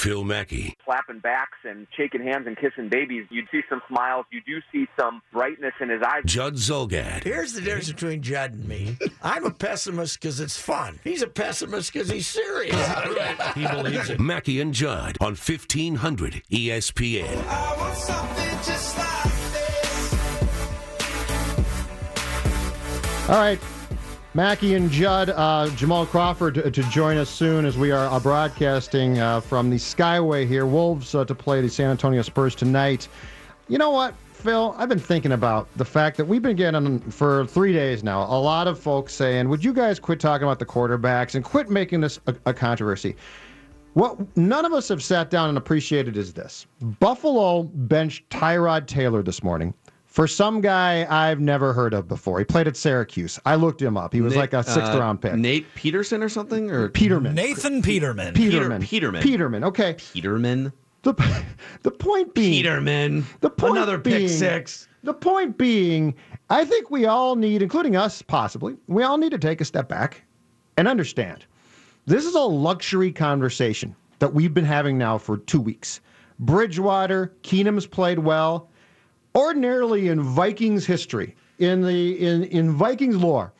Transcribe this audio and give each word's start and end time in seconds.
Phil 0.00 0.24
Mackey. 0.24 0.74
Slapping 0.86 1.18
backs 1.18 1.58
and 1.62 1.86
shaking 1.94 2.22
hands 2.22 2.46
and 2.46 2.56
kissing 2.56 2.88
babies. 2.88 3.26
You 3.28 3.42
see 3.52 3.60
some 3.68 3.82
smiles. 3.86 4.24
You 4.32 4.40
do 4.46 4.60
see 4.72 4.88
some 4.98 5.20
brightness 5.30 5.74
in 5.78 5.90
his 5.90 6.00
eyes. 6.02 6.22
Judd 6.24 6.54
Zulgad. 6.54 7.22
Here's 7.22 7.52
the 7.52 7.60
difference 7.60 7.92
between 7.92 8.22
Judd 8.22 8.54
and 8.54 8.66
me. 8.66 8.96
I'm 9.22 9.44
a 9.44 9.50
pessimist 9.50 10.18
because 10.18 10.40
it's 10.40 10.58
fun. 10.58 10.98
He's 11.04 11.20
a 11.20 11.26
pessimist 11.26 11.92
because 11.92 12.08
he's 12.08 12.26
serious. 12.26 12.74
he 13.54 13.66
believes 13.66 14.08
it. 14.08 14.18
Mackey 14.18 14.62
and 14.62 14.72
Judd 14.72 15.18
on 15.20 15.36
1500 15.36 16.44
ESPN. 16.50 17.46
All 23.28 23.36
right. 23.36 23.60
Mackey 24.32 24.76
and 24.76 24.88
Judd, 24.92 25.30
uh, 25.30 25.68
Jamal 25.70 26.06
Crawford 26.06 26.54
to, 26.54 26.70
to, 26.70 26.82
join 26.84 27.16
us 27.16 27.28
soon 27.28 27.64
as 27.64 27.76
we 27.76 27.90
are 27.90 28.06
uh, 28.06 28.20
broadcasting 28.20 29.18
uh, 29.18 29.40
from 29.40 29.70
the 29.70 29.76
Skyway 29.76 30.46
here. 30.46 30.66
Wolves 30.66 31.16
uh, 31.16 31.24
to 31.24 31.34
play 31.34 31.60
the 31.60 31.68
San 31.68 31.90
Antonio 31.90 32.22
Spurs 32.22 32.54
tonight. 32.54 33.08
You 33.66 33.78
know 33.78 33.90
what, 33.90 34.14
Phil? 34.32 34.72
I've 34.78 34.88
been 34.88 35.00
thinking 35.00 35.32
about 35.32 35.66
the 35.76 35.84
fact 35.84 36.16
that 36.16 36.24
we've 36.24 36.42
been 36.42 36.54
getting 36.54 37.00
for 37.00 37.44
three 37.46 37.72
days 37.72 38.04
now 38.04 38.22
a 38.22 38.38
lot 38.38 38.68
of 38.68 38.78
folks 38.78 39.14
saying, 39.14 39.48
"Would 39.48 39.64
you 39.64 39.72
guys 39.72 39.98
quit 39.98 40.20
talking 40.20 40.46
about 40.46 40.60
the 40.60 40.66
quarterbacks 40.66 41.34
and 41.34 41.44
quit 41.44 41.68
making 41.68 42.00
this 42.00 42.20
a, 42.28 42.36
a 42.46 42.54
controversy?" 42.54 43.16
What 43.94 44.36
none 44.36 44.64
of 44.64 44.72
us 44.72 44.86
have 44.90 45.02
sat 45.02 45.30
down 45.30 45.48
and 45.48 45.58
appreciated 45.58 46.16
is 46.16 46.32
this: 46.32 46.68
Buffalo 47.00 47.64
benched 47.64 48.28
Tyrod 48.30 48.86
Taylor 48.86 49.24
this 49.24 49.42
morning 49.42 49.74
for 50.10 50.26
some 50.26 50.60
guy 50.60 51.06
I've 51.08 51.40
never 51.40 51.72
heard 51.72 51.94
of 51.94 52.08
before. 52.08 52.40
He 52.40 52.44
played 52.44 52.66
at 52.66 52.76
Syracuse. 52.76 53.38
I 53.46 53.54
looked 53.54 53.80
him 53.80 53.96
up. 53.96 54.12
He 54.12 54.20
was 54.20 54.32
Nate, 54.32 54.40
like 54.40 54.52
a 54.52 54.64
sixth 54.64 54.92
uh, 54.92 54.98
round 54.98 55.22
pick. 55.22 55.34
Nate 55.34 55.72
Peterson 55.76 56.22
or 56.22 56.28
something? 56.28 56.70
Or 56.70 56.88
Peterman. 56.88 57.34
Nathan 57.34 57.80
Peterman. 57.80 58.34
Peterman. 58.34 58.82
Peter, 58.82 59.12
Peterman. 59.12 59.22
Peterman. 59.22 59.64
Okay. 59.64 59.94
Peterman. 60.12 60.72
The 61.02 61.14
the 61.82 61.90
point 61.92 62.34
being 62.34 62.62
Peterman. 62.62 63.24
The 63.40 63.50
point 63.50 63.76
another 63.76 63.98
being, 63.98 64.28
pick 64.28 64.28
six. 64.28 64.88
The 65.04 65.14
point 65.14 65.56
being, 65.56 66.14
I 66.50 66.64
think 66.64 66.90
we 66.90 67.06
all 67.06 67.36
need, 67.36 67.62
including 67.62 67.96
us 67.96 68.20
possibly, 68.20 68.76
we 68.88 69.02
all 69.04 69.16
need 69.16 69.30
to 69.30 69.38
take 69.38 69.60
a 69.60 69.64
step 69.64 69.88
back 69.88 70.22
and 70.76 70.88
understand. 70.88 71.46
This 72.06 72.26
is 72.26 72.34
a 72.34 72.40
luxury 72.40 73.12
conversation 73.12 73.94
that 74.18 74.34
we've 74.34 74.52
been 74.52 74.64
having 74.64 74.98
now 74.98 75.16
for 75.16 75.38
two 75.38 75.60
weeks. 75.60 76.00
Bridgewater, 76.40 77.32
Keenum's 77.42 77.86
played 77.86 78.18
well 78.18 78.69
ordinarily 79.34 80.08
in 80.08 80.20
Vikings 80.20 80.86
history, 80.86 81.36
in 81.58 81.82
the 81.82 82.18
in 82.20 82.44
in 82.44 82.72
Vikings 82.72 83.16
lore, 83.16 83.52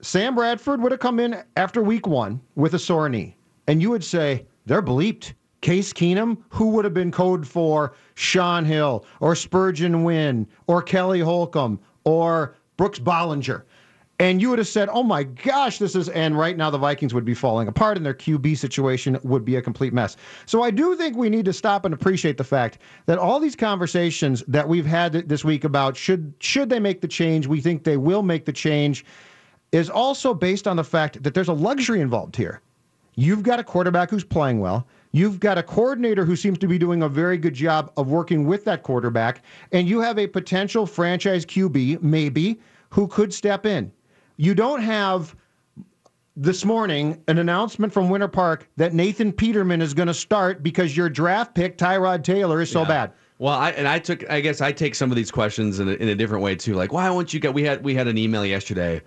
Sam 0.00 0.34
Bradford 0.34 0.80
would 0.82 0.92
have 0.92 1.00
come 1.00 1.18
in 1.20 1.42
after 1.56 1.82
week 1.82 2.06
one 2.06 2.40
with 2.54 2.74
a 2.74 2.78
sore 2.78 3.08
knee, 3.08 3.36
and 3.66 3.80
you 3.80 3.90
would 3.90 4.04
say 4.04 4.46
they're 4.66 4.82
bleeped. 4.82 5.32
Case 5.60 5.94
Keenum, 5.94 6.36
who 6.50 6.68
would 6.72 6.84
have 6.84 6.92
been 6.92 7.10
code 7.10 7.48
for 7.48 7.94
Shaun 8.16 8.66
Hill 8.66 9.06
or 9.20 9.34
Spurgeon 9.34 10.04
Wynn 10.04 10.46
or 10.66 10.82
Kelly 10.82 11.20
Holcomb 11.20 11.80
or 12.04 12.54
Brooks 12.76 12.98
Bollinger 12.98 13.62
and 14.20 14.40
you 14.40 14.50
would 14.50 14.58
have 14.58 14.68
said, 14.68 14.88
"Oh 14.92 15.02
my 15.02 15.24
gosh, 15.24 15.78
this 15.78 15.96
is." 15.96 16.08
And 16.10 16.38
right 16.38 16.56
now, 16.56 16.70
the 16.70 16.78
Vikings 16.78 17.12
would 17.14 17.24
be 17.24 17.34
falling 17.34 17.68
apart, 17.68 17.96
and 17.96 18.06
their 18.06 18.14
QB 18.14 18.56
situation 18.56 19.18
would 19.24 19.44
be 19.44 19.56
a 19.56 19.62
complete 19.62 19.92
mess. 19.92 20.16
So 20.46 20.62
I 20.62 20.70
do 20.70 20.94
think 20.94 21.16
we 21.16 21.28
need 21.28 21.44
to 21.46 21.52
stop 21.52 21.84
and 21.84 21.92
appreciate 21.92 22.36
the 22.36 22.44
fact 22.44 22.78
that 23.06 23.18
all 23.18 23.40
these 23.40 23.56
conversations 23.56 24.44
that 24.46 24.68
we've 24.68 24.86
had 24.86 25.12
this 25.28 25.44
week 25.44 25.64
about 25.64 25.96
should 25.96 26.32
should 26.38 26.70
they 26.70 26.80
make 26.80 27.00
the 27.00 27.08
change, 27.08 27.46
we 27.46 27.60
think 27.60 27.82
they 27.84 27.96
will 27.96 28.22
make 28.22 28.44
the 28.44 28.52
change, 28.52 29.04
is 29.72 29.90
also 29.90 30.32
based 30.32 30.68
on 30.68 30.76
the 30.76 30.84
fact 30.84 31.22
that 31.22 31.34
there's 31.34 31.48
a 31.48 31.52
luxury 31.52 32.00
involved 32.00 32.36
here. 32.36 32.60
You've 33.16 33.42
got 33.42 33.60
a 33.60 33.64
quarterback 33.64 34.10
who's 34.10 34.24
playing 34.24 34.60
well. 34.60 34.86
You've 35.12 35.38
got 35.38 35.58
a 35.58 35.62
coordinator 35.62 36.24
who 36.24 36.34
seems 36.34 36.58
to 36.58 36.66
be 36.66 36.78
doing 36.78 37.02
a 37.02 37.08
very 37.08 37.38
good 37.38 37.54
job 37.54 37.92
of 37.96 38.08
working 38.08 38.46
with 38.46 38.64
that 38.64 38.82
quarterback, 38.82 39.42
and 39.70 39.88
you 39.88 40.00
have 40.00 40.18
a 40.18 40.26
potential 40.26 40.86
franchise 40.86 41.46
QB, 41.46 42.02
maybe, 42.02 42.60
who 42.90 43.06
could 43.06 43.32
step 43.32 43.66
in. 43.66 43.92
You 44.36 44.54
don't 44.54 44.82
have 44.82 45.36
this 46.36 46.64
morning 46.64 47.22
an 47.28 47.38
announcement 47.38 47.92
from 47.92 48.08
Winter 48.08 48.28
Park 48.28 48.68
that 48.76 48.92
Nathan 48.92 49.32
Peterman 49.32 49.80
is 49.80 49.94
going 49.94 50.08
to 50.08 50.14
start 50.14 50.62
because 50.62 50.96
your 50.96 51.08
draft 51.08 51.54
pick 51.54 51.78
Tyrod 51.78 52.24
Taylor 52.24 52.60
is 52.60 52.70
so 52.70 52.82
yeah. 52.82 52.88
bad. 52.88 53.12
Well, 53.38 53.54
I 53.54 53.70
and 53.70 53.86
I 53.88 53.98
took 53.98 54.28
I 54.30 54.40
guess 54.40 54.60
I 54.60 54.72
take 54.72 54.94
some 54.94 55.10
of 55.10 55.16
these 55.16 55.30
questions 55.30 55.80
in 55.80 55.88
a, 55.88 55.92
in 55.92 56.08
a 56.08 56.14
different 56.14 56.42
way 56.42 56.54
too. 56.54 56.74
Like, 56.74 56.92
why 56.92 57.08
won't 57.10 57.34
you 57.34 57.40
get? 57.40 57.52
We 57.52 57.62
had 57.62 57.84
we 57.84 57.94
had 57.94 58.06
an 58.06 58.16
email 58.16 58.44
yesterday. 58.44 59.02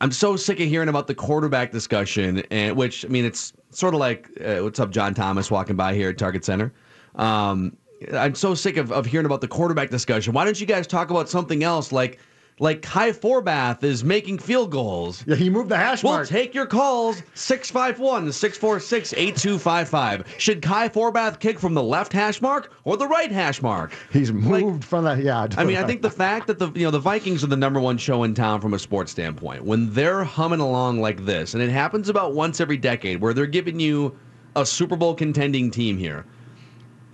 I'm 0.00 0.10
so 0.10 0.36
sick 0.36 0.58
of 0.60 0.68
hearing 0.68 0.88
about 0.88 1.06
the 1.06 1.14
quarterback 1.14 1.70
discussion, 1.70 2.42
and 2.50 2.76
which 2.76 3.04
I 3.04 3.08
mean, 3.08 3.24
it's 3.24 3.52
sort 3.70 3.94
of 3.94 4.00
like 4.00 4.30
uh, 4.44 4.56
what's 4.58 4.80
up, 4.80 4.90
John 4.90 5.14
Thomas 5.14 5.50
walking 5.50 5.76
by 5.76 5.94
here 5.94 6.10
at 6.10 6.18
Target 6.18 6.44
Center. 6.44 6.72
Um, 7.14 7.76
I'm 8.12 8.34
so 8.34 8.54
sick 8.54 8.76
of, 8.76 8.90
of 8.90 9.06
hearing 9.06 9.26
about 9.26 9.40
the 9.40 9.48
quarterback 9.48 9.90
discussion. 9.90 10.32
Why 10.32 10.44
don't 10.44 10.60
you 10.60 10.66
guys 10.66 10.86
talk 10.86 11.10
about 11.10 11.28
something 11.28 11.62
else 11.62 11.92
like? 11.92 12.18
Like 12.58 12.80
Kai 12.80 13.12
Forbath 13.12 13.84
is 13.84 14.02
making 14.02 14.38
field 14.38 14.70
goals. 14.70 15.22
Yeah, 15.26 15.36
he 15.36 15.50
moved 15.50 15.68
the 15.68 15.76
hash 15.76 16.02
mark. 16.02 16.18
we'll 16.18 16.26
take 16.26 16.54
your 16.54 16.66
calls 16.66 17.22
651 17.34 18.32
646 18.32 19.12
8255. 19.12 20.34
Should 20.38 20.62
Kai 20.62 20.88
Forbath 20.88 21.38
kick 21.38 21.58
from 21.58 21.74
the 21.74 21.82
left 21.82 22.12
hash 22.12 22.40
mark 22.40 22.72
or 22.84 22.96
the 22.96 23.06
right 23.06 23.30
hash 23.30 23.60
mark? 23.60 23.92
He's 24.10 24.32
moved 24.32 24.50
like, 24.50 24.84
from 24.84 25.04
that. 25.04 25.18
Yeah. 25.18 25.46
I 25.56 25.64
mean, 25.64 25.76
I 25.76 25.84
think 25.84 26.02
the 26.02 26.10
fact 26.10 26.46
that 26.46 26.58
the 26.58 26.70
you 26.74 26.84
know 26.84 26.90
the 26.90 26.98
Vikings 26.98 27.44
are 27.44 27.48
the 27.48 27.56
number 27.56 27.80
one 27.80 27.98
show 27.98 28.22
in 28.24 28.34
town 28.34 28.60
from 28.60 28.72
a 28.72 28.78
sports 28.78 29.12
standpoint, 29.12 29.64
when 29.64 29.92
they're 29.92 30.24
humming 30.24 30.60
along 30.60 31.00
like 31.00 31.24
this, 31.26 31.54
and 31.54 31.62
it 31.62 31.70
happens 31.70 32.08
about 32.08 32.34
once 32.34 32.60
every 32.60 32.76
decade 32.78 33.20
where 33.20 33.34
they're 33.34 33.46
giving 33.46 33.78
you 33.78 34.16
a 34.54 34.64
Super 34.64 34.96
Bowl 34.96 35.14
contending 35.14 35.70
team 35.70 35.98
here 35.98 36.24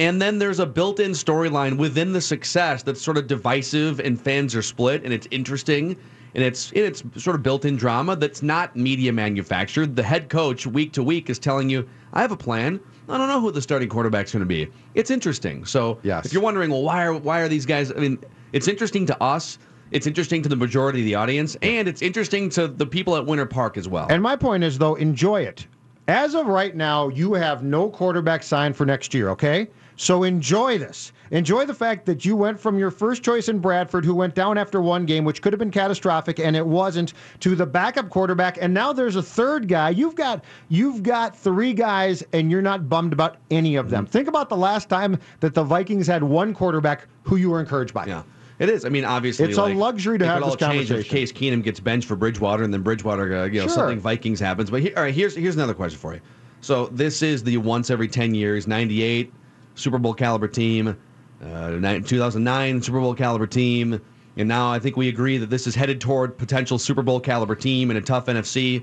and 0.03 0.21
then 0.21 0.37
there's 0.37 0.59
a 0.59 0.67
built-in 0.67 1.13
storyline 1.13 1.79
within 1.79 2.13
the 2.13 2.21
success 2.21 2.83
that's 2.83 3.01
sort 3.01 3.17
of 3.17 3.29
divisive 3.29 4.01
and 4.01 4.21
fans 4.21 4.53
are 4.57 4.63
split 4.63 5.05
and 5.05 5.13
it's 5.13 5.29
interesting 5.31 5.97
and 6.35 6.43
it's 6.43 6.73
it's 6.73 7.05
sort 7.17 7.37
of 7.37 7.43
built-in 7.45 7.77
drama 7.77 8.17
that's 8.17 8.43
not 8.43 8.75
media 8.75 9.13
manufactured. 9.13 9.95
The 9.95 10.03
head 10.03 10.29
coach 10.29 10.67
week 10.67 10.93
to 10.95 11.05
week 11.05 11.31
is 11.31 11.39
telling 11.39 11.71
you, 11.71 11.89
"I 12.15 12.21
have 12.21 12.33
a 12.33 12.37
plan. 12.37 12.81
I 13.09 13.17
don't 13.17 13.29
know 13.29 13.41
who 13.41 13.53
the 13.53 13.63
starting 13.63 13.89
quarterback's 13.89 14.33
going 14.33 14.41
to 14.41 14.47
be." 14.47 14.69
It's 14.95 15.11
interesting. 15.11 15.65
So 15.67 15.99
yes. 16.03 16.25
if 16.27 16.33
you're 16.33 16.43
wondering, 16.43 16.71
well, 16.71 16.83
why 16.83 17.05
are 17.05 17.13
why 17.13 17.41
are 17.41 17.49
these 17.49 17.67
guys? 17.67 17.93
I 17.93 17.97
mean, 17.97 18.19
it's 18.53 18.67
interesting 18.67 19.07
to 19.07 19.23
us. 19.23 19.59
It's 19.91 20.07
interesting 20.07 20.43
to 20.43 20.49
the 20.49 20.57
majority 20.57 21.01
of 21.01 21.05
the 21.05 21.15
audience, 21.15 21.55
and 21.61 21.87
it's 21.87 22.01
interesting 22.01 22.49
to 22.51 22.67
the 22.67 22.87
people 22.87 23.15
at 23.15 23.27
Winter 23.27 23.45
Park 23.45 23.77
as 23.77 23.87
well. 23.87 24.07
And 24.09 24.23
my 24.23 24.35
point 24.35 24.65
is, 24.65 24.79
though, 24.79 24.95
enjoy 24.95 25.43
it. 25.43 25.67
As 26.09 26.35
of 26.35 26.47
right 26.47 26.75
now, 26.75 27.09
you 27.09 27.35
have 27.35 27.63
no 27.63 27.91
quarterback 27.91 28.43
signed 28.43 28.75
for 28.75 28.87
next 28.87 29.13
year. 29.13 29.29
Okay. 29.29 29.69
So 29.97 30.23
enjoy 30.23 30.79
this. 30.79 31.13
Enjoy 31.31 31.65
the 31.65 31.75
fact 31.75 32.05
that 32.07 32.25
you 32.25 32.37
went 32.37 32.61
from 32.61 32.79
your 32.79 32.91
first 32.91 33.23
choice 33.23 33.49
in 33.49 33.59
Bradford, 33.59 34.05
who 34.05 34.15
went 34.15 34.35
down 34.35 34.59
after 34.59 34.83
one 34.83 35.07
game, 35.07 35.25
which 35.25 35.41
could 35.41 35.53
have 35.53 35.59
been 35.59 35.71
catastrophic, 35.71 36.39
and 36.39 36.55
it 36.55 36.67
wasn't, 36.67 37.15
to 37.41 37.55
the 37.55 37.65
backup 37.65 38.11
quarterback, 38.11 38.59
and 38.61 38.75
now 38.75 38.93
there's 38.93 39.17
a 39.17 39.23
third 39.23 39.67
guy. 39.67 39.91
You've 39.91 40.15
got 40.15 40.45
you've 40.69 41.03
got 41.03 41.37
three 41.37 41.73
guys, 41.73 42.23
and 42.33 42.51
you're 42.51 42.63
not 42.63 42.89
bummed 42.89 43.13
about 43.13 43.37
any 43.51 43.77
of 43.77 43.89
them. 43.89 44.05
Think 44.07 44.29
about 44.29 44.49
the 44.49 44.57
last 44.57 44.89
time 44.89 45.19
that 45.41 45.55
the 45.55 45.65
Vikings 45.65 46.07
had 46.07 46.23
one 46.23 46.53
quarterback 46.53 47.07
who 47.23 47.37
you 47.37 47.51
were 47.51 47.61
encouraged 47.61 47.95
by. 47.95 48.07
Yeah. 48.07 48.23
It 48.59 48.69
is. 48.69 48.85
I 48.85 48.91
mean, 48.91 49.05
obviously, 49.05 49.47
it's 49.47 49.57
like, 49.57 49.75
a 49.75 49.79
luxury 49.79 50.19
to 50.19 50.27
have 50.27 50.45
this 50.45 50.55
conversation. 50.55 50.97
If 50.97 51.09
Case 51.09 51.33
Keenum 51.33 51.65
gets 51.65 51.81
benched 51.81 52.07
for 52.07 52.15
Bridgewater, 52.15 52.63
and 52.63 52.73
then 52.73 52.83
Bridgewater, 52.83 53.35
uh, 53.35 53.45
you 53.47 53.61
know, 53.61 53.67
sure. 53.67 53.75
something 53.75 53.99
Vikings 53.99 54.39
happens. 54.39 54.71
But 54.71 54.97
all 54.97 55.03
right, 55.03 55.15
here's 55.15 55.35
here's 55.35 55.57
another 55.57 55.75
question 55.75 55.99
for 55.99 56.15
you. 56.15 56.21
So 56.61 56.87
this 56.89 57.23
is 57.23 57.43
the 57.43 57.57
once 57.57 57.91
every 57.91 58.07
10 58.07 58.35
years, 58.37 58.69
98 58.69 59.33
Super 59.75 59.99
Bowl 59.99 60.15
caliber 60.15 60.49
team, 60.49 60.97
uh, 61.45 61.71
2009 61.71 62.83
Super 62.83 63.01
Bowl 63.01 63.15
caliber 63.15 63.47
team. 63.47 64.01
And 64.37 64.49
now 64.49 64.71
I 64.71 64.79
think 64.79 64.97
we 64.97 65.09
agree 65.09 65.37
that 65.39 65.51
this 65.51 65.67
is 65.67 65.75
headed 65.75 66.01
toward 66.01 66.39
potential 66.39 66.79
Super 66.79 67.03
Bowl 67.03 67.21
caliber 67.21 67.55
team 67.55 67.91
in 67.91 67.97
a 67.97 68.01
tough 68.01 68.27
NFC. 68.27 68.83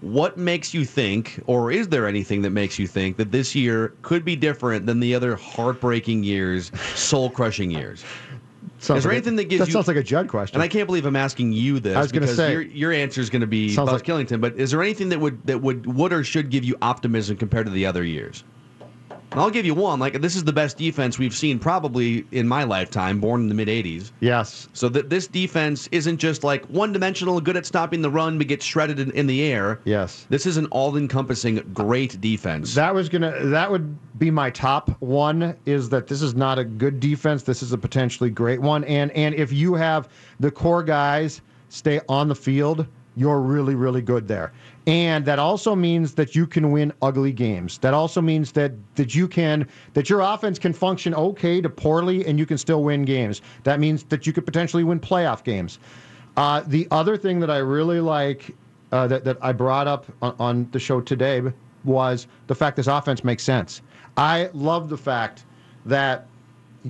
What 0.00 0.36
makes 0.36 0.74
you 0.74 0.84
think, 0.84 1.40
or 1.46 1.72
is 1.72 1.88
there 1.88 2.06
anything 2.06 2.42
that 2.42 2.50
makes 2.50 2.78
you 2.78 2.86
think 2.86 3.16
that 3.16 3.32
this 3.32 3.54
year 3.54 3.94
could 4.02 4.24
be 4.24 4.36
different 4.36 4.84
than 4.86 5.00
the 5.00 5.14
other 5.14 5.34
heartbreaking 5.36 6.22
years, 6.22 6.70
soul 6.94 7.30
crushing 7.30 7.70
years? 7.70 8.04
Sounds 8.78 8.98
Is 8.98 9.04
there 9.04 9.12
like 9.12 9.14
a- 9.14 9.16
anything 9.16 9.36
that 9.36 9.44
gives 9.44 9.60
that 9.60 9.68
you- 9.68 9.72
sounds 9.72 9.88
like 9.88 9.96
a 9.96 10.02
Judd 10.02 10.28
question? 10.28 10.56
And 10.56 10.62
I 10.62 10.68
can't 10.68 10.86
believe 10.86 11.06
I'm 11.06 11.16
asking 11.16 11.52
you 11.52 11.80
this 11.80 11.96
I 11.96 12.00
was 12.18 12.36
say- 12.36 12.52
your, 12.52 12.62
your 12.62 12.92
answer 12.92 13.22
is 13.22 13.30
going 13.30 13.40
to 13.40 13.46
be 13.46 13.74
Buzz 13.74 13.88
like- 13.90 14.02
Killington. 14.04 14.40
But 14.40 14.56
is 14.56 14.70
there 14.70 14.82
anything 14.82 15.08
that 15.08 15.18
would 15.18 15.44
that 15.46 15.62
would 15.62 15.86
would 15.86 16.12
or 16.12 16.22
should 16.22 16.50
give 16.50 16.62
you 16.62 16.76
optimism 16.82 17.36
compared 17.38 17.64
to 17.66 17.72
the 17.72 17.86
other 17.86 18.04
years? 18.04 18.44
And 19.36 19.42
I'll 19.42 19.50
give 19.50 19.66
you 19.66 19.74
one. 19.74 20.00
Like 20.00 20.22
this 20.22 20.34
is 20.34 20.44
the 20.44 20.52
best 20.52 20.78
defense 20.78 21.18
we've 21.18 21.36
seen 21.36 21.58
probably 21.58 22.24
in 22.32 22.48
my 22.48 22.64
lifetime, 22.64 23.20
born 23.20 23.42
in 23.42 23.48
the 23.48 23.54
mid 23.54 23.68
'80s. 23.68 24.10
yes. 24.20 24.66
So 24.72 24.88
that 24.88 25.10
this 25.10 25.26
defense 25.26 25.90
isn't 25.92 26.16
just 26.16 26.42
like 26.42 26.64
one 26.68 26.90
dimensional, 26.90 27.38
good 27.42 27.54
at 27.54 27.66
stopping 27.66 28.00
the 28.00 28.08
run, 28.08 28.38
but 28.38 28.46
gets 28.48 28.64
shredded 28.64 28.98
in, 28.98 29.10
in 29.10 29.26
the 29.26 29.42
air. 29.42 29.80
Yes. 29.84 30.26
This 30.30 30.46
is 30.46 30.56
an 30.56 30.64
all-encompassing 30.66 31.56
great 31.74 32.18
defense. 32.18 32.74
That 32.74 32.94
was 32.94 33.10
gonna. 33.10 33.44
That 33.44 33.70
would 33.70 33.94
be 34.18 34.30
my 34.30 34.48
top 34.48 34.88
one. 35.02 35.54
Is 35.66 35.90
that 35.90 36.06
this 36.06 36.22
is 36.22 36.34
not 36.34 36.58
a 36.58 36.64
good 36.64 36.98
defense. 36.98 37.42
This 37.42 37.62
is 37.62 37.74
a 37.74 37.78
potentially 37.78 38.30
great 38.30 38.62
one. 38.62 38.84
And 38.84 39.10
and 39.10 39.34
if 39.34 39.52
you 39.52 39.74
have 39.74 40.08
the 40.40 40.50
core 40.50 40.82
guys 40.82 41.42
stay 41.68 42.00
on 42.08 42.28
the 42.28 42.34
field, 42.34 42.86
you're 43.16 43.40
really 43.40 43.74
really 43.74 44.00
good 44.00 44.28
there. 44.28 44.54
And 44.86 45.24
that 45.24 45.40
also 45.40 45.74
means 45.74 46.14
that 46.14 46.36
you 46.36 46.46
can 46.46 46.70
win 46.70 46.92
ugly 47.02 47.32
games. 47.32 47.78
That 47.78 47.92
also 47.92 48.20
means 48.20 48.52
that 48.52 48.72
that 48.94 49.16
you 49.16 49.26
can 49.26 49.66
that 49.94 50.08
your 50.08 50.20
offense 50.20 50.60
can 50.60 50.72
function 50.72 51.12
okay 51.14 51.60
to 51.60 51.68
poorly, 51.68 52.24
and 52.24 52.38
you 52.38 52.46
can 52.46 52.56
still 52.56 52.84
win 52.84 53.04
games. 53.04 53.42
That 53.64 53.80
means 53.80 54.04
that 54.04 54.26
you 54.26 54.32
could 54.32 54.46
potentially 54.46 54.84
win 54.84 55.00
playoff 55.00 55.42
games. 55.42 55.80
Uh, 56.36 56.62
the 56.66 56.86
other 56.92 57.16
thing 57.16 57.40
that 57.40 57.50
I 57.50 57.58
really 57.58 58.00
like 58.00 58.54
uh, 58.92 59.08
that 59.08 59.24
that 59.24 59.38
I 59.42 59.52
brought 59.52 59.88
up 59.88 60.06
on, 60.22 60.36
on 60.38 60.68
the 60.70 60.78
show 60.78 61.00
today 61.00 61.42
was 61.84 62.28
the 62.46 62.54
fact 62.54 62.76
this 62.76 62.86
offense 62.86 63.24
makes 63.24 63.42
sense. 63.42 63.82
I 64.16 64.50
love 64.52 64.88
the 64.88 64.96
fact 64.96 65.44
that 65.84 66.26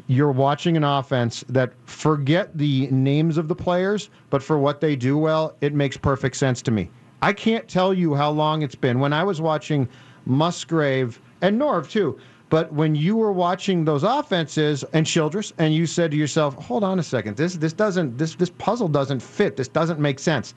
you're 0.07 0.33
watching 0.33 0.77
an 0.77 0.85
offense 0.85 1.45
that 1.49 1.73
forget 1.87 2.57
the 2.59 2.89
names 2.89 3.39
of 3.39 3.49
the 3.49 3.55
players, 3.55 4.11
but 4.29 4.43
for 4.43 4.59
what 4.59 4.83
they 4.83 4.97
do 4.97 5.17
well, 5.17 5.57
it 5.63 5.73
makes 5.73 5.97
perfect 5.97 6.37
sense 6.37 6.61
to 6.63 6.71
me. 6.71 6.91
I 7.23 7.33
can't 7.33 7.67
tell 7.69 7.95
you 7.95 8.15
how 8.15 8.31
long 8.31 8.63
it's 8.63 8.75
been 8.75 9.01
when 9.01 9.13
I 9.13 9.25
was 9.25 9.41
watching 9.41 9.89
Musgrave 10.27 11.21
and 11.41 11.61
Norv 11.61 11.89
too. 11.89 12.19
But 12.49 12.73
when 12.73 12.95
you 12.95 13.17
were 13.17 13.33
watching 13.33 13.85
those 13.85 14.05
offenses 14.05 14.85
and 14.93 15.05
Childress, 15.05 15.53
and 15.59 15.75
you 15.75 15.87
said 15.87 16.13
to 16.13 16.17
yourself, 16.17 16.55
"Hold 16.55 16.85
on 16.85 16.99
a 16.99 17.03
second, 17.03 17.37
this 17.37 17.55
this 17.55 17.73
doesn't 17.73 18.19
this 18.19 18.37
this 18.37 18.51
puzzle 18.51 18.89
doesn't 18.89 19.21
fit. 19.21 19.57
This 19.57 19.69
doesn't 19.69 19.99
make 19.99 20.19
sense." 20.19 20.55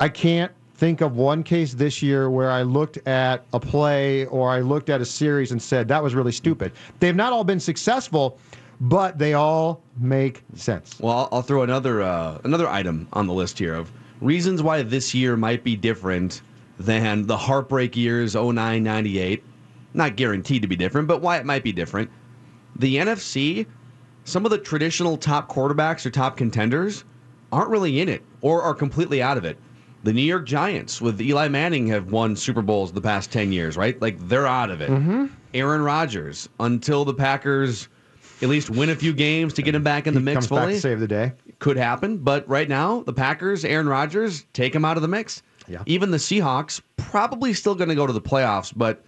I 0.00 0.08
can't 0.08 0.50
think 0.74 1.00
of 1.00 1.16
one 1.16 1.42
case 1.42 1.74
this 1.74 2.02
year 2.02 2.30
where 2.30 2.50
I 2.50 2.62
looked 2.62 2.98
at 3.06 3.44
a 3.52 3.60
play 3.60 4.26
or 4.26 4.50
I 4.50 4.60
looked 4.60 4.90
at 4.90 5.00
a 5.00 5.04
series 5.04 5.50
and 5.50 5.60
said 5.60 5.88
that 5.88 6.02
was 6.02 6.14
really 6.14 6.32
stupid. 6.32 6.72
They've 7.00 7.16
not 7.16 7.32
all 7.32 7.42
been 7.44 7.58
successful, 7.58 8.38
but 8.80 9.18
they 9.18 9.34
all 9.34 9.82
make 9.98 10.42
sense. 10.54 10.98
Well, 11.00 11.28
I'll, 11.32 11.42
throw 11.42 11.62
another 11.62 12.02
uh, 12.02 12.38
another 12.44 12.68
item 12.68 13.08
on 13.12 13.26
the 13.26 13.32
list 13.32 13.58
here 13.58 13.74
of 13.74 13.90
reasons 14.20 14.62
why 14.62 14.82
this 14.82 15.14
year 15.14 15.36
might 15.36 15.64
be 15.64 15.76
different 15.76 16.42
than 16.78 17.26
the 17.26 17.36
heartbreak 17.36 17.96
years 17.96 18.34
09, 18.34 18.82
98. 18.82 19.42
Not 19.94 20.16
guaranteed 20.16 20.62
to 20.62 20.68
be 20.68 20.76
different, 20.76 21.08
but 21.08 21.22
why 21.22 21.38
it 21.38 21.46
might 21.46 21.64
be 21.64 21.72
different. 21.72 22.10
The 22.76 22.96
NFC, 22.96 23.66
some 24.24 24.44
of 24.44 24.50
the 24.50 24.58
traditional 24.58 25.16
top 25.16 25.50
quarterbacks 25.50 26.06
or 26.06 26.10
top 26.10 26.36
contenders 26.36 27.04
aren't 27.50 27.70
really 27.70 28.00
in 28.00 28.08
it 28.08 28.22
or 28.40 28.62
are 28.62 28.74
completely 28.74 29.22
out 29.22 29.38
of 29.38 29.44
it. 29.44 29.58
The 30.04 30.12
New 30.12 30.22
York 30.22 30.46
Giants 30.46 31.00
with 31.00 31.20
Eli 31.20 31.48
Manning 31.48 31.88
have 31.88 32.12
won 32.12 32.36
Super 32.36 32.62
Bowls 32.62 32.92
the 32.92 33.00
past 33.00 33.32
10 33.32 33.50
years, 33.50 33.76
right? 33.76 34.00
Like 34.00 34.16
they're 34.28 34.46
out 34.46 34.70
of 34.70 34.80
it. 34.80 34.90
Mm-hmm. 34.90 35.26
Aaron 35.54 35.82
Rodgers, 35.82 36.48
until 36.60 37.04
the 37.04 37.14
Packers 37.14 37.88
at 38.42 38.48
least 38.48 38.70
win 38.70 38.90
a 38.90 38.94
few 38.96 39.12
games 39.12 39.52
to 39.54 39.62
get 39.62 39.74
him 39.74 39.82
back 39.82 40.06
in 40.06 40.14
the 40.14 40.20
He 40.20 40.24
mix 40.24 40.46
fully 40.46 40.78
save 40.78 41.00
the 41.00 41.08
day. 41.08 41.32
could 41.58 41.76
happen. 41.76 42.18
But 42.18 42.48
right 42.48 42.68
now, 42.68 43.02
the 43.02 43.12
Packers, 43.12 43.64
Aaron 43.64 43.88
Rodgers, 43.88 44.44
take 44.52 44.74
him 44.74 44.84
out 44.84 44.96
of 44.96 45.02
the 45.02 45.08
mix. 45.08 45.42
Yeah. 45.66 45.82
Even 45.86 46.10
the 46.10 46.16
Seahawks, 46.18 46.80
probably 46.96 47.52
still 47.52 47.74
going 47.74 47.88
to 47.90 47.94
go 47.94 48.06
to 48.06 48.12
the 48.12 48.20
playoffs. 48.20 48.72
But 48.74 49.04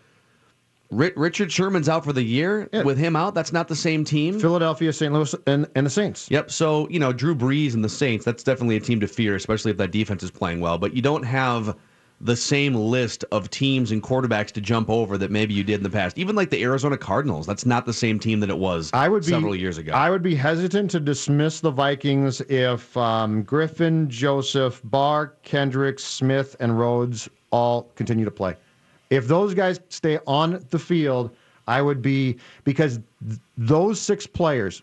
Ri- 0.90 1.12
Richard 1.16 1.50
Sherman's 1.52 1.88
out 1.88 2.04
for 2.04 2.12
the 2.12 2.22
year. 2.22 2.68
Yeah. 2.72 2.82
With 2.82 2.98
him 2.98 3.14
out, 3.16 3.34
that's 3.34 3.52
not 3.52 3.68
the 3.68 3.76
same 3.76 4.04
team. 4.04 4.38
Philadelphia, 4.40 4.92
St. 4.92 5.12
Louis, 5.12 5.34
and, 5.46 5.66
and 5.74 5.86
the 5.86 5.90
Saints. 5.90 6.28
Yep. 6.30 6.50
So, 6.50 6.88
you 6.88 6.98
know, 6.98 7.12
Drew 7.12 7.34
Brees 7.34 7.74
and 7.74 7.84
the 7.84 7.88
Saints, 7.88 8.24
that's 8.24 8.42
definitely 8.42 8.76
a 8.76 8.80
team 8.80 9.00
to 9.00 9.06
fear, 9.06 9.36
especially 9.36 9.70
if 9.70 9.76
that 9.78 9.92
defense 9.92 10.22
is 10.22 10.30
playing 10.30 10.60
well. 10.60 10.76
But 10.78 10.94
you 10.94 11.00
don't 11.02 11.22
have 11.22 11.76
the 12.20 12.36
same 12.36 12.74
list 12.74 13.24
of 13.32 13.48
teams 13.48 13.92
and 13.92 14.02
quarterbacks 14.02 14.50
to 14.52 14.60
jump 14.60 14.90
over 14.90 15.16
that 15.16 15.30
maybe 15.30 15.54
you 15.54 15.64
did 15.64 15.74
in 15.74 15.82
the 15.82 15.90
past. 15.90 16.18
Even 16.18 16.36
like 16.36 16.50
the 16.50 16.62
Arizona 16.62 16.98
Cardinals, 16.98 17.46
that's 17.46 17.64
not 17.64 17.86
the 17.86 17.92
same 17.92 18.18
team 18.18 18.40
that 18.40 18.50
it 18.50 18.58
was 18.58 18.90
I 18.92 19.08
would 19.08 19.22
be 19.22 19.30
several 19.30 19.56
years 19.56 19.78
ago. 19.78 19.92
I 19.92 20.10
would 20.10 20.22
be 20.22 20.34
hesitant 20.34 20.90
to 20.90 21.00
dismiss 21.00 21.60
the 21.60 21.70
Vikings 21.70 22.40
if 22.42 22.94
um, 22.96 23.42
Griffin, 23.42 24.08
Joseph, 24.10 24.82
Barr, 24.84 25.34
Kendrick, 25.42 25.98
Smith, 25.98 26.56
and 26.60 26.78
Rhodes 26.78 27.28
all 27.50 27.84
continue 27.94 28.24
to 28.24 28.30
play. 28.30 28.56
If 29.08 29.26
those 29.26 29.54
guys 29.54 29.80
stay 29.88 30.18
on 30.26 30.64
the 30.70 30.78
field, 30.78 31.34
I 31.66 31.80
would 31.82 32.02
be 32.02 32.36
because 32.64 33.00
th- 33.26 33.40
those 33.56 33.98
six 33.98 34.26
players 34.26 34.82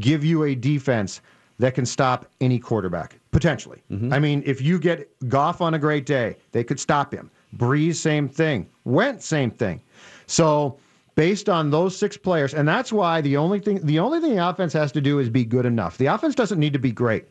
give 0.00 0.24
you 0.24 0.44
a 0.44 0.54
defense 0.54 1.20
that 1.58 1.74
can 1.74 1.84
stop 1.84 2.26
any 2.40 2.58
quarterback 2.58 3.17
potentially. 3.30 3.82
Mm-hmm. 3.90 4.12
I 4.12 4.18
mean, 4.18 4.42
if 4.46 4.60
you 4.60 4.78
get 4.78 5.08
Goff 5.28 5.60
on 5.60 5.74
a 5.74 5.78
great 5.78 6.06
day, 6.06 6.36
they 6.52 6.64
could 6.64 6.80
stop 6.80 7.12
him. 7.12 7.30
Brees, 7.56 7.96
same 7.96 8.28
thing. 8.28 8.68
Went, 8.84 9.22
same 9.22 9.50
thing. 9.50 9.80
So 10.26 10.78
based 11.14 11.48
on 11.48 11.70
those 11.70 11.96
six 11.96 12.16
players, 12.16 12.54
and 12.54 12.68
that's 12.68 12.92
why 12.92 13.20
the 13.20 13.36
only 13.36 13.58
thing 13.58 13.84
the 13.84 13.98
only 13.98 14.20
thing 14.20 14.36
the 14.36 14.48
offense 14.48 14.72
has 14.72 14.92
to 14.92 15.00
do 15.00 15.18
is 15.18 15.28
be 15.28 15.44
good 15.44 15.66
enough. 15.66 15.98
The 15.98 16.06
offense 16.06 16.34
doesn't 16.34 16.58
need 16.58 16.72
to 16.74 16.78
be 16.78 16.92
great. 16.92 17.26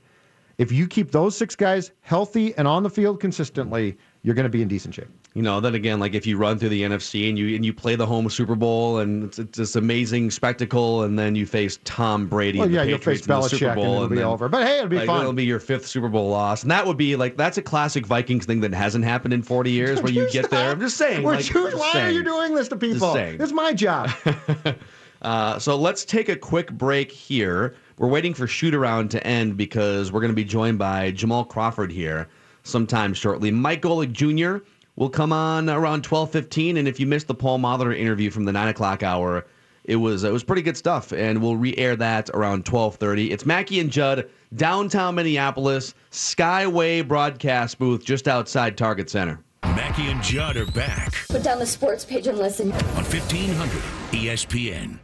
If 0.57 0.71
you 0.71 0.87
keep 0.87 1.11
those 1.11 1.37
six 1.37 1.55
guys 1.55 1.91
healthy 2.01 2.55
and 2.57 2.67
on 2.67 2.81
the 2.81 2.89
field 2.89 3.19
consistently, 3.19 3.97
you're 4.23 4.35
going 4.35 4.43
to 4.43 4.49
be 4.49 4.61
in 4.61 4.67
decent 4.67 4.93
shape. 4.93 5.07
You 5.33 5.41
know, 5.41 5.59
then 5.59 5.75
again, 5.75 5.99
like 5.99 6.15
if 6.15 6.25
you 6.25 6.37
run 6.37 6.57
through 6.57 6.69
the 6.69 6.81
NFC 6.81 7.29
and 7.29 7.37
you 7.37 7.55
and 7.55 7.65
you 7.65 7.73
play 7.73 7.95
the 7.95 8.05
home 8.05 8.29
Super 8.29 8.55
Bowl 8.55 8.97
and 8.97 9.23
it's, 9.23 9.39
it's 9.39 9.57
this 9.57 9.75
amazing 9.75 10.31
spectacle, 10.31 11.03
and 11.03 11.17
then 11.17 11.35
you 11.35 11.45
face 11.45 11.79
Tom 11.83 12.27
Brady 12.27 12.57
Well, 12.57 12.65
and 12.65 12.73
the 12.73 12.79
yeah, 12.79 12.83
you'll 12.83 12.97
face 12.97 13.21
Belichick 13.21 13.71
and 13.71 13.79
it'll 13.79 14.09
be 14.09 14.15
then, 14.15 14.25
over. 14.25 14.49
But 14.49 14.65
hey, 14.65 14.77
it'll 14.77 14.89
be 14.89 14.97
like, 14.97 15.07
fun. 15.07 15.21
It'll 15.21 15.33
be 15.33 15.45
your 15.45 15.59
fifth 15.59 15.85
Super 15.85 16.09
Bowl 16.09 16.29
loss, 16.29 16.63
and 16.63 16.71
that 16.71 16.85
would 16.85 16.97
be 16.97 17.15
like 17.15 17.37
that's 17.37 17.57
a 17.57 17.61
classic 17.61 18.05
Vikings 18.05 18.45
thing 18.45 18.61
that 18.61 18.73
hasn't 18.73 19.05
happened 19.05 19.33
in 19.33 19.43
40 19.43 19.71
years, 19.71 20.01
where 20.01 20.11
you 20.11 20.29
get 20.31 20.49
there. 20.49 20.71
I'm 20.71 20.79
just 20.79 20.97
saying. 20.97 21.23
We're 21.23 21.35
like, 21.35 21.45
choos- 21.45 21.71
just 21.71 21.77
why 21.77 22.01
are 22.01 22.11
you 22.11 22.23
doing 22.23 22.55
this 22.55 22.67
to 22.69 22.75
people? 22.75 23.13
saying. 23.13 23.39
It's 23.39 23.53
my 23.53 23.73
job. 23.73 24.09
Uh, 25.21 25.57
so 25.57 25.75
let's 25.75 26.05
take 26.05 26.29
a 26.29 26.35
quick 26.35 26.71
break 26.73 27.11
here. 27.11 27.75
We're 27.97 28.07
waiting 28.07 28.35
for 28.35 28.45
shoot 28.45 28.75
around 28.75 29.09
to 29.11 29.25
end 29.25 29.57
because 29.57 30.11
we're 30.11 30.19
going 30.19 30.31
to 30.31 30.35
be 30.35 30.43
joined 30.43 30.77
by 30.77 31.09
Jamal 31.09 31.43
Crawford 31.43 31.91
here 31.91 32.27
sometime 32.67 33.13
shortly. 33.13 33.51
Mike 33.51 33.81
Golic 33.81 34.11
Jr. 34.11 34.63
will 34.95 35.09
come 35.09 35.31
on 35.33 35.69
around 35.69 36.03
twelve 36.03 36.31
fifteen, 36.31 36.77
and 36.77 36.87
if 36.87 36.99
you 36.99 37.07
missed 37.07 37.27
the 37.27 37.35
Paul 37.35 37.59
Molitor 37.59 37.97
interview 37.97 38.29
from 38.29 38.45
the 38.45 38.51
nine 38.51 38.67
o'clock 38.67 39.03
hour, 39.03 39.45
it 39.85 39.95
was 39.95 40.23
it 40.23 40.31
was 40.31 40.43
pretty 40.43 40.61
good 40.61 40.77
stuff, 40.77 41.11
and 41.13 41.41
we'll 41.41 41.55
re-air 41.57 41.95
that 41.95 42.29
around 42.33 42.65
twelve 42.65 42.95
thirty. 42.95 43.31
It's 43.31 43.45
Mackey 43.45 43.79
and 43.79 43.89
Judd, 43.91 44.29
downtown 44.55 45.15
Minneapolis, 45.15 45.93
Skyway 46.11 47.07
broadcast 47.07 47.79
booth 47.79 48.03
just 48.03 48.27
outside 48.27 48.77
Target 48.77 49.09
Center. 49.09 49.39
Mackey 49.63 50.07
and 50.07 50.21
Judd 50.23 50.55
are 50.57 50.65
back 50.67 51.13
Put 51.29 51.43
down 51.43 51.59
the 51.59 51.65
sports 51.65 52.03
page 52.05 52.27
and 52.27 52.37
listen. 52.37 52.71
on 52.71 52.79
E 52.79 52.93
1500 53.03 53.69
ESPN. 54.11 54.99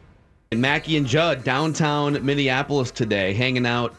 And 0.52 0.62
Mackey 0.62 0.98
and 0.98 1.08
Judd, 1.08 1.44
downtown 1.44 2.24
Minneapolis 2.26 2.92
today, 2.92 3.34
hanging 3.34 3.66
out. 3.66 3.96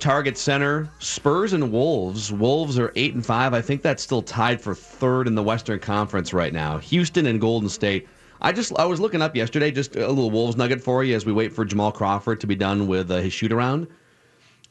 Target 0.00 0.38
Center, 0.38 0.88
Spurs 0.98 1.52
and 1.52 1.70
Wolves. 1.70 2.32
Wolves 2.32 2.78
are 2.78 2.92
eight 2.96 3.14
and 3.14 3.24
five. 3.24 3.54
I 3.54 3.60
think 3.60 3.82
that's 3.82 4.02
still 4.02 4.22
tied 4.22 4.60
for 4.60 4.74
third 4.74 5.26
in 5.26 5.34
the 5.34 5.42
Western 5.42 5.78
Conference 5.78 6.32
right 6.32 6.52
now. 6.52 6.78
Houston 6.78 7.26
and 7.26 7.40
Golden 7.40 7.68
State. 7.68 8.08
I 8.40 8.52
just 8.52 8.72
I 8.78 8.86
was 8.86 9.00
looking 9.00 9.20
up 9.20 9.36
yesterday, 9.36 9.70
just 9.70 9.96
a 9.96 10.08
little 10.08 10.30
Wolves 10.30 10.56
nugget 10.56 10.80
for 10.80 11.04
you 11.04 11.14
as 11.14 11.26
we 11.26 11.32
wait 11.32 11.52
for 11.52 11.64
Jamal 11.64 11.92
Crawford 11.92 12.40
to 12.40 12.46
be 12.46 12.56
done 12.56 12.86
with 12.86 13.10
uh, 13.10 13.16
his 13.18 13.32
shoot 13.32 13.52
around. 13.52 13.86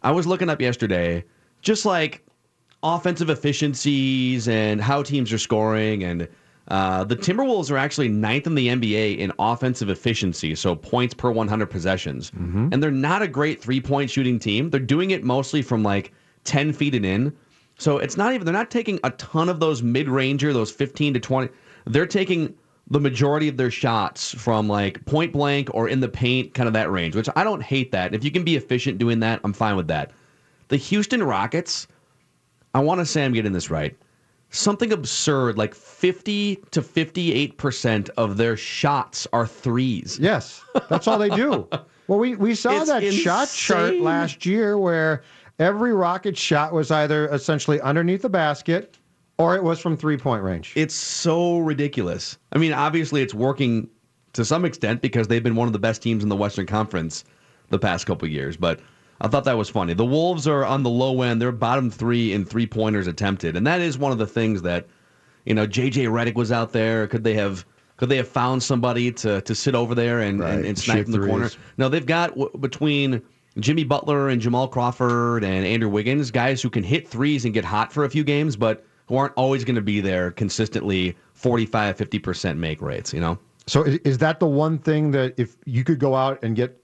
I 0.02 0.12
was 0.12 0.26
looking 0.26 0.50
up 0.50 0.60
yesterday, 0.60 1.24
just 1.62 1.86
like 1.86 2.24
offensive 2.82 3.30
efficiencies 3.30 4.48
and 4.48 4.82
how 4.82 5.04
teams 5.04 5.32
are 5.32 5.38
scoring. 5.38 6.04
And 6.04 6.28
uh, 6.70 7.04
the 7.04 7.16
Timberwolves 7.16 7.72
are 7.72 7.78
actually 7.78 8.10
ninth 8.10 8.46
in 8.46 8.56
the 8.56 8.68
NBA 8.68 9.18
in 9.18 9.32
offensive 9.40 9.90
efficiency, 9.90 10.54
so 10.56 10.76
points 10.76 11.14
per 11.14 11.32
100 11.32 11.66
possessions. 11.68 12.32
And 12.74 12.82
they're 12.84 12.92
not 12.92 13.22
a 13.22 13.28
great 13.28 13.62
three 13.62 13.82
point 13.82 14.10
shooting 14.10 14.38
team. 14.40 14.70
They're 14.70 14.80
doing 14.80 15.12
it 15.12 15.24
mostly 15.24 15.62
from 15.62 15.82
like 15.84 16.14
10 16.44 16.74
feet 16.74 16.94
and 16.96 17.06
in. 17.06 17.36
So 17.78 17.98
it's 17.98 18.18
not 18.18 18.34
even, 18.34 18.46
they're 18.46 18.54
not 18.54 18.70
taking 18.72 19.00
a 19.04 19.10
ton 19.12 19.50
of 19.50 19.60
those 19.60 19.82
mid 19.82 20.08
ranger, 20.10 20.54
those 20.54 20.72
15 20.72 21.16
to 21.16 21.20
20. 21.20 21.50
they're 21.86 22.06
taking 22.06 22.54
the 22.92 23.00
majority 23.00 23.48
of 23.48 23.58
their 23.58 23.72
shots 23.72 24.34
from 24.34 24.68
like 24.68 25.04
point 25.06 25.32
blank 25.32 25.70
or 25.74 25.88
in 25.88 26.00
the 26.00 26.10
paint, 26.10 26.54
kind 26.56 26.68
of 26.68 26.74
that 26.74 26.92
range, 26.92 27.16
which 27.16 27.30
I 27.36 27.44
don't 27.44 27.62
hate 27.62 27.92
that. 27.92 28.14
If 28.14 28.24
you 28.24 28.32
can 28.32 28.44
be 28.44 28.56
efficient 28.56 28.98
doing 28.98 29.20
that, 29.22 29.40
I'm 29.44 29.54
fine 29.54 29.76
with 29.76 29.88
that. 29.88 30.12
The 30.70 30.78
Houston 30.78 31.24
Rockets, 31.24 31.88
I 32.74 32.80
want 32.80 33.00
to 33.00 33.06
say 33.06 33.24
I'm 33.24 33.34
getting 33.34 33.54
this 33.54 33.70
right. 33.70 33.96
Something 34.52 34.92
absurd, 34.92 35.58
like 35.58 35.76
50 35.76 36.56
to 36.72 36.82
58% 36.82 38.10
of 38.18 38.38
their 38.38 38.58
shots 38.58 39.28
are 39.32 39.46
threes. 39.46 40.18
Yes, 40.20 40.64
that's 40.90 41.08
all 41.08 41.18
they 41.18 41.30
do. 41.30 41.68
Well, 42.10 42.18
we, 42.18 42.34
we 42.36 42.56
saw 42.56 42.72
It's 42.72 42.88
that 42.88 43.04
shot 43.14 43.50
chart 43.50 44.00
last 44.00 44.44
year 44.44 44.80
where 44.80 45.22
every 45.60 45.94
Rocket 45.94 46.36
shot 46.36 46.74
was 46.74 46.90
either 46.90 47.28
essentially 47.28 47.80
underneath 47.82 48.24
the 48.24 48.30
basket 48.30 48.98
or 49.38 49.56
it 49.56 49.64
was 49.64 49.80
from 49.80 49.96
three 49.96 50.18
point 50.18 50.42
range. 50.42 50.74
It's 50.76 50.96
so 50.96 51.60
ridiculous. 51.60 52.40
I 52.52 52.58
mean, 52.58 52.74
obviously, 52.74 53.22
it's 53.22 53.36
working 53.36 53.88
to 54.34 54.44
some 54.44 54.66
extent 54.66 55.04
because 55.04 55.28
they've 55.28 55.44
been 55.44 55.56
one 55.56 55.68
of 55.68 55.74
the 55.74 55.80
best 55.80 56.02
teams 56.02 56.24
in 56.24 56.30
the 56.30 56.36
Western 56.36 56.66
Conference 56.66 57.26
the 57.70 57.78
past 57.78 58.08
couple 58.08 58.28
years. 58.28 58.58
But 58.58 58.80
I 59.22 59.28
thought 59.28 59.44
that 59.46 59.58
was 59.58 59.70
funny. 59.70 59.94
The 59.94 60.06
Wolves 60.06 60.48
are 60.48 60.66
on 60.66 60.84
the 60.84 60.90
low 60.90 61.22
end; 61.22 61.42
they're 61.42 61.52
bottom 61.52 61.90
three 61.92 62.34
in 62.34 62.46
three 62.46 62.66
pointers 62.66 63.08
attempted, 63.08 63.56
and 63.56 63.66
that 63.68 63.82
is 63.82 63.98
one 63.98 64.12
of 64.12 64.18
the 64.18 64.28
things 64.28 64.62
that 64.64 64.88
you 65.46 65.54
know. 65.54 65.68
JJ 65.68 66.08
Redick 66.08 66.36
was 66.36 66.52
out 66.52 66.72
there. 66.72 67.08
Could 67.08 67.24
they 67.24 67.34
have? 67.34 67.66
Could 67.98 68.10
they 68.10 68.18
have 68.18 68.28
found 68.30 68.64
somebody 68.64 69.12
to 69.14 69.42
to 69.42 69.54
sit 69.56 69.76
over 69.76 69.94
there 69.94 70.22
and, 70.22 70.42
and, 70.42 70.66
and 70.66 70.78
snipe 70.78 70.98
Shoot 70.98 71.04
from 71.04 71.12
the 71.14 71.28
corner? 71.28 71.50
threes. 71.50 71.64
No, 71.78 71.90
they've 71.90 72.06
got 72.06 72.30
w- 72.30 72.50
between 72.60 73.22
Jimmy 73.60 73.84
Butler 73.84 74.30
and 74.30 74.42
Jamal 74.42 74.68
Crawford 74.68 75.44
and 75.44 75.66
Andrew 75.66 75.90
Wiggins, 75.90 76.32
guys 76.32 76.62
who 76.62 76.70
can 76.70 76.84
hit 76.84 77.08
threes 77.08 77.46
and 77.46 77.54
get 77.54 77.66
hot 77.66 77.92
for 77.92 78.06
a 78.06 78.10
few 78.10 78.24
games, 78.24 78.56
but 78.56 78.86
who 79.08 79.18
aren't 79.18 79.34
always 79.34 79.64
going 79.66 79.76
to 79.76 79.82
be 79.82 80.00
there 80.02 80.32
consistently 80.32 81.16
45, 81.34 81.98
50% 81.98 82.58
make 82.58 82.82
rates, 82.82 83.12
you 83.14 83.20
know? 83.20 83.40
So 83.66 83.84
is, 83.84 83.98
is 84.06 84.18
that 84.20 84.40
the 84.40 84.48
one 84.48 84.78
thing 84.78 85.12
that 85.12 85.34
if 85.38 85.58
you 85.66 85.84
could 85.84 86.00
go 86.00 86.16
out 86.16 86.42
and 86.44 86.56
get 86.56 86.80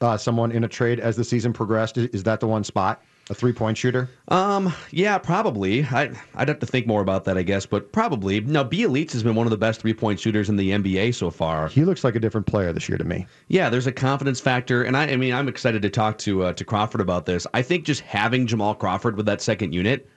uh, 0.00 0.16
someone 0.16 0.52
in 0.52 0.64
a 0.64 0.68
trade 0.68 1.00
as 1.00 1.16
the 1.16 1.24
season 1.24 1.52
progressed, 1.52 1.98
is, 1.98 2.22
that 2.22 2.40
the 2.40 2.46
one 2.46 2.64
spot? 2.64 3.02
A 3.30 3.34
three 3.34 3.52
point 3.52 3.78
shooter? 3.78 4.10
Um, 4.28 4.72
yeah, 4.90 5.16
probably. 5.16 5.84
I, 5.84 6.10
I'd 6.34 6.48
have 6.48 6.58
to 6.58 6.66
think 6.66 6.86
more 6.86 7.00
about 7.00 7.24
that, 7.24 7.38
I 7.38 7.42
guess, 7.42 7.66
but 7.66 7.92
probably. 7.92 8.40
Now, 8.40 8.64
Bjelica 8.64 9.12
has 9.12 9.22
been 9.22 9.36
one 9.36 9.46
of 9.46 9.52
the 9.52 9.56
best 9.56 9.80
three 9.80 9.94
point 9.94 10.18
shooters 10.18 10.48
in 10.48 10.56
the 10.56 10.70
NBA 10.70 11.14
so 11.14 11.30
far. 11.30 11.68
He 11.68 11.84
looks 11.84 12.02
like 12.02 12.16
a 12.16 12.20
different 12.20 12.46
player 12.46 12.72
this 12.72 12.88
year 12.88 12.98
to 12.98 13.04
me. 13.04 13.26
Yeah, 13.48 13.68
there's 13.70 13.86
a 13.86 13.92
confidence 13.92 14.40
factor, 14.40 14.82
and 14.82 14.96
I, 14.96 15.04
I 15.04 15.16
mean, 15.16 15.32
I'm 15.32 15.48
excited 15.48 15.82
to 15.82 15.90
talk 15.90 16.18
to 16.18 16.44
uh, 16.44 16.52
to 16.54 16.64
Crawford 16.64 17.00
about 17.00 17.26
this. 17.26 17.46
I 17.54 17.62
think 17.62 17.84
just 17.84 18.00
having 18.00 18.46
Jamal 18.46 18.74
Crawford 18.74 19.16
with 19.16 19.26
that 19.26 19.40
second 19.40 19.72
unit, 19.72 20.08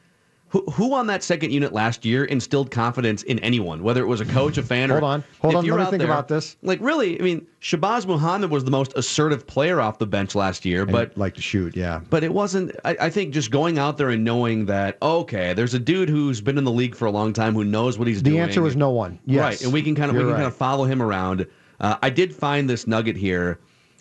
who 0.55 0.71
who 0.71 0.93
on 0.93 1.07
that 1.07 1.21
second 1.21 1.51
unit 1.51 1.74
last 1.74 2.05
year 2.05 2.24
instilled 2.25 2.71
confidence 2.71 3.24
in 3.24 3.39
anyone, 3.39 3.83
whether 3.83 4.01
it 4.01 4.05
was 4.07 4.21
a 4.21 4.25
coach, 4.25 4.57
a 4.57 4.63
fan, 4.63 4.89
or 4.89 5.01
Hold 5.01 5.03
on. 5.03 5.24
Hold 5.41 5.55
on, 5.55 5.65
you're 5.65 5.77
let 5.77 5.85
me 5.85 5.89
think 5.91 6.00
there- 6.00 6.09
about 6.09 6.29
this. 6.29 6.55
Like, 6.63 6.79
really, 6.81 7.19
I 7.19 7.24
mean, 7.24 7.45
Shabazz 7.62 8.05
Muhammad 8.05 8.50
was 8.50 8.63
the 8.63 8.71
most 8.71 8.93
assertive 8.95 9.45
player 9.45 9.81
off 9.81 10.00
the 10.00 10.07
bench 10.07 10.33
last 10.33 10.63
year, 10.63 10.85
but 10.85 11.09
But 11.09 11.17
like 11.17 11.33
to 11.35 11.41
shoot, 11.41 11.75
yeah. 11.75 12.00
but 12.09 12.24
it 12.24 12.33
wasn't. 12.33 12.71
I, 12.85 12.95
I 13.01 13.09
think 13.09 13.33
just 13.33 13.51
going 13.51 13.77
out 13.77 13.97
there 13.97 14.12
and 14.12 14.24
knowing 14.24 14.65
that 14.67 14.97
okay, 15.01 15.53
there's 15.53 15.74
a 15.74 15.79
dude 15.79 16.07
who's 16.07 16.39
been 16.39 16.57
in 16.57 16.63
the 16.63 16.71
league 16.71 16.95
for 16.95 17.05
a 17.05 17.12
long 17.12 17.33
time 17.33 17.53
who 17.53 17.65
knows 17.65 18.00
what 18.00 18.07
he's 18.07 18.24
The 18.24 18.29
doing. 18.29 18.38
The 18.38 18.43
answer 18.43 18.62
was 18.62 18.77
no 18.77 18.91
one. 18.91 19.19
Yes. 19.25 19.41
Right, 19.41 19.62
and 19.63 19.74
we 19.74 19.81
can 19.81 19.93
kind 19.93 20.09
of 20.09 20.15
we 20.15 20.21
You're 20.21 20.29
can 20.29 20.38
kind 20.38 20.47
of 20.47 20.55
follow 20.55 20.85
him 20.85 21.01
around. 21.01 21.45
Uh, 21.81 21.97
I 22.01 22.09
did 22.09 22.33
find 22.33 22.69
this 22.69 22.88
nugget 22.88 23.17
here. 23.17 23.59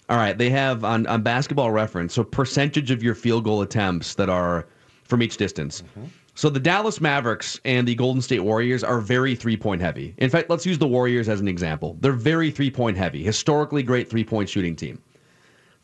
All 0.08 0.18
right, 0.18 0.38
they 0.38 0.50
have 0.50 0.84
on 0.84 1.06
on 1.08 1.22
Basketball 1.22 1.72
Reference 1.72 2.14
so 2.14 2.22
percentage 2.22 2.92
of 2.92 3.02
your 3.02 3.16
field 3.16 3.42
goal 3.42 3.62
attempts 3.62 4.14
that 4.14 4.28
are 4.28 4.66
from 5.02 5.20
each 5.20 5.36
distance. 5.36 5.82
Mm-hmm. 5.82 6.06
So 6.36 6.50
the 6.50 6.58
Dallas 6.58 7.00
Mavericks 7.00 7.60
and 7.64 7.86
the 7.86 7.94
Golden 7.94 8.20
State 8.20 8.40
Warriors 8.40 8.82
are 8.82 9.00
very 9.00 9.36
three 9.36 9.56
point 9.56 9.80
heavy. 9.80 10.14
In 10.18 10.30
fact, 10.30 10.50
let's 10.50 10.66
use 10.66 10.78
the 10.78 10.88
Warriors 10.88 11.28
as 11.28 11.40
an 11.40 11.46
example. 11.46 11.96
They're 12.00 12.12
very 12.12 12.50
three 12.50 12.70
point 12.70 12.96
heavy, 12.96 13.22
historically 13.22 13.84
great 13.84 14.10
three 14.10 14.24
point 14.24 14.48
shooting 14.48 14.74
team. 14.74 15.00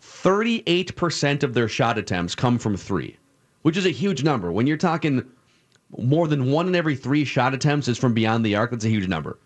38% 0.02 1.42
of 1.42 1.54
their 1.54 1.69
shot 1.69 1.99
attempts 1.99 2.35
come 2.35 2.59
from 2.59 2.76
three, 2.76 3.16
which 3.62 3.76
is 3.76 3.87
a 3.87 3.90
huge 3.90 4.25
number. 4.25 4.50
When 4.50 4.66
you're 4.66 4.76
talking 4.76 5.25
more 5.99 6.26
than 6.26 6.50
one 6.50 6.66
in 6.66 6.75
every 6.75 6.97
three 6.97 7.25
shot 7.25 7.54
attempts 7.54 7.87
is 7.87 7.99
from 7.99 8.14
beyond 8.14 8.45
the 8.45 8.57
arc, 8.57 8.73
that's 8.73 8.85
a 8.85 8.88
huge 8.88 9.09
number. 9.09 9.38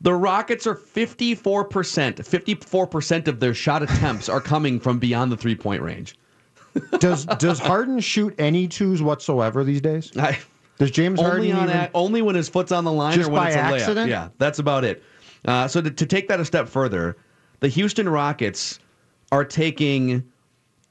The 0.00 0.14
Rockets 0.14 0.66
are 0.66 0.76
54%. 0.76 1.44
54% 1.44 3.28
of 3.28 3.40
their 3.40 3.54
shot 3.54 3.82
attempts 3.82 4.28
are 4.28 4.40
coming 4.40 4.78
from 4.80 4.98
beyond 4.98 5.32
the 5.32 5.36
three 5.36 5.56
point 5.56 5.82
range. 5.82 6.16
Does 7.00 7.24
does 7.26 7.58
Harden 7.58 8.00
shoot 8.00 8.34
any 8.38 8.68
twos 8.68 9.02
whatsoever 9.02 9.64
these 9.64 9.80
days? 9.80 10.10
I, 10.16 10.38
Does 10.78 10.90
James 10.90 11.20
Harden 11.20 11.40
only 11.40 11.52
on 11.52 11.68
even, 11.68 11.76
a, 11.80 11.90
only 11.94 12.22
when 12.22 12.34
his 12.36 12.48
foot's 12.48 12.70
on 12.72 12.84
the 12.84 12.92
line 12.92 13.14
Just 13.16 13.28
or 13.28 13.32
when 13.32 13.42
by 13.42 13.48
it's 13.48 13.56
a 13.56 13.60
layup. 13.60 13.72
accident? 13.80 14.10
Yeah, 14.10 14.28
that's 14.38 14.58
about 14.58 14.84
it. 14.84 15.02
Uh, 15.44 15.66
so 15.68 15.80
to, 15.80 15.90
to 15.90 16.06
take 16.06 16.28
that 16.28 16.38
a 16.40 16.44
step 16.44 16.68
further, 16.68 17.16
the 17.60 17.68
Houston 17.68 18.08
Rockets 18.08 18.78
are 19.32 19.44
taking 19.44 20.22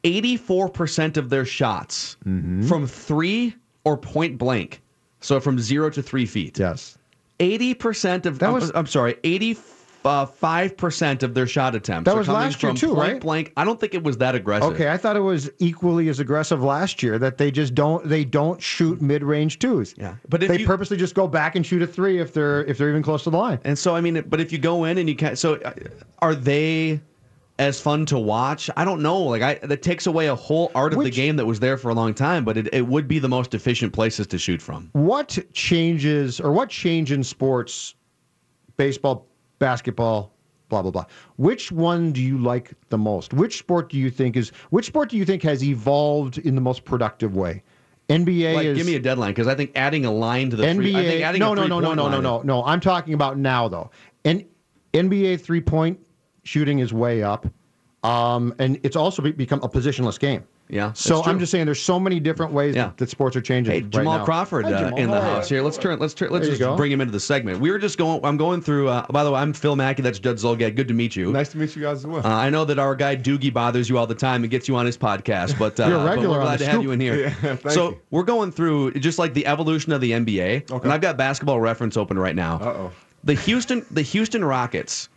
84% 0.04 1.18
of 1.18 1.30
their 1.30 1.46
shots 1.46 2.18
Mm-hmm. 2.26 2.64
from 2.68 2.88
three 2.88 3.56
or 3.84 3.98
point 3.98 4.38
blank. 4.38 4.82
So 5.22 5.40
from 5.40 5.60
zero 5.60 5.90
to 5.90 6.02
three 6.04 6.26
feet. 6.26 6.60
Yes. 6.60 6.98
80% 7.40 8.26
of, 8.26 8.40
That 8.40 8.46
I'm- 8.48 8.54
was- 8.56 8.72
I'm, 8.76 8.86
sorry, 8.88 9.16
85% 10.04 11.24
of 11.24 11.34
their 11.34 11.48
shot 11.48 11.76
attempts 11.76 12.06
That 12.06 12.16
are 12.16 12.20
was 12.20 12.28
coming 12.28 12.42
last 12.42 12.64
year 12.64 12.74
too, 12.74 12.94
right? 12.94 13.20
blank. 13.20 13.52
I 13.58 13.64
don't 13.64 13.80
think 13.80 13.94
it 13.94 14.04
was 14.04 14.18
that 14.18 14.36
aggressive. 14.36 14.74
Okay, 14.74 14.90
I 14.90 14.98
thought 14.98 15.16
it 15.16 15.22
was 15.22 15.50
equally 15.60 16.10
as 16.10 16.20
aggressive 16.20 16.64
last 16.64 17.04
year 17.04 17.20
that 17.20 17.38
they 17.38 17.52
just 17.52 17.76
don't 17.76 18.08
they 18.08 18.24
don't 18.24 18.62
shoot 18.62 19.02
mid 19.02 19.24
range 19.24 19.60
twos. 19.60 19.94
Yeah, 19.98 20.16
but 20.30 20.44
if 20.44 20.50
they 20.50 20.60
you- 20.60 20.66
purposely 20.66 20.98
just 20.98 21.16
go 21.16 21.28
back 21.28 21.56
and 21.56 21.66
shoot 21.66 21.82
a 21.82 21.88
three 21.88 22.20
if 22.20 22.34
they're 22.34 22.64
if 22.66 22.78
they're 22.78 22.90
even 22.90 23.04
close 23.04 23.24
to 23.26 23.30
the 23.30 23.38
line. 23.38 23.60
And 23.64 23.78
so, 23.78 23.96
I 23.96 24.02
mean, 24.02 24.24
but 24.30 24.40
if 24.40 24.52
you 24.52 24.58
go 24.58 24.86
in 24.86 24.98
and 24.98 25.10
you 25.10 25.16
can't, 25.16 25.38
so 25.38 25.56
uh, 25.56 25.74
are 26.20 26.36
they 26.36 27.02
as 27.60 27.82
fun 27.82 28.06
to 28.06 28.20
watch? 28.20 28.70
I 28.78 28.86
don't 28.86 29.02
know. 29.02 29.20
Like, 29.20 29.42
I 29.42 29.56
that 29.68 29.82
takes 29.82 30.06
away 30.08 30.28
a 30.28 30.36
whole 30.36 30.72
art 30.76 30.94
of 30.94 31.04
the 31.04 31.10
game 31.10 31.36
that 31.38 31.46
was 31.46 31.60
there 31.60 31.78
for 31.78 31.90
a 31.90 31.94
long 31.94 32.14
time, 32.14 32.46
but 32.46 32.56
it, 32.58 32.70
it 32.74 32.86
would 32.88 33.08
be 33.08 33.20
the 33.20 33.30
most 33.30 33.54
efficient 33.54 33.94
places 33.94 34.28
to 34.28 34.38
shoot 34.38 34.62
from. 34.62 34.90
What 34.94 35.38
changes 35.54 36.40
or 36.40 36.52
what 36.52 36.70
change 36.70 37.12
in 37.12 37.24
sports, 37.24 37.96
baseball, 38.78 39.26
basketball, 39.60 40.34
blah 40.70 40.82
blah 40.82 40.92
blah? 40.92 41.06
Which 41.38 41.72
one 41.72 42.12
do 42.12 42.22
you 42.22 42.38
like 42.38 42.72
the 42.90 42.98
most? 42.98 43.34
Which 43.34 43.60
sport 43.60 43.90
do 43.90 43.98
you 43.98 44.10
think 44.10 44.36
is 44.36 44.50
which 44.70 44.86
sport 44.86 45.10
do 45.10 45.18
you 45.18 45.26
think 45.26 45.44
has 45.44 45.64
evolved 45.64 46.38
in 46.40 46.56
the 46.56 46.62
most 46.62 46.86
productive 46.86 47.36
way? 47.36 47.64
NBA 48.10 48.56
Like, 48.56 48.66
is 48.66 48.78
give 48.78 48.88
me 48.88 48.96
a 48.96 49.00
deadline 49.00 49.32
because 49.32 49.48
I 49.48 49.56
think 49.56 49.72
adding 49.76 50.06
a 50.06 50.12
line 50.12 50.50
to 50.52 50.56
the 50.56 50.64
NBA. 50.64 50.76
three, 50.76 50.96
I 50.96 51.04
think 51.04 51.24
adding 51.24 51.40
no, 51.40 51.54
no, 51.54 51.68
no, 51.68 51.80
no, 51.80 51.94
no, 51.94 52.10
no, 52.10 52.22
no, 52.22 52.42
no. 52.42 52.64
I'm 52.64 52.80
talking 52.80 53.14
about 53.14 53.38
now 53.38 53.68
though. 53.68 53.92
And 54.24 54.46
NBA 54.94 55.42
three 55.42 55.62
point 55.62 56.00
shooting 56.44 56.80
is 56.80 56.94
way 56.94 57.22
up, 57.22 57.46
um, 58.04 58.54
and 58.60 58.80
it's 58.84 58.96
also 58.96 59.22
become 59.22 59.60
a 59.62 59.70
positionless 59.70 60.20
game. 60.20 60.46
Yeah, 60.70 60.92
So 60.94 61.16
that's 61.18 61.28
I'm 61.30 61.40
just 61.40 61.52
saying, 61.52 61.66
there's 61.66 61.82
so 61.82 61.98
many 62.00 62.20
different 62.20 62.52
ways 62.52 62.76
Yeah. 62.76 62.88
that, 62.88 62.98
that 62.98 63.10
sports 63.10 63.36
are 63.38 63.42
changing. 63.42 63.74
Hey, 63.74 63.82
right 63.82 63.90
Jamal 63.90 64.18
now. 64.20 64.26
Crawford 64.26 64.66
Hi, 64.66 64.74
uh, 64.74 64.80
Jamal. 64.86 65.00
in 65.00 65.10
the 65.10 65.22
How 65.22 65.28
are 65.28 65.34
house 65.36 65.48
here. 65.50 65.62
Let's 65.62 65.78
turn. 65.78 65.98
Let's 66.00 66.14
turn. 66.14 66.30
Let's 66.30 66.44
There 66.46 66.52
just 66.56 66.60
go. 66.60 66.76
bring 66.76 66.92
him 66.92 67.00
into 67.00 67.12
the 67.14 67.20
segment. 67.22 67.60
We 67.62 67.72
were 67.72 67.80
just 67.80 67.98
going. 67.98 68.20
I'm 68.26 68.36
going 68.36 68.62
through. 68.62 68.90
Uh, 68.90 69.06
by 69.10 69.24
the 69.24 69.32
way, 69.32 69.40
I'm 69.40 69.54
Phil 69.54 69.76
Mackey. 69.78 70.02
That's 70.02 70.20
Judd 70.20 70.36
Zulgad. 70.38 70.76
Good 70.76 70.90
to 70.90 70.94
meet 70.94 71.16
you. 71.16 71.32
Nice 71.32 71.50
to 71.50 71.58
meet 71.58 71.76
you 71.76 71.82
guys 71.84 72.00
as 72.00 72.08
well. 72.08 72.26
Uh, 72.26 72.30
I 72.30 72.50
know 72.50 72.66
that 72.66 72.80
our 72.80 72.96
guy 72.96 73.16
Doogie 73.16 73.54
bothers 73.54 73.88
you 73.90 73.98
all 73.98 74.08
the 74.08 74.16
time 74.16 74.44
and 74.44 74.52
gets 74.52 74.68
you 74.68 74.76
on 74.76 74.86
his 74.86 74.98
podcast, 74.98 75.58
but, 75.58 75.80
uh, 75.80 75.86
You're 75.88 75.96
a 76.00 76.04
but 76.04 76.10
regular 76.10 76.30
we're 76.32 76.40
on 76.42 76.46
glad 76.48 76.60
the 76.60 76.66
to 76.66 76.72
have 76.72 76.84
you 76.84 76.92
in 76.92 77.00
here. 77.00 77.18
Yeah, 77.44 77.56
thank 77.56 77.72
so 77.72 77.90
you. 77.92 78.02
we're 78.12 78.24
going 78.24 78.52
through 78.52 78.92
just 78.96 79.20
like 79.20 79.34
the 79.34 79.46
evolution 79.48 79.94
of 79.94 80.02
the 80.02 80.12
NBA, 80.12 80.70
and 80.84 80.92
I've 80.92 81.02
got 81.02 81.16
Basketball 81.18 81.60
Reference 81.62 81.96
open 81.96 82.20
right 82.20 82.36
now. 82.36 82.56
Uh-oh. 82.58 82.92
The 83.24 83.34
Houston, 83.36 83.86
the 83.92 84.02
Houston 84.02 84.44
Rockets 84.44 85.08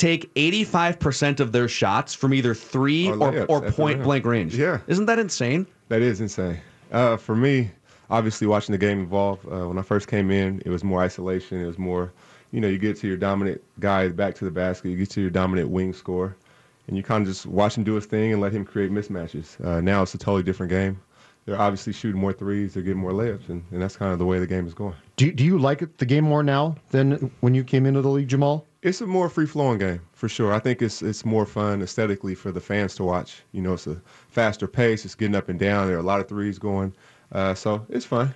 take 0.00 0.32
85% 0.34 1.40
of 1.40 1.52
their 1.52 1.68
shots 1.68 2.14
from 2.14 2.32
either 2.32 2.54
three 2.54 3.08
Or 3.08 3.12
or, 3.12 3.16
layups 3.16 3.46
or 3.48 3.64
at 3.66 3.74
point 3.74 4.02
blank 4.02 4.24
range. 4.24 4.56
Yeah. 4.56 4.80
isn't 4.86 5.06
that 5.06 5.18
insane? 5.18 5.66
That 5.88 6.00
is 6.00 6.20
insane. 6.20 6.58
Uh, 6.90 7.16
for 7.16 7.36
me, 7.36 7.70
obviously 8.08 8.46
watching 8.46 8.72
the 8.72 8.78
game 8.78 9.02
evolve. 9.02 9.40
Uh, 9.46 9.68
when 9.68 9.78
I 9.78 9.82
first 9.82 10.08
came 10.08 10.30
in, 10.30 10.62
it 10.64 10.70
was 10.70 10.82
more 10.82 11.02
isolation. 11.02 11.60
It 11.60 11.66
was 11.66 11.78
more, 11.78 12.12
you 12.50 12.60
know, 12.60 12.68
you 12.68 12.78
get 12.78 12.96
to 12.98 13.06
your 13.06 13.18
dominant 13.18 13.60
guy 13.78 14.08
back 14.08 14.34
to 14.36 14.44
the 14.44 14.50
basket. 14.50 14.88
You 14.88 14.96
get 14.96 15.10
to 15.10 15.20
your 15.20 15.30
dominant 15.30 15.68
wing 15.68 15.92
score, 15.92 16.34
and 16.88 16.96
you 16.96 17.02
kind 17.02 17.22
of 17.22 17.28
just 17.28 17.44
watch 17.44 17.76
him 17.76 17.84
do 17.84 17.94
his 17.94 18.06
thing 18.06 18.32
and 18.32 18.40
let 18.40 18.52
him 18.52 18.64
create 18.64 18.90
mismatches. 18.90 19.62
Uh, 19.64 19.80
now 19.82 20.02
it's 20.02 20.14
a 20.14 20.18
totally 20.18 20.42
different 20.42 20.70
game. 20.70 20.98
They're 21.44 21.60
obviously 21.60 21.92
shooting 21.92 22.20
more 22.20 22.32
threes. 22.32 22.74
They're 22.74 22.82
getting 22.82 23.00
more 23.00 23.12
layups, 23.12 23.48
and, 23.48 23.62
and 23.70 23.82
that's 23.82 23.96
kind 23.96 24.12
of 24.12 24.18
the 24.18 24.26
way 24.26 24.38
the 24.38 24.46
game 24.46 24.66
is 24.66 24.74
going. 24.74 24.94
Do, 25.16 25.30
do 25.30 25.44
you 25.44 25.58
like 25.58 25.96
the 25.98 26.06
game 26.06 26.24
more 26.24 26.42
now 26.42 26.76
than 26.90 27.30
when 27.40 27.54
you 27.54 27.64
came 27.64 27.86
into 27.86 28.02
the 28.02 28.08
league, 28.08 28.28
Jamal? 28.28 28.66
It's 28.82 29.00
a 29.02 29.06
more 29.06 29.28
free 29.28 29.46
flowing 29.46 29.78
game 29.78 30.00
for 30.12 30.28
sure. 30.28 30.52
I 30.54 30.58
think 30.58 30.80
it's 30.80 31.02
it's 31.02 31.24
more 31.24 31.44
fun 31.44 31.82
aesthetically 31.82 32.34
for 32.34 32.50
the 32.50 32.60
fans 32.60 32.94
to 32.94 33.04
watch. 33.04 33.42
You 33.52 33.60
know, 33.60 33.74
it's 33.74 33.86
a 33.86 34.00
faster 34.28 34.66
pace. 34.66 35.04
It's 35.04 35.14
getting 35.14 35.34
up 35.34 35.48
and 35.50 35.58
down. 35.58 35.86
There 35.86 35.96
are 35.96 36.00
a 36.00 36.02
lot 36.02 36.20
of 36.20 36.28
threes 36.28 36.58
going, 36.58 36.94
uh, 37.32 37.54
so 37.54 37.84
it's 37.90 38.06
fun. 38.06 38.34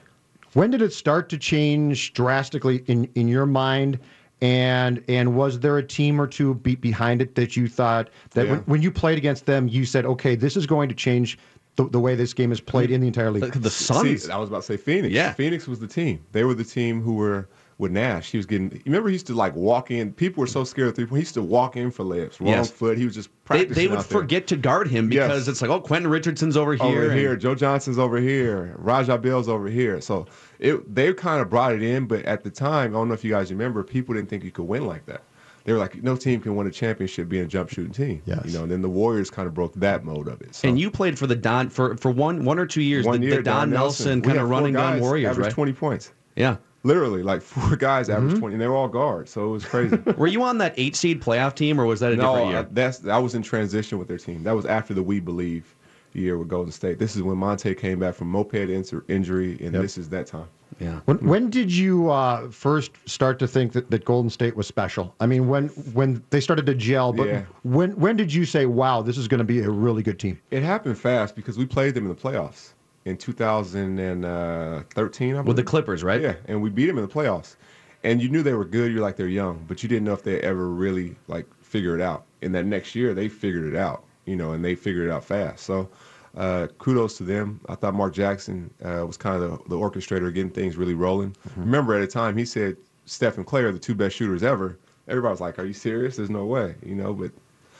When 0.52 0.70
did 0.70 0.82
it 0.82 0.92
start 0.92 1.28
to 1.30 1.38
change 1.38 2.12
drastically 2.12 2.84
in, 2.86 3.08
in 3.14 3.26
your 3.26 3.46
mind? 3.46 3.98
And 4.42 5.02
and 5.08 5.34
was 5.34 5.60
there 5.60 5.78
a 5.78 5.82
team 5.82 6.20
or 6.20 6.26
two 6.26 6.54
be, 6.56 6.74
behind 6.74 7.22
it 7.22 7.34
that 7.36 7.56
you 7.56 7.66
thought 7.66 8.10
that 8.32 8.46
when, 8.46 8.58
Yeah. 8.58 8.64
when 8.66 8.82
you 8.82 8.90
played 8.90 9.16
against 9.16 9.46
them, 9.46 9.68
you 9.68 9.86
said, 9.86 10.04
okay, 10.04 10.34
this 10.34 10.56
is 10.56 10.66
going 10.66 10.90
to 10.90 10.94
change 10.94 11.38
the, 11.76 11.88
the 11.88 12.00
way 12.00 12.14
this 12.14 12.34
game 12.34 12.52
is 12.52 12.60
played 12.60 12.90
in 12.90 13.00
the 13.00 13.06
entire 13.06 13.30
league? 13.30 13.50
The, 13.52 13.58
the 13.58 13.70
Suns. 13.70 14.24
See, 14.24 14.30
I 14.30 14.36
was 14.36 14.50
about 14.50 14.58
to 14.60 14.66
say 14.66 14.76
Phoenix. 14.76 15.14
Yeah. 15.14 15.32
Phoenix 15.32 15.66
was 15.66 15.80
the 15.80 15.86
team. 15.86 16.22
They 16.32 16.44
were 16.44 16.54
the 16.54 16.64
team 16.64 17.00
who 17.00 17.14
were 17.14 17.48
with 17.78 17.90
Nash. 17.90 18.30
He 18.30 18.36
was 18.36 18.46
getting. 18.46 18.70
You 18.70 18.80
remember 18.86 19.08
he 19.08 19.14
used 19.14 19.26
to 19.28 19.34
like 19.34 19.54
walk 19.56 19.90
in. 19.90 20.12
People 20.12 20.40
were 20.40 20.46
so 20.46 20.62
scared 20.64 20.88
of 20.88 20.94
three 20.96 21.06
point. 21.06 21.18
He 21.18 21.22
used 21.22 21.34
to 21.34 21.42
walk 21.42 21.76
in 21.76 21.90
for 21.90 22.04
layups, 22.04 22.38
wrong 22.40 22.48
Yes. 22.50 22.70
foot. 22.70 22.96
He 22.98 23.04
was 23.04 23.14
just 23.14 23.28
They, 23.30 23.34
practicing. 23.44 23.74
they 23.74 23.88
would 23.88 23.98
out 23.98 24.08
there. 24.08 24.20
forget 24.20 24.46
to 24.48 24.56
guard 24.56 24.88
him 24.88 25.10
Yes. 25.12 25.26
because 25.28 25.48
it's 25.48 25.60
like, 25.62 25.70
oh, 25.70 25.80
Quentin 25.80 26.10
Richardson's 26.10 26.56
over 26.56 26.74
here. 26.74 26.84
over 26.84 27.08
and- 27.10 27.18
here. 27.18 27.36
Joe 27.36 27.54
Johnson's 27.54 27.98
over 27.98 28.18
here. 28.18 28.74
Raja 28.78 29.18
Bell's 29.18 29.48
over 29.48 29.68
here. 29.68 30.00
So 30.00 30.26
it 30.60 30.94
they 30.94 31.12
kind 31.12 31.40
of 31.42 31.50
brought 31.50 31.72
it 31.72 31.82
in, 31.82 32.06
but 32.06 32.24
at 32.24 32.44
the 32.44 32.50
time, 32.50 32.90
I 32.94 32.98
don't 32.98 33.08
know 33.08 33.14
if 33.14 33.24
you 33.24 33.30
guys 33.32 33.50
remember, 33.50 33.82
people 33.82 34.14
didn't 34.14 34.28
think 34.30 34.44
you 34.44 34.50
could 34.52 34.66
win 34.68 34.86
like 34.86 35.06
that. 35.06 35.22
They 35.64 35.72
were 35.72 35.78
like, 35.78 36.02
no 36.02 36.14
team 36.14 36.42
can 36.42 36.54
win 36.56 36.66
a 36.66 36.70
championship 36.70 37.26
being 37.28 37.44
a 37.44 37.46
jump 37.46 37.70
shooting 37.70 37.90
team. 37.90 38.20
Yes. 38.26 38.42
You 38.44 38.52
know, 38.52 38.64
and 38.64 38.70
then 38.70 38.82
the 38.82 38.88
Warriors 38.88 39.30
kind 39.30 39.48
of 39.48 39.54
broke 39.54 39.72
that 39.76 40.04
mode 40.04 40.28
of 40.28 40.42
it. 40.42 40.54
So 40.54 40.68
And 40.68 40.78
you 40.78 40.90
played 40.90 41.18
for 41.18 41.26
the 41.26 41.34
Don 41.34 41.70
for, 41.70 41.96
for 41.96 42.10
one 42.10 42.44
one 42.44 42.58
or 42.58 42.66
two 42.66 42.82
years, 42.82 43.06
one 43.06 43.20
the, 43.22 43.26
year, 43.28 43.36
the 43.36 43.42
Don, 43.44 43.70
Nelson, 43.70 44.20
We 44.20 44.28
kind 44.28 44.38
of 44.40 44.50
running 44.50 44.74
gun 44.74 45.00
Warriors, 45.00 45.30
average 45.30 45.46
right? 45.46 45.52
Twenty 45.54 45.72
points. 45.72 46.12
Yeah. 46.36 46.56
Literally, 46.84 47.22
like 47.22 47.42
four 47.52 47.76
guys 47.76 48.08
Mm-hmm. 48.08 48.38
twenty, 48.38 48.54
and 48.54 48.62
they 48.62 48.68
were 48.68 48.76
all 48.76 48.88
guards, 48.88 49.30
so 49.32 49.46
it 49.46 49.50
was 49.50 49.64
crazy. 49.64 49.96
Were 50.16 50.26
you 50.28 50.42
on 50.44 50.58
that 50.58 50.74
eight 50.76 50.94
seed 50.94 51.20
playoff 51.22 51.54
team, 51.54 51.80
or 51.80 51.86
was 51.86 52.00
that 52.00 52.12
a 52.12 52.16
no, 52.16 52.32
different 52.34 52.50
year? 52.50 52.58
uh, 52.58 52.64
that's 52.70 53.06
I 53.06 53.18
was 53.18 53.34
in 53.34 53.42
transition 53.42 53.98
with 53.98 54.06
their 54.06 54.18
team. 54.18 54.42
That 54.44 54.52
was 54.52 54.66
after 54.66 54.94
the 54.94 55.02
We 55.02 55.18
Believe 55.20 55.74
year 56.12 56.38
with 56.38 56.46
Golden 56.48 56.70
State. 56.70 56.98
This 57.00 57.16
is 57.16 57.22
when 57.22 57.36
Monta 57.36 57.76
came 57.76 57.98
back 57.98 58.14
from 58.14 58.30
moped 58.30 58.54
inter- 58.70 59.04
injury, 59.08 59.58
and 59.60 59.74
this 59.74 59.98
is 59.98 60.08
that 60.10 60.28
time. 60.28 60.46
yeah. 60.78 61.00
When, 61.06 61.18
when 61.26 61.50
did 61.50 61.72
you 61.72 62.08
uh, 62.10 62.48
first 62.50 62.92
start 63.06 63.40
to 63.40 63.48
think 63.48 63.72
that, 63.72 63.90
that 63.90 64.04
Golden 64.04 64.30
State 64.30 64.54
was 64.54 64.68
special? 64.68 65.12
I 65.18 65.26
mean, 65.26 65.48
when 65.48 65.68
when 65.92 66.22
they 66.30 66.40
started 66.40 66.66
to 66.66 66.74
gel, 66.74 67.12
but 67.12 67.26
Yeah. 67.26 67.42
when 67.64 67.96
when 67.96 68.16
did 68.16 68.32
you 68.32 68.44
say, 68.44 68.66
"Wow, 68.66 69.02
this 69.02 69.16
is 69.18 69.26
going 69.26 69.38
to 69.38 69.44
be 69.44 69.60
a 69.60 69.70
really 69.70 70.02
good 70.04 70.20
team"? 70.20 70.38
It 70.52 70.62
happened 70.62 70.96
fast 70.98 71.34
because 71.34 71.58
we 71.58 71.66
played 71.66 71.94
them 71.94 72.04
in 72.04 72.10
the 72.10 72.20
playoffs 72.20 72.74
in 73.04 73.16
2013. 73.16 75.36
I 75.36 75.40
With 75.40 75.56
the. 75.56 75.62
Clippers, 75.62 76.02
right? 76.02 76.20
Yeah, 76.20 76.34
and 76.46 76.60
we 76.62 76.70
beat 76.70 76.86
them 76.86 76.98
in 76.98 77.06
the 77.06 77.12
playoffs. 77.12 77.54
And 78.02 78.20
you 78.22 78.28
knew 78.28 78.42
they 78.42 78.52
were 78.52 78.66
good. 78.66 78.92
You're 78.92 79.00
like 79.00 79.16
they're 79.16 79.28
young, 79.28 79.64
but 79.66 79.82
you 79.82 79.88
didn't 79.88 80.04
know 80.04 80.12
if 80.12 80.22
they 80.22 80.38
ever 80.40 80.68
really 80.68 81.16
like 81.26 81.46
figure 81.62 81.94
it 81.94 82.02
out. 82.02 82.26
And 82.42 82.54
that 82.54 82.66
next 82.66 82.94
year 82.94 83.14
they 83.14 83.28
figured 83.28 83.72
it 83.72 83.76
out, 83.76 84.04
you 84.26 84.36
know, 84.36 84.52
and 84.52 84.62
they 84.62 84.74
figured 84.74 85.08
it 85.08 85.10
out 85.10 85.24
fast. 85.24 85.64
So 85.64 85.88
uh, 86.36 86.66
kudos 86.78 87.16
to 87.18 87.24
them. 87.24 87.60
I 87.68 87.76
thought 87.76 87.94
Mark 87.94 88.12
Jackson 88.12 88.70
uh, 88.84 89.04
was 89.06 89.16
kind 89.16 89.42
of 89.42 89.50
the, 89.50 89.56
the 89.70 89.76
orchestrator 89.76 90.32
getting 90.32 90.50
things 90.50 90.76
really 90.76 90.94
rolling. 90.94 91.34
Mm-hmm. 91.48 91.60
Remember 91.62 91.94
at 91.94 92.02
a 92.02 92.06
time 92.06 92.36
he 92.36 92.44
said 92.44 92.76
Steph 93.06 93.38
and 93.38 93.46
Klay 93.46 93.62
are 93.62 93.72
the 93.72 93.78
two 93.78 93.94
best 93.94 94.16
shooters 94.16 94.42
ever. 94.42 94.78
Everybody 95.08 95.30
was 95.30 95.40
like, 95.40 95.58
"Are 95.58 95.64
you 95.64 95.74
serious? 95.74 96.16
There's 96.16 96.30
no 96.30 96.46
way," 96.46 96.74
you 96.84 96.94
know. 96.94 97.12
But 97.12 97.30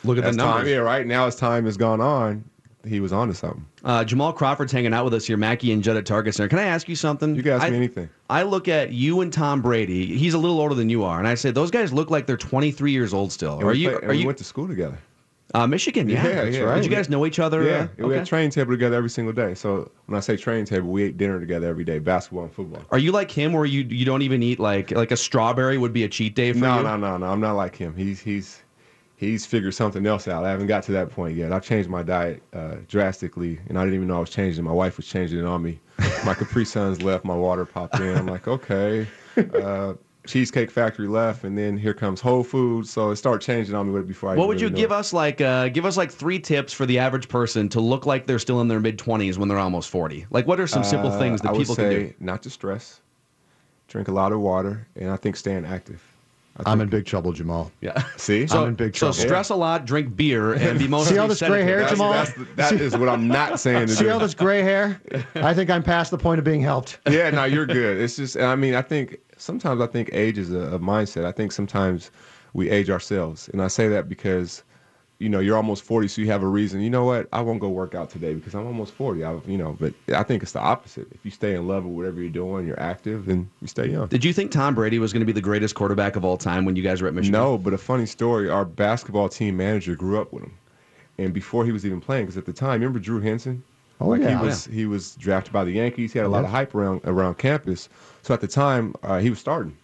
Look 0.04 0.18
at 0.18 0.24
the 0.24 0.30
as 0.30 0.36
time, 0.36 0.66
yeah, 0.66 0.76
right 0.76 1.06
now 1.06 1.26
as 1.26 1.36
time 1.36 1.64
has 1.64 1.76
gone 1.76 2.00
on, 2.00 2.44
he 2.86 3.00
was 3.00 3.12
onto 3.12 3.34
something. 3.34 3.64
Uh, 3.84 4.04
Jamal 4.04 4.32
Crawford's 4.32 4.72
hanging 4.72 4.92
out 4.94 5.04
with 5.04 5.14
us 5.14 5.26
here, 5.26 5.36
Mackey 5.36 5.72
and 5.72 5.82
Judd 5.82 5.96
at 5.96 6.06
Target 6.06 6.34
Center. 6.34 6.48
Can 6.48 6.58
I 6.58 6.64
ask 6.64 6.88
you 6.88 6.96
something? 6.96 7.34
You 7.34 7.42
can 7.42 7.52
ask 7.52 7.64
I, 7.64 7.70
me 7.70 7.76
anything. 7.76 8.08
I 8.30 8.42
look 8.42 8.68
at 8.68 8.92
you 8.92 9.20
and 9.20 9.32
Tom 9.32 9.62
Brady. 9.62 10.06
He's 10.16 10.34
a 10.34 10.38
little 10.38 10.60
older 10.60 10.74
than 10.74 10.88
you 10.90 11.04
are, 11.04 11.18
and 11.18 11.26
I 11.28 11.34
say 11.34 11.50
those 11.50 11.70
guys 11.70 11.92
look 11.92 12.10
like 12.10 12.26
they're 12.26 12.36
23 12.36 12.92
years 12.92 13.14
old 13.14 13.32
still. 13.32 13.54
And 13.54 13.62
Are 13.64 13.72
we 13.72 13.78
you? 13.78 13.90
play- 13.90 14.08
Are 14.08 14.10
we 14.10 14.18
you? 14.18 14.26
went 14.26 14.38
to 14.38 14.44
school 14.44 14.66
together. 14.68 14.98
Uh, 15.52 15.68
Michigan, 15.68 16.08
yeah, 16.08 16.26
Yeah, 16.26 16.44
that's 16.46 16.56
yeah. 16.56 16.62
right. 16.64 16.74
Did 16.82 16.84
you 16.90 16.90
guys 16.90 17.08
know 17.08 17.24
each 17.26 17.38
other? 17.38 17.62
Yeah, 17.62 17.86
uh, 18.02 18.08
we 18.08 18.14
had 18.14 18.26
training 18.26 18.50
table 18.50 18.72
together 18.72 18.96
every 18.96 19.10
single 19.10 19.32
day. 19.32 19.54
So 19.54 19.88
when 20.06 20.16
I 20.16 20.20
say 20.20 20.36
training 20.36 20.64
table, 20.64 20.88
we 20.90 21.04
ate 21.04 21.16
dinner 21.16 21.38
together 21.38 21.68
every 21.68 21.84
day, 21.84 22.00
basketball 22.00 22.42
and 22.44 22.52
football. 22.52 22.82
Are 22.90 22.98
you 22.98 23.12
like 23.12 23.30
him, 23.30 23.52
where 23.52 23.64
you 23.64 23.82
you 23.88 24.04
don't 24.04 24.22
even 24.22 24.42
eat 24.42 24.58
like 24.58 24.90
like 24.90 25.12
a 25.12 25.16
strawberry 25.16 25.78
would 25.78 25.92
be 25.92 26.02
a 26.02 26.08
cheat 26.08 26.34
day 26.34 26.52
for 26.52 26.58
No, 26.58 26.78
you? 26.78 26.82
no, 26.82 26.96
no, 26.96 27.18
no. 27.18 27.26
I'm 27.26 27.38
not 27.40 27.52
like 27.54 27.76
him. 27.76 27.94
He's 27.94 28.18
he's 28.18 28.63
he's 29.16 29.46
figured 29.46 29.74
something 29.74 30.06
else 30.06 30.28
out. 30.28 30.44
I 30.44 30.50
haven't 30.50 30.66
got 30.66 30.82
to 30.84 30.92
that 30.92 31.10
point 31.10 31.36
yet. 31.36 31.52
I've 31.52 31.64
changed 31.64 31.88
my 31.88 32.02
diet 32.02 32.42
uh, 32.52 32.76
drastically, 32.88 33.58
and 33.68 33.78
I 33.78 33.82
didn't 33.84 33.94
even 33.96 34.08
know 34.08 34.16
I 34.16 34.20
was 34.20 34.30
changing. 34.30 34.64
it. 34.64 34.68
My 34.68 34.72
wife 34.72 34.96
was 34.96 35.06
changing 35.06 35.38
it 35.38 35.44
on 35.44 35.62
me. 35.62 35.80
My 36.24 36.34
Capri 36.38 36.64
Suns 36.64 37.02
left. 37.02 37.24
My 37.24 37.36
water 37.36 37.64
popped 37.64 38.00
in. 38.00 38.16
I'm 38.16 38.26
like, 38.26 38.48
okay. 38.48 39.06
Uh, 39.36 39.94
Cheesecake 40.26 40.70
Factory 40.70 41.06
left, 41.06 41.44
and 41.44 41.56
then 41.58 41.76
here 41.76 41.92
comes 41.92 42.18
Whole 42.20 42.42
Foods. 42.42 42.88
So 42.90 43.10
it 43.10 43.16
started 43.16 43.44
changing 43.44 43.74
on 43.74 43.92
me 43.92 44.00
before 44.02 44.30
I. 44.30 44.36
What 44.36 44.48
would 44.48 44.60
you 44.60 44.70
give 44.70 44.90
us 44.90 45.12
like 45.12 45.40
uh, 45.42 45.68
give 45.68 45.84
us 45.84 45.96
like 45.98 46.10
three 46.10 46.38
tips 46.38 46.72
for 46.72 46.86
the 46.86 46.98
average 46.98 47.28
person 47.28 47.68
to 47.70 47.80
look 47.80 48.06
like 48.06 48.26
they're 48.26 48.38
still 48.38 48.62
in 48.62 48.68
their 48.68 48.80
mid 48.80 48.98
20s 48.98 49.36
when 49.36 49.48
they're 49.48 49.58
almost 49.58 49.90
40? 49.90 50.26
Like 50.30 50.46
what 50.46 50.58
are 50.60 50.66
some 50.66 50.82
simple 50.82 51.10
Uh, 51.10 51.18
things 51.18 51.42
that 51.42 51.48
I 51.48 51.52
would 51.52 51.58
people 51.58 51.76
can 51.76 51.90
do? 51.90 52.14
Not 52.20 52.42
to 52.44 52.50
stress. 52.50 53.00
Drink 53.88 54.08
a 54.08 54.12
lot 54.12 54.32
of 54.32 54.40
water, 54.40 54.86
and 54.96 55.10
I 55.10 55.16
think 55.16 55.36
staying 55.36 55.66
active. 55.66 56.02
I 56.56 56.70
I'm 56.70 56.78
think- 56.78 56.82
in 56.82 56.88
big 56.98 57.04
trouble, 57.06 57.32
Jamal. 57.32 57.72
Yeah. 57.80 58.02
See, 58.16 58.46
So, 58.46 58.62
I'm 58.62 58.68
in 58.68 58.74
big 58.74 58.92
trouble. 58.94 59.12
so 59.12 59.26
stress 59.26 59.50
a 59.50 59.54
lot, 59.56 59.86
drink 59.86 60.14
beer, 60.16 60.52
and 60.54 60.78
be 60.78 60.86
mostly 60.86 61.14
See 61.14 61.18
all 61.18 61.26
this 61.28 61.40
gray 61.42 61.62
hair, 61.64 61.80
sedentary. 61.88 61.96
Jamal? 61.96 62.12
That's, 62.12 62.32
that's, 62.54 62.70
that 62.70 62.80
is 62.80 62.96
what 62.96 63.08
I'm 63.08 63.26
not 63.26 63.58
saying 63.66 63.88
to 63.88 63.92
See 63.92 64.04
do. 64.04 64.10
all 64.12 64.18
this 64.20 64.34
gray 64.34 64.62
hair? 64.62 65.00
I 65.34 65.52
think 65.52 65.68
I'm 65.70 65.82
past 65.82 66.10
the 66.12 66.18
point 66.18 66.38
of 66.38 66.44
being 66.44 66.60
helped. 66.60 66.98
yeah, 67.10 67.30
no, 67.30 67.44
you're 67.44 67.66
good. 67.66 68.00
It's 68.00 68.16
just, 68.16 68.36
I 68.36 68.54
mean, 68.54 68.74
I 68.74 68.82
think 68.82 69.18
sometimes 69.36 69.80
I 69.80 69.86
think 69.88 70.10
age 70.12 70.38
is 70.38 70.52
a, 70.52 70.58
a 70.74 70.78
mindset. 70.78 71.24
I 71.24 71.32
think 71.32 71.50
sometimes 71.50 72.10
we 72.52 72.70
age 72.70 72.88
ourselves, 72.88 73.48
and 73.52 73.60
I 73.60 73.66
say 73.68 73.88
that 73.88 74.08
because, 74.08 74.62
you 75.24 75.30
know, 75.30 75.40
you're 75.40 75.56
almost 75.56 75.84
40, 75.84 76.08
so 76.08 76.20
you 76.20 76.28
have 76.28 76.42
a 76.42 76.46
reason. 76.46 76.82
You 76.82 76.90
know 76.90 77.06
what? 77.06 77.28
I 77.32 77.40
won't 77.40 77.58
go 77.58 77.70
work 77.70 77.94
out 77.94 78.10
today 78.10 78.34
because 78.34 78.54
I'm 78.54 78.66
almost 78.66 78.92
40. 78.92 79.24
I, 79.24 79.38
you 79.46 79.56
know, 79.56 79.74
but 79.80 79.94
I 80.14 80.22
think 80.22 80.42
it's 80.42 80.52
the 80.52 80.60
opposite. 80.60 81.08
If 81.12 81.24
you 81.24 81.30
stay 81.30 81.54
in 81.54 81.66
love 81.66 81.84
with 81.86 81.94
whatever 81.94 82.20
you're 82.20 82.28
doing, 82.28 82.66
you're 82.66 82.78
active, 82.78 83.24
then 83.24 83.50
you 83.62 83.66
stay 83.68 83.88
young. 83.88 84.08
Did 84.08 84.22
you 84.22 84.34
think 84.34 84.50
Tom 84.50 84.74
Brady 84.74 84.98
was 84.98 85.14
going 85.14 85.20
to 85.20 85.26
be 85.26 85.32
the 85.32 85.40
greatest 85.40 85.74
quarterback 85.74 86.16
of 86.16 86.26
all 86.26 86.36
time 86.36 86.66
when 86.66 86.76
you 86.76 86.82
guys 86.82 87.00
were 87.00 87.08
at 87.08 87.14
Michigan? 87.14 87.32
No, 87.40 87.56
but 87.56 87.72
a 87.72 87.78
funny 87.78 88.04
story. 88.04 88.50
Our 88.50 88.66
basketball 88.66 89.30
team 89.30 89.56
manager 89.56 89.96
grew 89.96 90.20
up 90.20 90.30
with 90.30 90.44
him, 90.44 90.52
and 91.16 91.32
before 91.32 91.64
he 91.64 91.72
was 91.72 91.86
even 91.86 92.02
playing, 92.02 92.26
because 92.26 92.36
at 92.36 92.44
the 92.44 92.52
time, 92.52 92.80
remember 92.80 92.98
Drew 92.98 93.20
Henson? 93.20 93.62
Oh, 94.00 94.08
like 94.08 94.20
yeah. 94.20 94.38
He 94.38 94.44
was 94.44 94.64
he 94.66 94.86
was 94.86 95.14
drafted 95.16 95.52
by 95.52 95.64
the 95.64 95.72
Yankees. 95.72 96.12
He 96.12 96.18
had 96.18 96.26
a 96.26 96.28
lot 96.28 96.44
of 96.44 96.50
hype 96.50 96.74
around 96.74 97.00
around 97.04 97.38
campus. 97.38 97.88
So 98.22 98.34
at 98.34 98.40
the 98.40 98.48
time, 98.48 98.94
uh, 99.02 99.18
he 99.20 99.30
was 99.30 99.38
starting, 99.38 99.76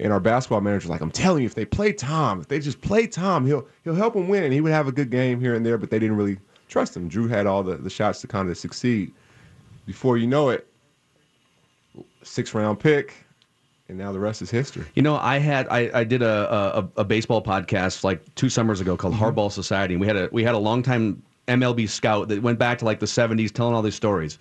and 0.00 0.12
our 0.12 0.20
basketball 0.20 0.60
manager 0.60 0.84
was 0.84 0.90
like, 0.90 1.00
"I'm 1.00 1.10
telling 1.10 1.42
you, 1.42 1.46
if 1.46 1.54
they 1.54 1.64
play 1.64 1.92
Tom, 1.92 2.40
if 2.40 2.48
they 2.48 2.58
just 2.58 2.80
play 2.80 3.06
Tom, 3.06 3.46
he'll 3.46 3.66
he'll 3.84 3.94
help 3.94 4.14
them 4.14 4.28
win, 4.28 4.44
and 4.44 4.52
he 4.52 4.60
would 4.60 4.72
have 4.72 4.88
a 4.88 4.92
good 4.92 5.10
game 5.10 5.40
here 5.40 5.54
and 5.54 5.64
there." 5.64 5.78
But 5.78 5.90
they 5.90 5.98
didn't 5.98 6.16
really 6.16 6.38
trust 6.68 6.96
him. 6.96 7.08
Drew 7.08 7.28
had 7.28 7.46
all 7.46 7.62
the, 7.62 7.76
the 7.76 7.90
shots 7.90 8.20
to 8.22 8.26
kind 8.26 8.48
of 8.48 8.56
succeed. 8.56 9.12
Before 9.86 10.16
you 10.16 10.26
know 10.26 10.50
it, 10.50 10.66
six 12.22 12.54
round 12.54 12.78
pick, 12.80 13.14
and 13.88 13.98
now 13.98 14.12
the 14.12 14.20
rest 14.20 14.40
is 14.42 14.50
history. 14.50 14.84
You 14.94 15.02
know, 15.02 15.16
I 15.16 15.38
had 15.38 15.66
I, 15.68 15.90
I 15.92 16.04
did 16.04 16.22
a, 16.22 16.88
a 16.96 17.00
a 17.00 17.04
baseball 17.04 17.42
podcast 17.42 18.04
like 18.04 18.22
two 18.34 18.48
summers 18.48 18.80
ago 18.80 18.96
called 18.96 19.14
Mm-hmm. 19.14 19.24
Hardball 19.24 19.52
Society, 19.52 19.94
and 19.94 20.00
we 20.00 20.06
had 20.06 20.16
a 20.16 20.28
we 20.32 20.44
had 20.44 20.54
a 20.54 20.58
longtime 20.58 21.22
MLB 21.48 21.88
scout 21.88 22.28
that 22.28 22.42
went 22.42 22.58
back 22.58 22.78
to 22.78 22.84
like 22.84 23.00
the 23.00 23.06
'70s, 23.06 23.52
telling 23.52 23.74
all 23.74 23.82
these 23.82 23.94
stories. 23.94 24.38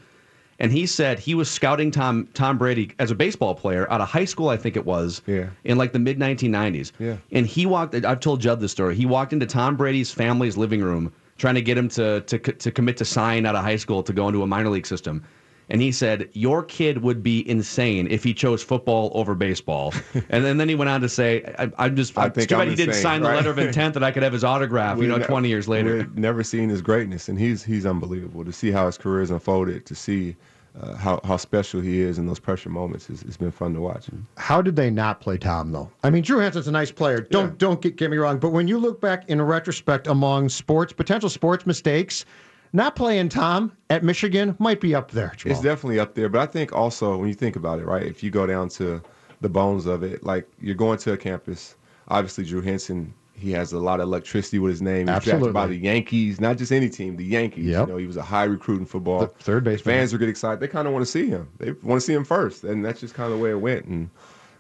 And 0.62 0.72
he 0.72 0.86
said 0.86 1.20
he 1.20 1.36
was 1.36 1.50
scouting 1.50 1.90
Tom 1.90 2.28
Tom 2.34 2.58
Brady 2.58 2.92
as 3.00 3.12
a 3.12 3.16
baseball 3.16 3.56
player 3.56 3.90
out 3.92 4.02
of 4.02 4.10
high 4.10 4.26
school, 4.26 4.50
I 4.50 4.58
think 4.58 4.76
it 4.76 4.86
was, 4.86 5.22
Yeah. 5.26 5.48
in 5.64 5.78
like 5.78 5.94
the 5.94 6.00
mid 6.00 6.20
1990s. 6.20 6.92
Yeah. 7.00 7.18
And 7.32 7.48
he 7.48 7.66
walked. 7.66 7.96
I've 7.96 8.20
told 8.20 8.42
Judd 8.42 8.60
this 8.60 8.72
story. 8.72 8.96
He 8.96 9.06
walked 9.06 9.32
into 9.34 9.46
Tom 9.46 9.78
Brady's 9.78 10.12
family's 10.12 10.58
living 10.58 10.82
room 10.82 11.14
trying 11.38 11.56
to 11.56 11.62
get 11.62 11.78
him 11.78 11.88
to 11.90 12.22
to 12.22 12.38
to 12.40 12.72
commit 12.72 12.98
to 12.98 13.06
sign 13.06 13.46
out 13.46 13.56
of 13.56 13.64
high 13.64 13.78
school 13.78 14.04
to 14.04 14.12
go 14.14 14.28
into 14.28 14.44
a 14.44 14.48
minor 14.48 14.70
league 14.70 14.86
system. 14.88 15.24
And 15.72 15.82
he 15.84 15.92
said, 15.92 16.28
Your 16.34 16.64
kid 16.64 17.04
would 17.04 17.22
be 17.22 17.48
insane 17.48 18.08
if 18.10 18.24
he 18.24 18.34
chose 18.34 18.64
football 18.64 19.12
over 19.14 19.36
baseball. 19.36 19.94
and 20.30 20.44
then, 20.44 20.58
then 20.58 20.68
he 20.68 20.74
went 20.74 20.90
on 20.90 21.00
to 21.02 21.08
say, 21.08 21.44
I, 21.60 21.72
I'm 21.78 21.96
just, 21.96 22.18
I 22.18 22.24
I'm 22.26 22.32
think 22.32 22.50
too 22.50 22.58
bad 22.58 22.70
he 22.70 22.76
didn't 22.76 22.96
sign 22.96 23.22
the 23.22 23.28
letter 23.30 23.52
of 23.52 23.60
intent 23.60 23.94
that 23.94 24.04
I 24.04 24.10
could 24.10 24.24
have 24.24 24.34
his 24.34 24.44
autograph, 24.44 24.96
you 24.98 25.02
We've 25.02 25.10
know, 25.10 25.18
ne- 25.18 25.28
20 25.28 25.48
years 25.48 25.68
later. 25.68 26.08
Never 26.16 26.44
seen 26.44 26.70
his 26.70 26.82
greatness, 26.82 27.30
and 27.30 27.38
he's 27.38 27.64
he's 27.64 27.86
unbelievable. 27.86 28.44
To 28.46 28.52
see 28.52 28.72
how 28.72 28.88
his 28.88 28.98
career 28.98 29.20
has 29.20 29.30
unfolded, 29.30 29.86
to 29.86 29.94
see 29.94 30.36
uh, 30.80 30.96
how 30.96 31.20
how 31.24 31.38
special 31.38 31.82
he 31.82 32.00
is 32.02 32.18
in 32.18 32.28
those 32.28 32.40
pressure 32.40 32.70
moments, 32.70 33.10
it's, 33.10 33.22
it's 33.24 33.38
been 33.38 33.52
fun 33.52 33.74
to 33.74 33.82
watch. 33.82 34.08
How 34.38 34.62
did 34.62 34.76
they 34.76 34.90
not 34.90 35.22
play 35.22 35.38
Tom 35.38 35.72
though? 35.72 35.90
I 36.04 36.10
mean, 36.10 36.24
Drew 36.24 36.40
Henson's 36.40 36.68
a 36.68 36.72
nice 36.72 36.92
player. 36.92 37.22
Don't 37.22 37.50
Yeah. 37.50 37.56
don't 37.58 37.82
get, 37.82 37.96
get 37.96 38.12
me 38.12 38.18
wrong, 38.18 38.38
but 38.40 38.50
when 38.50 38.68
you 38.68 38.78
look 38.78 39.02
back 39.02 39.30
in 39.30 39.42
retrospect 39.42 40.08
among 40.08 40.50
sports 40.50 40.94
potential 40.94 41.30
sports 41.30 41.66
mistakes, 41.66 42.26
not 42.74 42.96
playing 42.96 43.30
Tom 43.30 43.72
at 43.90 44.04
Michigan 44.04 44.56
might 44.60 44.80
be 44.80 44.94
up 44.94 45.12
there. 45.12 45.34
Jamal. 45.36 45.56
It's 45.56 45.64
definitely 45.64 46.00
up 46.00 46.14
there, 46.14 46.30
but 46.30 46.42
I 46.42 46.46
think 46.46 46.72
also 46.74 47.18
when 47.18 47.28
you 47.28 47.34
think 47.34 47.56
about 47.56 47.80
it, 47.80 47.86
right? 47.86 48.04
If 48.04 48.22
you 48.24 48.30
go 48.30 48.46
down 48.46 48.70
to 48.70 49.02
the 49.42 49.50
bones 49.50 49.86
of 49.86 50.04
it, 50.04 50.24
like 50.24 50.48
you're 50.62 50.76
going 50.76 50.98
to 51.00 51.14
a 51.14 51.18
campus. 51.18 51.76
Obviously, 52.10 52.44
Drew 52.44 52.62
Henson, 52.62 53.14
he 53.40 53.52
has 53.52 53.74
a 53.74 53.80
lot 53.80 54.00
of 54.00 54.08
electricity 54.08 54.60
with 54.60 54.72
his 54.72 54.82
name. 54.82 55.08
He's 55.08 55.24
drafted 55.24 55.54
by 55.54 55.68
the 55.68 55.76
Yankees, 55.76 56.40
not 56.40 56.58
just 56.58 56.72
any 56.72 56.90
team, 56.90 57.16
the 57.16 57.26
Yankees. 57.26 57.66
Yep. 57.66 57.88
You 57.88 57.94
know, 57.94 57.98
he 57.98 58.06
was 58.06 58.18
a 58.18 58.22
high 58.22 58.44
recruit 58.44 58.80
in 58.80 58.86
football. 58.86 59.20
The 59.22 59.28
third 59.28 59.64
base 59.64 59.82
Fans 59.82 60.14
are 60.14 60.18
get 60.18 60.30
excited. 60.30 60.60
They 60.60 60.68
kind 60.68 60.88
of 60.88 60.94
want 60.94 61.06
to 61.06 61.12
see 61.12 61.28
him. 61.28 61.50
They 61.58 61.72
want 61.72 62.00
to 62.00 62.06
see 62.06 62.14
him 62.14 62.26
first, 62.26 62.64
and 62.64 62.84
that's 62.84 63.00
just 63.00 63.14
kind 63.14 63.32
of 63.32 63.38
the 63.38 63.44
way 63.44 63.52
it 63.52 63.62
went. 63.62 63.86
And 63.86 64.10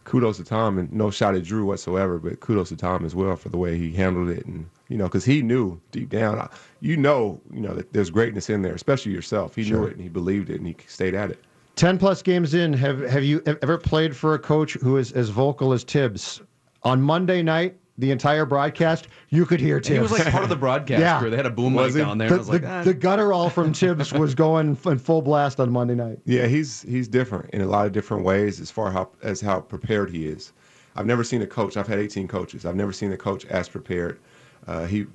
kudos 0.06 0.38
to 0.38 0.44
Tom, 0.44 0.78
and 0.80 0.92
no 0.92 1.12
shot 1.12 1.36
at 1.36 1.44
Drew 1.44 1.66
whatsoever, 1.66 2.18
but 2.18 2.40
kudos 2.40 2.70
to 2.70 2.76
Tom 2.76 3.06
as 3.06 3.14
well 3.14 3.36
for 3.36 3.50
the 3.50 3.58
way 3.58 3.78
he 3.78 3.92
handled 3.92 4.30
it, 4.30 4.46
and 4.46 4.68
you 4.88 4.98
know, 4.98 5.06
because 5.06 5.24
he 5.24 5.42
knew 5.42 5.80
deep 5.92 6.10
down, 6.10 6.50
you 6.80 6.98
know, 6.98 7.40
you 7.54 7.62
know 7.62 7.74
that 7.76 7.94
there's 7.94 8.10
greatness 8.10 8.50
in 8.50 8.62
there, 8.62 8.74
especially 8.74 9.12
yourself. 9.12 9.56
He 9.56 9.70
knew 9.70 9.86
it, 9.86 9.94
and 9.94 10.02
he 10.02 10.10
believed 10.10 10.50
it, 10.50 10.58
and 10.58 10.68
he 10.68 10.76
stayed 10.88 11.14
at 11.14 11.30
it. 11.30 11.44
Ten 11.76 11.98
plus 11.98 12.22
games 12.22 12.54
in, 12.54 12.74
have 12.74 13.00
have 13.02 13.24
you 13.24 13.42
ever 13.46 13.78
played 13.78 14.16
for 14.16 14.34
a 14.34 14.40
coach 14.40 14.74
who 14.74 14.98
is 14.98 15.12
as 15.12 15.30
vocal 15.30 15.74
as 15.74 15.84
Thibs? 15.84 16.42
On 16.84 17.02
Monday 17.02 17.44
night, 17.44 17.78
the 18.00 18.12
entire 18.12 18.46
broadcast, 18.46 19.08
you 19.30 19.46
could 19.46 19.60
hear 19.60 19.80
Thibs. 19.80 19.90
He 19.90 20.00
was 20.00 20.12
like 20.12 20.26
part 20.32 20.44
of 20.44 20.50
the 20.50 20.56
broadcast 20.56 21.02
Yeah. 21.02 21.20
crew. 21.20 21.30
They 21.30 21.36
had 21.38 21.46
a 21.46 21.52
boom 21.52 21.74
mic 21.74 21.84
Was 21.84 21.96
he? 21.96 22.02
down 22.02 22.18
there. 22.18 22.30
the, 22.30 22.36
I 22.36 22.38
was 22.38 22.50
like, 22.50 22.64
ah. 22.66 22.84
the 22.84 22.94
guttural 22.94 23.50
from 23.50 23.74
Thibs 23.74 24.14
was 24.14 24.34
going 24.34 24.78
in 24.86 24.98
full 24.98 25.22
blast 25.22 25.60
on 25.60 25.72
Monday 25.72 25.96
night. 25.96 26.20
Yeah, 26.26 26.48
he's 26.48 26.82
he's 26.84 27.08
different 27.08 27.50
in 27.52 27.62
a 27.62 27.68
lot 27.68 27.86
of 27.86 27.92
different 27.92 28.24
ways 28.24 28.60
as 28.60 28.72
far 28.72 28.92
how 28.92 29.10
as 29.22 29.42
how 29.42 29.60
prepared 29.60 30.10
he 30.10 30.28
is. 30.28 30.54
I've 30.96 31.06
never 31.06 31.24
seen 31.24 31.42
a 31.42 31.48
coach. 31.48 31.78
I've 31.78 31.88
had 31.88 32.00
18 32.00 32.28
coaches. 32.28 32.66
I've 32.66 32.76
never 32.76 32.92
seen 32.92 33.12
a 33.12 33.18
coach 33.18 33.46
as 33.46 33.70
prepared. 33.70 34.20
Uh, 34.68 34.86
he, 34.86 35.06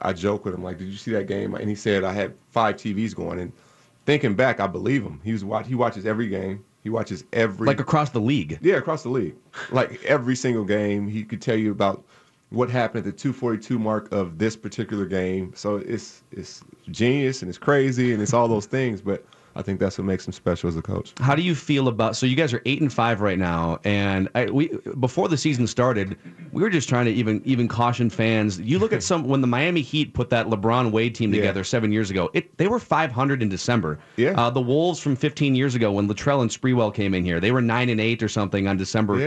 I 0.00 0.12
joke 0.12 0.44
with 0.44 0.54
him 0.54 0.62
like, 0.62 0.78
"Did 0.78 0.88
you 0.88 0.96
see 0.96 1.12
that 1.12 1.26
game?" 1.28 1.54
And 1.54 1.68
he 1.68 1.74
said, 1.74 2.04
"I 2.04 2.12
had 2.12 2.34
five 2.50 2.76
TVs 2.76 3.14
going." 3.14 3.38
And 3.38 3.52
thinking 4.06 4.34
back, 4.34 4.60
I 4.60 4.66
believe 4.66 5.02
him. 5.02 5.20
He 5.22 5.32
was 5.32 5.44
watch. 5.44 5.66
He 5.66 5.74
watches 5.74 6.06
every 6.06 6.28
game. 6.28 6.64
He 6.82 6.88
watches 6.90 7.24
every 7.32 7.66
like 7.66 7.80
across 7.80 8.10
the 8.10 8.20
league. 8.20 8.58
yeah 8.62 8.76
across 8.76 9.02
the 9.02 9.10
league, 9.10 9.34
like 9.70 10.02
every 10.04 10.34
single 10.34 10.64
game. 10.64 11.06
He 11.08 11.24
could 11.24 11.42
tell 11.42 11.56
you 11.56 11.70
about 11.72 12.04
what 12.50 12.68
happened 12.68 13.06
at 13.06 13.12
the 13.12 13.16
242 13.18 13.78
mark 13.78 14.10
of 14.12 14.38
this 14.38 14.56
particular 14.56 15.06
game. 15.06 15.52
So 15.54 15.76
it's 15.76 16.22
it's 16.32 16.62
genius 16.90 17.42
and 17.42 17.48
it's 17.48 17.58
crazy 17.58 18.12
and 18.12 18.20
it's 18.22 18.34
all 18.34 18.48
those 18.48 18.66
things. 18.66 19.00
But 19.00 19.24
I 19.56 19.62
think 19.62 19.80
that's 19.80 19.98
what 19.98 20.04
makes 20.04 20.26
him 20.26 20.32
special 20.32 20.68
as 20.68 20.76
a 20.76 20.82
coach. 20.82 21.12
How 21.18 21.34
do 21.34 21.42
you 21.42 21.54
feel 21.56 21.88
about? 21.88 22.14
So 22.16 22.24
you 22.24 22.36
guys 22.36 22.52
are 22.54 22.62
eight 22.66 22.80
and 22.80 22.92
five 22.92 23.20
right 23.20 23.38
now, 23.38 23.80
and 23.84 24.28
I, 24.36 24.46
we 24.46 24.68
before 25.00 25.28
the 25.28 25.36
season 25.36 25.66
started, 25.66 26.16
we 26.52 26.62
were 26.62 26.70
just 26.70 26.88
trying 26.88 27.04
to 27.06 27.10
even 27.12 27.42
even 27.44 27.66
caution 27.66 28.10
fans. 28.10 28.60
You 28.60 28.78
look 28.78 28.92
at 28.92 29.02
some 29.02 29.24
when 29.24 29.40
the 29.40 29.48
Miami 29.48 29.80
Heat 29.82 30.14
put 30.14 30.30
that 30.30 30.46
LeBron 30.46 30.92
Wade 30.92 31.14
team 31.16 31.32
Yeah. 31.34 31.40
together 31.40 31.64
seven 31.64 31.90
years 31.92 32.10
ago. 32.10 32.30
It 32.32 32.56
they 32.58 32.68
were 32.68 32.78
500 32.78 33.42
in 33.42 33.48
December. 33.48 33.98
Yeah. 34.16 34.30
Uh, 34.30 34.50
the 34.50 34.60
Wolves 34.60 35.00
from 35.00 35.16
15 35.16 35.54
years 35.56 35.74
ago 35.74 35.90
when 35.92 36.08
Latrell 36.08 36.42
and 36.42 36.50
Sprewell 36.50 36.94
came 36.94 37.12
in 37.14 37.24
here, 37.24 37.40
they 37.40 37.50
were 37.52 37.62
nine 37.62 37.88
and 37.88 38.00
eight 38.00 38.22
or 38.22 38.28
something 38.28 38.66
on 38.68 38.76
December 38.76 39.18
Yeah. 39.18 39.26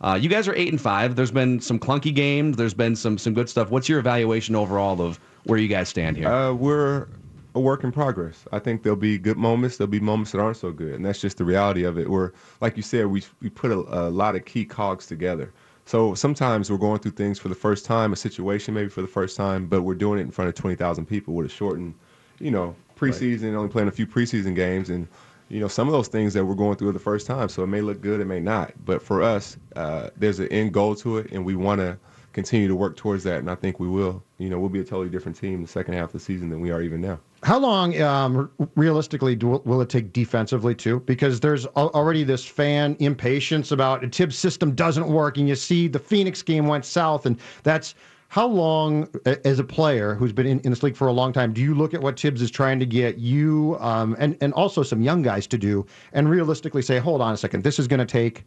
10th. 0.00 0.12
Uh, 0.12 0.14
you 0.14 0.28
guys 0.28 0.48
are 0.48 0.54
eight 0.54 0.70
and 0.70 0.80
five. 0.80 1.16
There's 1.16 1.30
been 1.30 1.60
some 1.60 1.78
clunky 1.78 2.14
games. 2.14 2.56
There's 2.56 2.74
been 2.74 2.96
some 2.96 3.18
some 3.18 3.34
good 3.34 3.48
stuff. 3.48 3.70
What's 3.70 3.88
your 3.88 3.98
evaluation 3.98 4.54
overall 4.54 5.00
of 5.00 5.18
where 5.44 5.58
you 5.58 5.68
guys 5.68 5.88
stand 5.88 6.16
here? 6.16 6.28
Uh, 6.28 6.52
we're 6.52 7.08
a 7.54 7.60
work 7.60 7.84
in 7.84 7.92
progress. 7.92 8.44
I 8.52 8.58
think 8.58 8.82
there'll 8.82 8.96
be 8.96 9.18
good 9.18 9.36
moments. 9.36 9.76
There'll 9.76 9.90
be 9.90 10.00
moments 10.00 10.32
that 10.32 10.40
aren't 10.40 10.56
so 10.56 10.72
good, 10.72 10.94
and 10.94 11.04
that's 11.04 11.20
just 11.20 11.38
the 11.38 11.44
reality 11.44 11.84
of 11.84 11.98
it. 11.98 12.08
We're 12.08 12.32
like 12.60 12.76
you 12.76 12.82
said, 12.82 13.06
we 13.06 13.22
we 13.40 13.48
put 13.48 13.70
a, 13.70 13.76
a 13.76 14.10
lot 14.10 14.36
of 14.36 14.44
key 14.44 14.64
cogs 14.64 15.06
together. 15.06 15.52
So 15.86 16.14
sometimes 16.14 16.70
we're 16.70 16.78
going 16.78 17.00
through 17.00 17.12
things 17.12 17.38
for 17.38 17.48
the 17.48 17.54
first 17.54 17.84
time, 17.84 18.12
a 18.12 18.16
situation 18.16 18.72
maybe 18.72 18.88
for 18.88 19.02
the 19.02 19.08
first 19.08 19.36
time, 19.36 19.66
but 19.66 19.82
we're 19.82 19.94
doing 19.94 20.18
it 20.18 20.22
in 20.22 20.30
front 20.30 20.48
of 20.48 20.54
twenty 20.54 20.76
thousand 20.76 21.06
people 21.06 21.34
with 21.34 21.46
a 21.46 21.50
shortened, 21.50 21.94
you 22.40 22.50
know, 22.50 22.74
preseason, 22.96 23.54
only 23.54 23.68
playing 23.68 23.88
a 23.88 23.92
few 23.92 24.06
preseason 24.06 24.54
games, 24.54 24.90
and 24.90 25.06
you 25.54 25.60
know 25.60 25.68
some 25.68 25.86
of 25.86 25.92
those 25.92 26.08
things 26.08 26.34
that 26.34 26.44
we're 26.44 26.56
going 26.56 26.76
through 26.76 26.90
the 26.90 26.98
first 26.98 27.28
time. 27.28 27.48
So 27.48 27.62
it 27.62 27.68
may 27.68 27.80
look 27.80 28.00
good, 28.00 28.20
it 28.20 28.24
may 28.24 28.40
not, 28.40 28.72
but 28.84 29.00
for 29.00 29.22
us, 29.22 29.56
uh, 29.76 30.10
there's 30.16 30.40
an 30.40 30.48
end 30.48 30.74
goal 30.74 30.96
to 30.96 31.18
it, 31.18 31.30
and 31.30 31.44
we 31.44 31.54
want 31.54 31.80
to 31.80 31.96
continue 32.32 32.66
to 32.66 32.74
work 32.74 32.96
towards 32.96 33.22
that, 33.22 33.38
and 33.38 33.48
I 33.48 33.54
think 33.54 33.78
we 33.78 33.86
will. 33.86 34.20
You 34.38 34.50
know, 34.50 34.58
we'll 34.58 34.68
be 34.68 34.80
a 34.80 34.84
totally 34.84 35.08
different 35.08 35.38
team 35.38 35.62
the 35.62 35.68
second 35.68 35.94
half 35.94 36.06
of 36.06 36.12
the 36.14 36.18
season 36.18 36.50
than 36.50 36.60
we 36.60 36.72
are 36.72 36.82
even 36.82 37.00
now. 37.00 37.20
How 37.44 37.60
long, 37.60 38.00
um, 38.02 38.50
realistically, 38.74 39.36
do, 39.36 39.62
will 39.64 39.80
it 39.80 39.88
take 39.88 40.12
defensively 40.12 40.74
too? 40.74 40.98
Because 41.00 41.38
there's 41.38 41.66
already 41.66 42.24
this 42.24 42.44
fan 42.44 42.96
impatience 42.98 43.70
about 43.70 44.12
Thibs' 44.12 44.36
system 44.36 44.74
doesn't 44.74 45.06
work, 45.06 45.38
and 45.38 45.48
you 45.48 45.54
see 45.54 45.86
the 45.86 46.00
Phoenix 46.00 46.42
game 46.42 46.66
went 46.66 46.84
south, 46.84 47.26
and 47.26 47.38
that's 47.62 47.94
how 48.34 48.48
long, 48.48 49.08
as 49.44 49.60
a 49.60 49.64
player 49.64 50.16
who's 50.16 50.32
been 50.32 50.44
in, 50.44 50.58
in 50.62 50.70
this 50.70 50.82
league 50.82 50.96
for 50.96 51.06
a 51.06 51.12
long 51.12 51.32
time, 51.32 51.52
do 51.52 51.60
you 51.60 51.72
look 51.72 51.94
at 51.94 52.00
what 52.00 52.18
Thibs 52.18 52.42
is 52.42 52.50
trying 52.50 52.80
to 52.80 52.84
get 52.84 53.16
you 53.16 53.76
um, 53.78 54.16
and 54.18 54.36
and 54.40 54.52
also 54.54 54.82
some 54.82 55.02
young 55.02 55.22
guys 55.22 55.46
to 55.46 55.56
do, 55.56 55.86
and 56.14 56.28
realistically 56.28 56.82
say, 56.82 56.98
hold 56.98 57.20
on 57.20 57.32
a 57.32 57.36
second, 57.36 57.62
this 57.62 57.78
is 57.78 57.86
going 57.86 58.00
to 58.00 58.04
take 58.04 58.42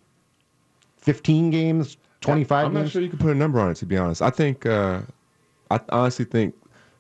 15 0.97 1.52
games, 1.52 1.95
25 2.19 2.65
I'm 2.65 2.73
not 2.73 2.89
sure 2.89 3.02
you 3.02 3.08
can 3.08 3.17
put 3.17 3.30
a 3.30 3.36
number 3.36 3.62
on 3.62 3.71
it. 3.71 3.76
To 3.76 3.86
be 3.86 3.95
honest, 3.95 4.21
I 4.21 4.30
think 4.30 4.65
uh, 4.65 5.04
I 5.71 5.80
honestly 5.88 6.26
think 6.26 6.54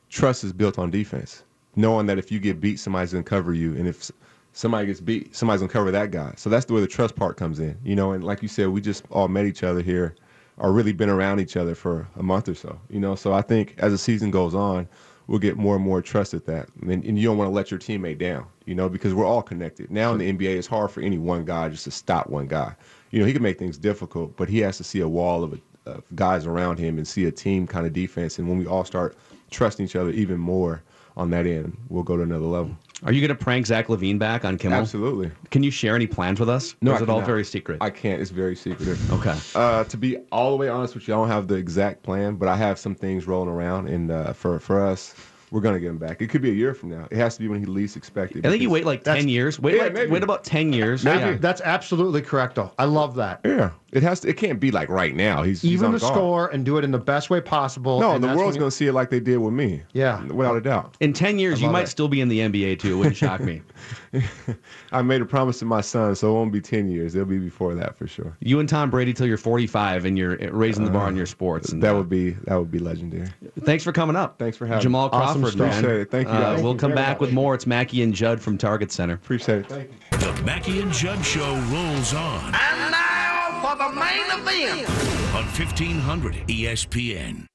trust 0.09 0.45
is 0.45 0.53
built 0.53 0.79
on 0.79 0.89
defense, 0.89 1.43
knowing 1.75 2.05
that 2.05 2.17
if 2.17 2.31
you 2.31 2.39
get 2.39 2.61
beat, 2.61 2.79
somebody's 2.79 3.11
gonna 3.11 3.21
cover 3.21 3.53
you, 3.53 3.75
and 3.75 3.85
if 3.85 4.09
somebody 4.53 4.87
gets 4.87 5.01
beat, 5.01 5.35
somebody's 5.35 5.59
gonna 5.59 5.73
cover 5.73 5.91
that 5.91 6.11
guy. 6.11 6.31
So 6.37 6.49
that's 6.49 6.63
the 6.63 6.73
way 6.73 6.79
the 6.79 6.87
trust 6.87 7.17
part 7.17 7.35
comes 7.35 7.59
in, 7.59 7.77
you 7.83 7.97
know. 7.97 8.13
And 8.13 8.23
like 8.23 8.41
you 8.41 8.47
said, 8.47 8.69
we 8.69 8.79
just 8.79 9.03
all 9.11 9.27
met 9.27 9.45
each 9.45 9.61
other 9.61 9.81
here, 9.81 10.15
or 10.57 10.71
really 10.71 10.93
been 10.93 11.09
around 11.09 11.39
each 11.39 11.55
other 11.55 11.75
for 11.75 12.07
a 12.15 12.23
month 12.23 12.49
or 12.49 12.55
so, 12.55 12.79
you 12.89 12.99
know. 12.99 13.15
So 13.15 13.33
I 13.33 13.41
think 13.41 13.75
as 13.77 13.91
the 13.91 13.97
season 13.97 14.31
goes 14.31 14.55
on, 14.55 14.87
we'll 15.27 15.39
get 15.39 15.57
more 15.57 15.75
and 15.75 15.83
more 15.83 16.01
trust 16.01 16.33
at 16.33 16.45
that, 16.45 16.69
and, 16.81 17.03
and 17.03 17.17
you 17.17 17.27
don't 17.27 17.37
want 17.37 17.49
to 17.49 17.53
let 17.53 17.71
your 17.71 17.79
teammate 17.79 18.17
down, 18.17 18.45
you 18.65 18.75
know, 18.75 18.89
because 18.89 19.13
we're 19.13 19.25
all 19.25 19.41
connected. 19.41 19.91
Now 19.91 20.13
in 20.13 20.19
the 20.19 20.31
NBA, 20.31 20.57
it's 20.57 20.67
hard 20.67 20.91
for 20.91 21.01
any 21.01 21.17
one 21.17 21.45
guy 21.45 21.69
just 21.69 21.83
to 21.85 21.91
stop 21.91 22.29
one 22.29 22.47
guy. 22.47 22.75
You 23.11 23.19
know, 23.19 23.25
he 23.25 23.33
can 23.33 23.43
make 23.43 23.59
things 23.59 23.77
difficult, 23.77 24.35
but 24.35 24.49
he 24.49 24.59
has 24.59 24.77
to 24.77 24.83
see 24.83 25.01
a 25.01 25.07
wall 25.07 25.43
of, 25.43 25.59
of 25.85 26.03
guys 26.15 26.45
around 26.45 26.79
him 26.79 26.97
and 26.97 27.07
see 27.07 27.25
a 27.25 27.31
team 27.31 27.67
kind 27.67 27.85
of 27.85 27.93
defense. 27.93 28.39
And 28.39 28.47
when 28.47 28.57
we 28.57 28.65
all 28.65 28.83
start 28.83 29.15
trusting 29.51 29.85
each 29.85 29.95
other 29.95 30.09
even 30.11 30.37
more 30.37 30.83
on 31.17 31.31
that 31.31 31.45
end, 31.45 31.75
we'll 31.89 32.03
go 32.03 32.15
to 32.15 32.23
another 32.23 32.45
level. 32.45 32.77
Are 33.03 33.11
you 33.11 33.21
going 33.21 33.35
to 33.35 33.43
prank 33.43 33.65
Zach 33.65 33.87
LaVine 33.87 34.17
back 34.17 34.45
on 34.45 34.57
Kimmel? 34.57 34.79
Absolutely. 34.79 35.31
Can 35.51 35.61
you 35.63 35.69
share 35.69 35.95
any 35.95 36.07
plans 36.07 36.39
with 36.39 36.49
us? 36.49 36.75
No, 36.81 36.91
or 36.91 36.93
I 36.93 36.97
is 36.97 37.03
it 37.03 37.09
all 37.09 37.21
very 37.21 37.43
secret? 37.43 37.79
I 37.81 37.89
can't. 37.89 38.21
It's 38.21 38.31
very 38.31 38.55
secretive. 38.55 39.11
Okay. 39.11 39.37
Uh, 39.53 39.83
to 39.83 39.97
be 39.97 40.17
all 40.31 40.51
the 40.51 40.57
way 40.57 40.69
honest 40.69 40.95
with 40.95 41.07
you, 41.07 41.13
I 41.13 41.17
don't 41.17 41.27
have 41.27 41.47
the 41.47 41.55
exact 41.55 42.01
plan, 42.03 42.35
but 42.35 42.47
I 42.47 42.55
have 42.55 42.79
some 42.79 42.95
things 42.95 43.27
rolling 43.27 43.49
around, 43.49 43.87
and 43.89 44.09
uh, 44.09 44.33
for 44.33 44.59
for 44.59 44.83
us, 44.83 45.13
we're 45.51 45.61
gonna 45.61 45.79
get 45.79 45.89
him 45.89 45.97
back. 45.97 46.21
It 46.21 46.27
could 46.27 46.41
be 46.41 46.49
a 46.49 46.53
year 46.53 46.73
from 46.73 46.89
now. 46.89 47.07
It 47.09 47.17
has 47.17 47.35
to 47.35 47.41
be 47.41 47.47
when 47.47 47.59
he 47.59 47.65
least 47.65 47.95
expected. 47.95 48.45
I 48.45 48.49
think 48.49 48.61
you 48.61 48.69
wait 48.69 48.85
like 48.85 49.03
ten 49.03 49.29
years. 49.29 49.59
Wait, 49.59 49.75
Yeah, 49.75 49.83
like, 49.83 49.93
maybe. 49.93 50.11
wait 50.11 50.23
about 50.23 50.43
ten 50.43 50.73
years. 50.73 51.03
Maybe. 51.05 51.19
Yeah. 51.19 51.37
That's 51.39 51.61
absolutely 51.61 52.21
correct, 52.21 52.55
though. 52.55 52.71
I 52.77 52.83
love 52.85 53.15
that. 53.15 53.39
Yeah, 53.45 53.71
it 53.93 54.03
has 54.03 54.19
to. 54.21 54.29
It 54.29 54.35
can't 54.37 54.59
be 54.59 54.71
like 54.71 54.89
right 54.89 55.15
now. 55.15 55.43
He's 55.43 55.61
he's 55.61 55.71
Even 55.73 55.87
on 55.87 55.91
the 55.93 55.99
guard. 55.99 56.13
score 56.13 56.47
and 56.49 56.65
do 56.65 56.77
it 56.77 56.83
in 56.83 56.91
the 56.91 56.99
best 56.99 57.29
way 57.29 57.39
possible. 57.39 57.99
No, 58.01 58.11
and 58.15 58.23
the 58.23 58.35
world's 58.35 58.57
gonna 58.57 58.69
see 58.71 58.87
it 58.87 58.93
like 58.93 59.09
they 59.09 59.19
did 59.21 59.37
with 59.37 59.53
me. 59.53 59.83
Yeah. 59.93 60.21
without 60.25 60.57
a 60.57 60.61
doubt. 60.61 60.97
In 60.99 61.13
ten 61.13 61.39
years, 61.39 61.61
you 61.61 61.69
might 61.69 61.85
it. 61.85 61.87
still 61.87 62.07
be 62.09 62.19
in 62.21 62.27
the 62.27 62.39
NBA 62.39 62.79
too. 62.79 62.93
It 62.93 62.97
wouldn't 62.97 63.17
shock 63.17 63.39
me. 63.41 63.61
I 64.91 65.01
made 65.01 65.21
a 65.21 65.25
promise 65.25 65.59
to 65.59 65.65
my 65.65 65.81
son, 65.81 66.15
so 66.15 66.29
it 66.29 66.33
won't 66.33 66.51
be 66.51 66.61
ten 66.61 66.89
years. 66.89 67.15
It'll 67.15 67.25
be 67.27 67.37
before 67.39 67.75
that 67.75 67.97
for 67.97 68.07
sure. 68.07 68.35
You 68.41 68.59
and 68.59 68.67
Tom 68.69 68.89
Brady 68.89 69.13
till 69.13 69.27
you're 69.27 69.37
45, 69.37 70.05
and 70.05 70.17
you're 70.17 70.37
raising 70.51 70.85
the 70.85 70.91
bar 70.91 71.09
in 71.09 71.15
your 71.15 71.25
sports. 71.25 71.71
And, 71.71 71.81
That 71.83 71.91
would 71.95 72.09
be 72.09 72.31
that 72.45 72.55
would 72.55 72.71
be 72.71 72.79
legendary. 72.79 73.27
Thanks 73.61 73.83
for 73.83 73.91
coming 73.91 74.15
up. 74.15 74.37
Thanks 74.39 74.55
for 74.57 74.65
having 74.65 74.81
Jamal 74.81 75.07
me. 75.09 75.17
Awesome 75.17 75.41
Crawford. 75.41 75.57
stuff. 75.57 75.69
man. 75.69 75.77
Appreciate 75.83 76.01
it. 76.01 76.11
Thank 76.11 76.27
you, 76.27 76.33
Uh, 76.33 76.39
guys. 76.55 76.63
we'll 76.63 76.73
you 76.73 76.77
come 76.79 76.95
back 76.95 77.17
much. 77.17 77.21
with 77.21 77.33
more. 77.33 77.53
It's 77.55 77.67
Mackey 77.67 78.01
and 78.03 78.13
Judd 78.13 78.39
from 78.41 78.57
Target 78.57 78.91
Center. 78.91 79.13
Appreciate 79.15 79.59
it. 79.59 79.67
Thank 79.69 79.91
you. 80.11 80.17
The 80.19 80.41
Mackey 80.43 80.79
and 80.81 80.91
Judd 80.91 81.23
Show 81.25 81.55
rolls 81.71 82.13
on. 82.13 82.45
And 82.55 82.91
now 82.91 83.59
for 83.61 83.75
the 83.77 83.89
main 83.93 84.25
event. 84.31 84.89
on 85.35 85.43
E 85.43 85.47
1500 85.47 86.35
ESPN. 86.47 87.45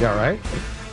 Yeah, 0.00 0.14
right? 0.16 0.38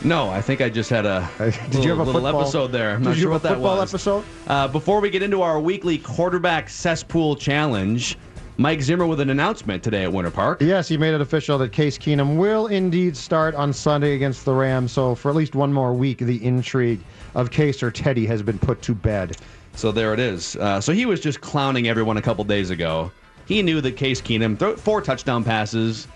No, 0.04 0.28
I 0.30 0.40
think 0.40 0.60
I 0.60 0.68
just 0.68 0.90
had 0.90 1.04
a 1.06 1.28
Did 1.38 1.54
little, 1.74 1.82
you 1.82 1.88
have 1.90 1.98
a 1.98 2.02
little 2.04 2.20
football 2.22 2.40
episode 2.42 2.68
there. 2.68 2.90
I'm 2.92 3.02
Did 3.02 3.08
not 3.08 3.16
you 3.16 3.22
sure 3.22 3.32
have 3.32 3.42
what 3.42 3.50
a 3.50 3.54
that 3.54 3.60
was. 3.60 3.94
episode? 3.94 4.24
Uh, 4.46 4.68
before 4.68 5.00
we 5.00 5.10
get 5.10 5.22
into 5.22 5.42
our 5.42 5.58
weekly 5.58 5.98
quarterback 5.98 6.68
cesspool 6.68 7.34
challenge, 7.34 8.16
Mike 8.58 8.80
Zimmer 8.82 9.06
with 9.06 9.20
an 9.20 9.30
announcement 9.30 9.82
today 9.82 10.04
at 10.04 10.12
Winter 10.12 10.30
Park. 10.30 10.60
Yes, 10.62 10.88
he 10.88 10.96
made 10.96 11.14
it 11.14 11.20
official 11.20 11.58
that 11.58 11.72
Case 11.72 11.98
Keenum 11.98 12.36
will 12.36 12.68
indeed 12.68 13.16
start 13.16 13.54
on 13.54 13.72
Sunday 13.72 14.14
against 14.14 14.44
the 14.44 14.52
Rams. 14.54 14.92
So 14.92 15.14
for 15.14 15.28
at 15.30 15.34
least 15.34 15.54
one 15.54 15.72
more 15.72 15.92
week, 15.92 16.18
the 16.18 16.42
intrigue 16.44 17.00
of 17.34 17.50
Case 17.50 17.82
or 17.82 17.90
Teddy 17.90 18.26
has 18.26 18.42
been 18.42 18.58
put 18.58 18.80
to 18.82 18.94
bed. 18.94 19.36
So 19.74 19.92
there 19.92 20.14
it 20.14 20.20
is. 20.20 20.56
Uh, 20.56 20.80
so 20.80 20.92
he 20.92 21.04
was 21.04 21.20
just 21.20 21.40
clowning 21.40 21.88
everyone 21.88 22.16
a 22.16 22.22
couple 22.22 22.44
days 22.44 22.70
ago. 22.70 23.10
He 23.46 23.60
knew 23.60 23.80
that 23.80 23.92
Case 23.92 24.22
Keenum 24.22 24.58
threw 24.58 24.76
four 24.76 25.02
touchdown 25.02 25.44
passes, 25.44 26.08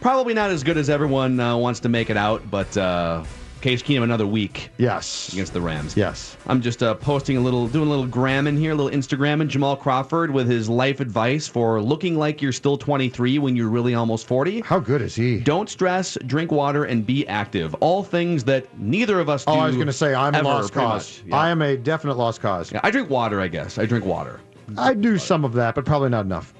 probably 0.00 0.34
not 0.34 0.50
as 0.50 0.62
good 0.62 0.76
as 0.76 0.90
everyone 0.90 1.40
uh, 1.40 1.56
wants 1.56 1.80
to 1.80 1.88
make 1.88 2.10
it 2.10 2.16
out, 2.16 2.42
but 2.50 2.76
uh, 2.76 3.24
Case 3.62 3.82
Keenum 3.82 4.02
another 4.02 4.26
week 4.26 4.68
Yes. 4.78 5.32
against 5.32 5.52
the 5.52 5.60
Rams. 5.60 5.96
Yes. 5.96 6.36
I'm 6.46 6.60
just 6.60 6.82
uh, 6.82 6.94
posting 6.94 7.36
a 7.36 7.40
little, 7.40 7.66
doing 7.66 7.86
a 7.88 7.90
little 7.90 8.06
gram 8.06 8.46
in 8.46 8.56
here, 8.56 8.72
a 8.72 8.74
little 8.74 8.96
Instagramming. 8.96 9.48
Jamal 9.48 9.76
Crawford 9.76 10.30
with 10.30 10.46
his 10.48 10.68
life 10.68 11.00
advice 11.00 11.48
for 11.48 11.80
looking 11.80 12.16
like 12.16 12.40
you're 12.42 12.52
still 12.52 12.76
23 12.76 13.38
when 13.38 13.56
you're 13.56 13.68
really 13.70 13.94
almost 13.94 14.26
40. 14.28 14.60
How 14.60 14.78
good 14.78 15.00
is 15.02 15.14
he? 15.14 15.40
Don't 15.40 15.68
stress, 15.68 16.16
drink 16.26 16.52
water, 16.52 16.84
and 16.84 17.04
be 17.04 17.26
active. 17.26 17.74
All 17.80 18.04
things 18.04 18.44
that 18.44 18.66
neither 18.78 19.18
of 19.18 19.28
us 19.28 19.44
do. 19.44 19.52
Oh, 19.52 19.58
I 19.58 19.66
was 19.66 19.74
going 19.74 19.86
to 19.88 19.92
say 19.92 20.14
I'm 20.14 20.34
a 20.34 20.42
lost 20.42 20.72
cause. 20.72 21.22
Yeah. 21.26 21.36
I 21.36 21.48
am 21.50 21.62
a 21.62 21.76
definite 21.76 22.16
lost 22.16 22.40
cause. 22.40 22.70
Yeah, 22.70 22.80
I 22.84 22.90
drink 22.90 23.10
water, 23.10 23.40
I 23.40 23.48
guess. 23.48 23.78
I 23.78 23.86
drink 23.86 24.04
water. 24.04 24.40
I 24.76 24.94
do 24.94 25.16
some 25.18 25.44
of 25.44 25.54
that, 25.54 25.74
but 25.74 25.84
probably 25.86 26.10
not 26.10 26.24
enough. 26.24 26.52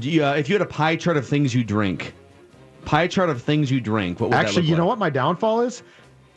Do 0.00 0.10
you, 0.10 0.24
uh, 0.24 0.34
if 0.34 0.48
you 0.48 0.54
had 0.54 0.62
a 0.62 0.66
pie 0.70 0.96
chart 0.96 1.16
of 1.16 1.26
things 1.26 1.54
you 1.54 1.64
drink, 1.64 2.12
pie 2.86 3.06
chart 3.06 3.28
of 3.28 3.42
things 3.42 3.70
you 3.70 3.80
drink, 3.80 4.20
what 4.20 4.32
Actually, 4.32 4.64
you 4.66 4.76
know 4.76 4.86
what 4.86 4.98
my 4.98 5.10
downfall 5.10 5.60
is? 5.60 5.82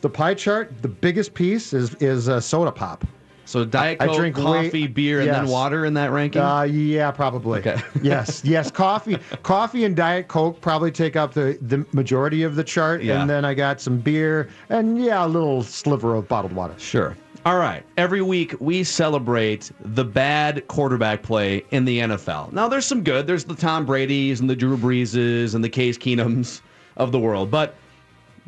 The 0.02 0.10
pie 0.10 0.34
chart, 0.34 0.70
the 0.82 0.88
biggest 0.88 1.32
piece 1.34 1.72
is 1.72 1.94
is 1.96 2.28
uh, 2.28 2.40
soda 2.40 2.72
pop. 2.72 3.04
So 3.46 3.64
Diet 3.64 4.00
I 4.00 4.06
Coke, 4.06 4.16
drink 4.16 4.36
way- 4.36 4.44
coffee, 4.66 4.86
beer, 4.86 5.20
and 5.22 5.28
then 5.30 5.48
water 5.48 5.84
in 5.84 5.94
that 5.94 6.12
ranking? 6.12 6.40
Uh, 6.40 6.62
yeah, 6.62 7.10
probably. 7.10 7.58
Okay. 7.58 7.80
yes, 8.02 8.42
yes. 8.44 8.70
Coffee, 8.70 9.18
coffee, 9.42 9.84
and 9.84 9.96
Diet 9.96 10.28
Coke 10.28 10.60
probably 10.60 10.92
take 10.92 11.16
up 11.16 11.34
the, 11.34 11.58
the 11.62 11.84
majority 11.92 12.44
of 12.44 12.54
the 12.54 12.62
chart, 12.62 13.02
Yeah. 13.02 13.20
and 13.20 13.28
then 13.28 13.44
I 13.44 13.54
got 13.54 13.80
some 13.80 13.98
beer 13.98 14.48
and 14.68 15.02
yeah, 15.02 15.26
a 15.26 15.26
little 15.26 15.64
sliver 15.64 16.14
of 16.14 16.28
bottled 16.28 16.52
water. 16.52 16.74
Sure. 16.78 17.16
All 17.46 17.56
right. 17.56 17.82
Every 17.96 18.20
week 18.20 18.54
we 18.60 18.84
celebrate 18.84 19.70
the 19.80 20.04
bad 20.04 20.68
quarterback 20.68 21.22
play 21.22 21.64
in 21.70 21.86
the 21.86 22.00
NFL. 22.00 22.52
Now 22.52 22.68
there's 22.68 22.84
some 22.84 23.02
good. 23.02 23.26
There's 23.26 23.44
the 23.44 23.54
Tom 23.54 23.86
Brady's 23.86 24.40
and 24.40 24.50
the 24.50 24.54
Drew 24.54 24.76
Breeses 24.76 25.54
and 25.54 25.64
the 25.64 25.68
Case 25.70 25.96
Keenums 25.96 26.60
of 26.98 27.12
the 27.12 27.18
world, 27.18 27.50
but 27.50 27.76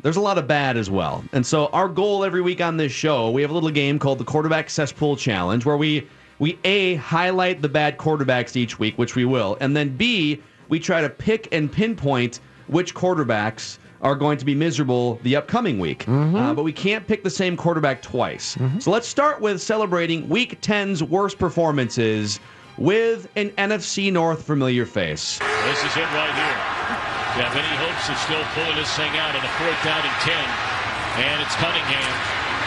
there's 0.03 0.17
a 0.17 0.21
lot 0.21 0.37
of 0.37 0.47
bad 0.47 0.77
as 0.77 0.91
well. 0.91 1.23
And 1.33 1.43
so 1.43 1.67
our 1.67 1.87
goal 1.87 2.23
every 2.23 2.41
week 2.41 2.61
on 2.61 2.77
this 2.77 2.91
show, 2.91 3.31
we 3.31 3.41
have 3.41 3.49
a 3.49 3.53
little 3.55 3.71
game 3.71 3.97
called 3.97 4.19
the 4.19 4.25
Quarterback 4.25 4.69
Cesspool 4.69 5.15
Challenge 5.15 5.65
where 5.65 5.77
we 5.77 6.07
we 6.37 6.59
A 6.63 6.95
highlight 6.95 7.63
the 7.63 7.69
bad 7.69 7.97
quarterbacks 7.97 8.55
each 8.55 8.77
week, 8.77 8.95
which 8.99 9.15
we 9.15 9.25
will, 9.25 9.57
and 9.59 9.75
then 9.75 9.97
B, 9.97 10.39
we 10.69 10.79
try 10.79 11.01
to 11.01 11.09
pick 11.09 11.47
and 11.51 11.71
pinpoint 11.71 12.41
which 12.67 12.93
quarterbacks 12.93 13.79
are 14.03 14.15
going 14.15 14.37
to 14.37 14.45
be 14.45 14.53
miserable 14.53 15.15
the 15.23 15.35
upcoming 15.35 15.79
week. 15.79 16.07
Uh, 16.07 16.53
but 16.53 16.63
we 16.63 16.73
can't 16.73 17.07
pick 17.07 17.23
the 17.23 17.29
same 17.29 17.57
quarterback 17.57 18.01
twice. 18.01 18.57
So 18.79 18.91
let's 18.91 19.07
start 19.07 19.41
with 19.41 19.61
celebrating 19.61 20.27
Week 20.29 20.59
10's 20.61 21.01
worst 21.01 21.39
performances 21.39 22.39
with 22.77 23.27
an 23.35 23.49
NFC 23.51 24.11
North 24.11 24.43
familiar 24.43 24.85
face. 24.85 25.39
This 25.39 25.79
is 25.79 25.95
it 25.97 26.09
right 26.13 26.33
here. 26.35 26.57
You 27.33 27.41
have 27.41 27.55
any 27.55 27.75
hopes 27.81 28.09
of 28.09 28.17
still 28.17 28.43
pulling 28.53 28.75
this 28.75 28.93
thing 28.95 29.09
out 29.17 29.33
on 29.35 29.41
the 29.41 29.49
fourth 29.57 29.83
down 29.83 30.03
and 30.03 30.17
10. 30.21 30.35
And 31.23 31.41
it's 31.41 31.55
Cunningham. 31.55 32.13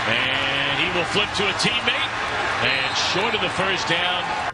And 0.08 0.78
he 0.82 0.98
will 0.98 1.04
flip 1.06 1.28
to 1.36 1.44
a 1.46 1.52
teammate. 1.60 2.10
And 2.64 2.96
short 3.12 3.34
of 3.34 3.40
the 3.42 3.50
first 3.50 3.86
down. 3.86 4.52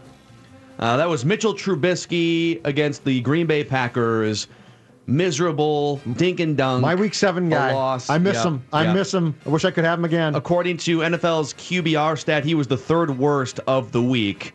Uh, 0.79 0.97
that 0.97 1.07
was 1.07 1.23
Mitchell 1.23 1.53
Trubisky 1.53 2.59
against 2.65 3.05
the 3.05 3.21
Green 3.21 3.47
Bay 3.47 3.63
Packers. 3.63 4.47
Miserable, 5.05 5.97
dink 6.13 6.39
and 6.39 6.55
dunk. 6.55 6.81
My 6.81 6.95
week 6.95 7.13
seven 7.13 7.47
a 7.47 7.49
guy. 7.49 7.73
loss. 7.73 8.09
I 8.09 8.17
miss 8.17 8.35
Yep, 8.35 8.45
him. 8.45 8.63
I 8.71 8.83
yep. 8.85 8.95
miss 8.95 9.13
him. 9.13 9.35
I 9.45 9.49
wish 9.49 9.65
I 9.65 9.71
could 9.71 9.83
have 9.83 9.99
him 9.99 10.05
again. 10.05 10.33
According 10.35 10.77
to 10.77 10.99
NFL's 10.99 11.53
QBR 11.55 12.17
stat, 12.17 12.45
he 12.45 12.55
was 12.55 12.67
the 12.67 12.77
third 12.77 13.17
worst 13.17 13.59
of 13.67 13.91
the 13.91 14.01
week. 14.01 14.53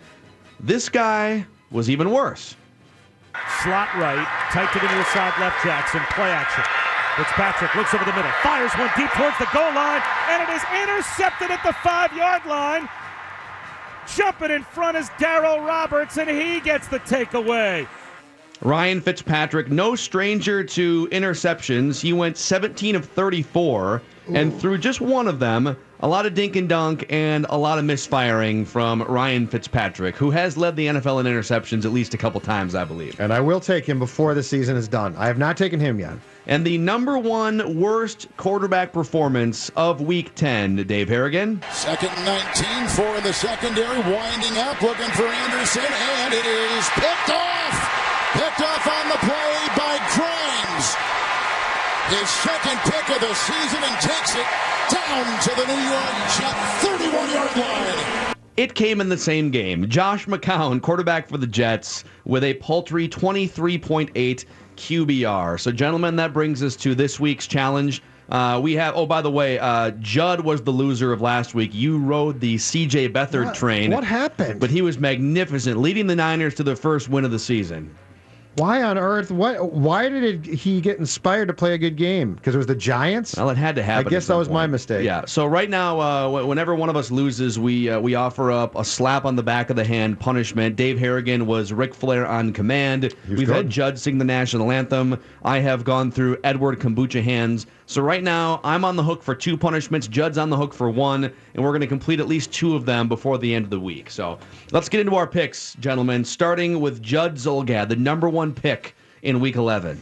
This 0.61 0.89
guy 0.89 1.45
was 1.71 1.91
even 1.91 2.11
worse. 2.11 2.57
Slot 3.63 3.89
right, 3.97 4.27
tight 4.51 4.73
to 4.73 4.79
the 4.79 4.93
near 4.93 5.05
side 5.07 5.33
left 5.39 5.63
Jackson. 5.63 6.01
Play 6.11 6.31
action. 6.31 6.65
Fitzpatrick 7.17 7.75
looks 7.75 7.93
over 7.95 8.05
the 8.05 8.13
middle, 8.13 8.31
fires 8.43 8.73
one 8.79 8.91
deep 8.97 9.11
towards 9.11 9.37
the 9.39 9.49
goal 9.53 9.73
line, 9.75 10.01
and 10.31 10.43
it 10.43 10.55
is 10.55 10.63
intercepted 10.83 11.51
at 11.51 11.63
the 11.65 11.73
five 11.83 12.13
yard 12.17 12.45
line. 12.47 12.89
Jumping 14.17 14.51
in 14.51 14.63
front 14.63 14.97
is 14.97 15.09
Darryl 15.19 15.65
Roberts, 15.67 16.17
and 16.17 16.31
he 16.31 16.61
gets 16.61 16.89
the 16.89 17.01
takeaway. 17.01 17.87
Ryan 18.61 19.01
Fitzpatrick, 19.01 19.71
no 19.71 19.95
stranger 19.95 20.65
to 20.65 21.07
interceptions. 21.09 22.01
He 22.01 22.13
went 22.13 22.37
17 22.37 22.97
of 22.97 23.05
34 23.05 24.03
and 24.35 24.59
threw 24.61 24.77
just 24.77 25.01
one 25.01 25.29
of 25.29 25.39
them. 25.39 25.77
A 26.01 26.09
lot 26.09 26.27
of 26.27 26.35
dink 26.35 26.55
and 26.55 26.69
dunk 26.69 27.07
and 27.09 27.45
a 27.49 27.57
lot 27.57 27.79
of 27.79 27.85
misfiring 27.85 28.65
from 28.65 29.03
Ryan 29.03 29.49
Fitzpatrick, 29.49 30.17
who 30.17 30.31
has 30.31 30.57
led 30.57 30.77
the 30.77 30.87
NFL 30.87 31.21
in 31.21 31.27
interceptions 31.27 31.85
at 31.85 31.93
least 31.93 32.15
a 32.15 32.19
couple 32.19 32.41
times, 32.41 32.75
I 32.75 32.85
believe. 32.85 33.19
And 33.19 33.33
I 33.33 33.41
will 33.41 33.59
take 33.59 33.85
him 33.85 33.99
before 33.99 34.35
the 34.35 34.43
season 34.43 34.77
is 34.77 34.87
done. 34.87 35.17
I 35.17 35.27
have 35.27 35.39
not 35.39 35.57
taken 35.57 35.81
him 35.81 35.99
yet. 35.99 36.15
And 36.47 36.65
the 36.65 36.79
number 36.79 37.19
one 37.19 37.81
worst 37.81 38.29
quarterback 38.37 38.93
performance 38.93 39.71
of 39.77 40.01
Week 40.01 40.35
10, 40.35 40.77
Dave 40.87 41.09
Harrigan. 41.09 41.63
Second 41.73 42.11
and 42.11 42.27
19, 42.27 42.89
four 42.89 43.17
in 43.17 43.25
the 43.25 43.33
secondary, 43.33 43.99
winding 43.99 44.57
up, 44.59 44.81
looking 44.81 45.11
for 45.11 45.27
Anderson, 45.27 45.83
and 45.85 46.33
it 46.33 46.47
is 46.47 46.89
picked 46.91 47.31
off. 47.31 47.58
Picked 48.59 48.71
off 48.71 48.89
on 48.89 49.09
the 49.09 49.19
play 49.19 49.69
by 49.77 49.99
Grimes. 50.17 50.97
His 52.11 52.29
second 52.29 52.77
pick 52.91 53.09
of 53.15 53.21
the 53.21 53.33
season 53.35 53.79
and 53.85 54.01
takes 54.01 54.35
it 54.35 54.47
down 54.91 55.41
to 55.43 55.51
the 55.55 55.65
New 55.65 55.83
York 55.89 56.15
Jet 56.37 56.57
31 56.81 57.31
yard 57.31 57.57
line. 57.57 58.35
It 58.57 58.75
came 58.75 59.01
in 59.01 59.09
the 59.09 59.17
same 59.17 59.53
game. 59.53 59.89
Josh 59.89 60.27
McCown, 60.27 60.83
quarterback 60.83 61.29
for 61.29 61.39
the 61.39 61.47
Jets, 61.47 62.03
with 62.25 62.43
a 62.43 62.55
paltry 62.55 63.09
23.8 63.09 64.45
QBR. 64.77 65.61
So, 65.61 65.71
gentlemen, 65.71 66.17
that 66.17 66.33
brings 66.33 66.61
us 66.61 66.75
to 66.77 66.97
this 66.97 67.21
week's 67.21 67.47
challenge. 67.47 68.03
Uh, 68.29 68.59
we 68.61 68.73
have, 68.75 68.97
oh, 68.97 69.07
by 69.07 69.23
the 69.23 69.31
way, 69.31 69.61
uh, 69.61 69.93
Judd 70.01 70.41
was 70.41 70.63
the 70.63 70.73
loser 70.73 71.13
of 71.13 71.21
last 71.21 71.55
week. 71.55 71.71
You 71.73 71.99
rode 71.99 72.41
the 72.41 72.57
CJ 72.57 73.11
Beathard 73.13 73.45
What- 73.47 73.55
train. 73.55 73.93
what 73.93 74.03
happened? 74.03 74.59
But 74.59 74.71
he 74.71 74.83
was 74.83 74.99
magnificent, 74.99 75.79
leading 75.81 76.09
the 76.09 76.17
Niners 76.17 76.55
to 76.57 76.65
their 76.65 76.75
first 76.77 77.09
win 77.09 77.25
of 77.25 77.31
the 77.31 77.39
season. 77.39 77.95
Why 78.57 78.83
on 78.83 78.99
earth? 78.99 79.31
What? 79.31 79.73
Why 79.73 80.09
did 80.09 80.25
it, 80.25 80.53
he 80.53 80.81
get 80.81 80.99
inspired 80.99 81.47
to 81.47 81.55
play 81.55 81.75
a 81.75 81.79
good 81.79 81.97
game? 81.97 82.35
Because 82.35 82.55
it 82.55 82.59
was 82.59 82.67
the 82.67 82.75
Giants. 82.75 83.37
Well, 83.37 83.51
it 83.51 83.57
had 83.57 83.77
to 83.77 83.85
happen. 83.85 84.07
I 84.07 84.11
guess 84.11 84.27
that 84.27 84.35
was 84.35 84.49
my 84.49 84.67
mistake. 84.67 85.05
Yeah. 85.05 85.27
So 85.27 85.47
right 85.47 85.71
now, 85.71 86.01
uh, 86.01 86.45
whenever 86.45 86.75
one 86.75 86.89
of 86.89 86.97
us 86.97 87.13
loses, 87.13 87.59
we 87.59 87.89
uh, 87.89 88.01
we 88.01 88.17
offer 88.17 88.51
up 88.51 88.75
a 88.75 88.85
slap 88.85 89.25
on 89.25 89.37
the 89.37 89.45
back 89.45 89.71
of 89.71 89.77
the 89.77 89.85
hand 89.85 90.19
punishment. 90.19 90.75
Dave 90.75 90.99
Harrigan 90.99 91.47
was 91.47 91.73
Ric 91.73 91.95
Flair 91.95 92.27
on 92.27 92.53
command. 92.53 93.15
We've 93.29 93.49
had. 93.49 93.69
Judd 93.69 93.99
sing 93.99 94.19
the 94.19 94.25
national 94.25 94.73
anthem. 94.73 95.21
I 95.45 95.59
have 95.59 95.85
gone 95.85 96.11
through 96.11 96.39
Edward 96.43 96.81
Kombucha 96.81 97.23
hands. 97.23 97.67
So 97.89 98.03
right 98.03 98.23
now, 98.23 98.61
I'm 98.65 98.85
on 98.85 98.97
the 98.97 99.03
hook 99.03 99.23
for 99.23 99.35
two 99.35 99.57
punishments. 99.57 100.09
Judd's 100.09 100.37
on 100.37 100.51
the 100.51 100.59
hook 100.59 100.75
for 100.75 100.91
one, 100.91 101.25
and 101.25 101.65
we're 101.65 101.71
going 101.71 101.81
to 101.81 101.87
complete 101.87 102.21
at 102.21 102.29
least 102.29 102.53
two 102.53 102.77
of 102.77 102.85
them 102.85 103.09
before 103.09 103.39
the 103.39 103.55
end 103.55 103.65
of 103.65 103.71
the 103.71 103.81
week. 103.81 104.11
So 104.11 104.39
let's 104.73 104.91
get 104.91 105.01
into 105.01 105.15
our 105.15 105.27
picks, 105.27 105.73
gentlemen. 105.77 106.23
Starting 106.23 106.81
with 106.81 107.03
Judd 107.03 107.37
Zulgad, 107.37 107.89
the 107.89 107.97
number 107.97 108.29
one 108.29 108.53
pick 108.53 108.95
in 109.23 109.41
Week 109.41 109.57
11. 109.57 109.99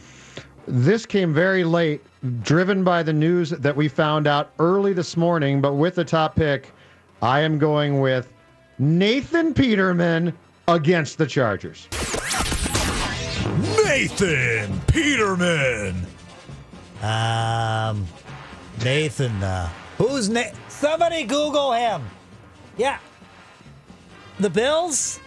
This 0.67 1.05
came 1.05 1.33
very 1.33 1.63
late, 1.63 2.01
driven 2.41 2.83
by 2.83 3.03
the 3.03 3.13
news 3.13 3.51
that 3.51 3.77
we 3.77 3.87
found 3.87 4.27
out 4.27 4.51
early 4.59 4.91
this 4.91 5.15
morning. 5.15 5.61
But 5.61 5.75
with 5.75 5.95
the 5.95 6.03
top 6.03 6.35
pick, 6.35 6.73
I 7.21 7.39
am 7.39 7.57
going 7.57 8.01
with 8.01 8.33
Nathan 8.79 9.53
Peterman 9.53 10.37
against 10.67 11.17
the 11.17 11.25
Chargers. 11.25 11.87
Nathan 13.85 14.81
Peterman. 14.87 16.05
Um, 17.01 18.05
Nathan. 18.83 19.31
Uh, 19.43 19.69
who's 19.97 20.29
Na- 20.29 20.51
Somebody 20.69 21.23
Google 21.23 21.73
him. 21.73 22.03
Yeah. 22.77 22.99
The 24.39 24.49
Bills. 24.49 25.19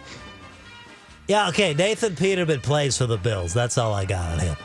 Yeah. 1.27 1.49
Okay. 1.49 1.73
Nathan 1.73 2.15
Peterman 2.15 2.61
plays 2.61 2.97
for 2.97 3.05
the 3.05 3.17
Bills. 3.17 3.53
That's 3.53 3.77
all 3.77 3.93
I 3.93 4.05
got 4.05 4.31
on 4.33 4.39
him. 4.39 4.55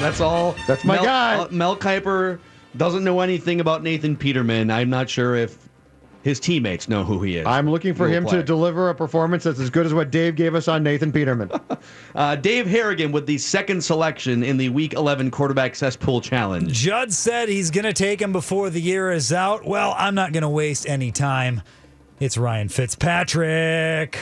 That's 0.00 0.20
all. 0.20 0.54
That's 0.66 0.84
my 0.84 0.96
Mel, 0.96 1.04
guy. 1.04 1.36
uh, 1.36 1.48
Mel 1.50 1.76
Kiper 1.76 2.38
doesn't 2.76 3.04
know 3.04 3.20
anything 3.20 3.60
about 3.60 3.82
Nathan 3.82 4.16
Peterman. 4.16 4.70
I'm 4.70 4.90
not 4.90 5.08
sure 5.08 5.34
if 5.36 5.56
his 6.24 6.40
teammates 6.40 6.88
know 6.88 7.04
who 7.04 7.22
he 7.22 7.36
is. 7.36 7.46
I'm 7.46 7.70
looking 7.70 7.92
for 7.92 8.08
him 8.08 8.24
play. 8.24 8.38
to 8.38 8.42
deliver 8.42 8.88
a 8.88 8.94
performance 8.94 9.44
that's 9.44 9.60
as 9.60 9.68
good 9.68 9.84
as 9.84 9.92
what 9.92 10.10
Dave 10.10 10.36
gave 10.36 10.54
us 10.54 10.68
on 10.68 10.82
Nathan 10.82 11.12
Peterman. 11.12 11.50
Uh, 12.14 12.36
Dave 12.36 12.66
Harrigan 12.68 13.10
with 13.10 13.26
the 13.26 13.36
second 13.36 13.82
selection 13.82 14.44
in 14.44 14.56
the 14.56 14.68
Week 14.68 14.92
11 14.94 15.32
Quarterback 15.32 15.74
Cesspool 15.74 16.20
Challenge. 16.20 16.72
Judd 16.72 17.12
said 17.12 17.48
he's 17.48 17.72
going 17.72 17.84
to 17.84 17.92
take 17.92 18.22
him 18.22 18.32
before 18.32 18.70
the 18.70 18.80
year 18.80 19.10
is 19.10 19.32
out. 19.32 19.64
Well, 19.64 19.96
I'm 19.98 20.14
not 20.14 20.32
going 20.32 20.42
to 20.42 20.48
waste 20.48 20.88
any 20.88 21.10
time. 21.10 21.62
It's 22.20 22.38
Ryan 22.38 22.68
Fitzpatrick. 22.68 24.16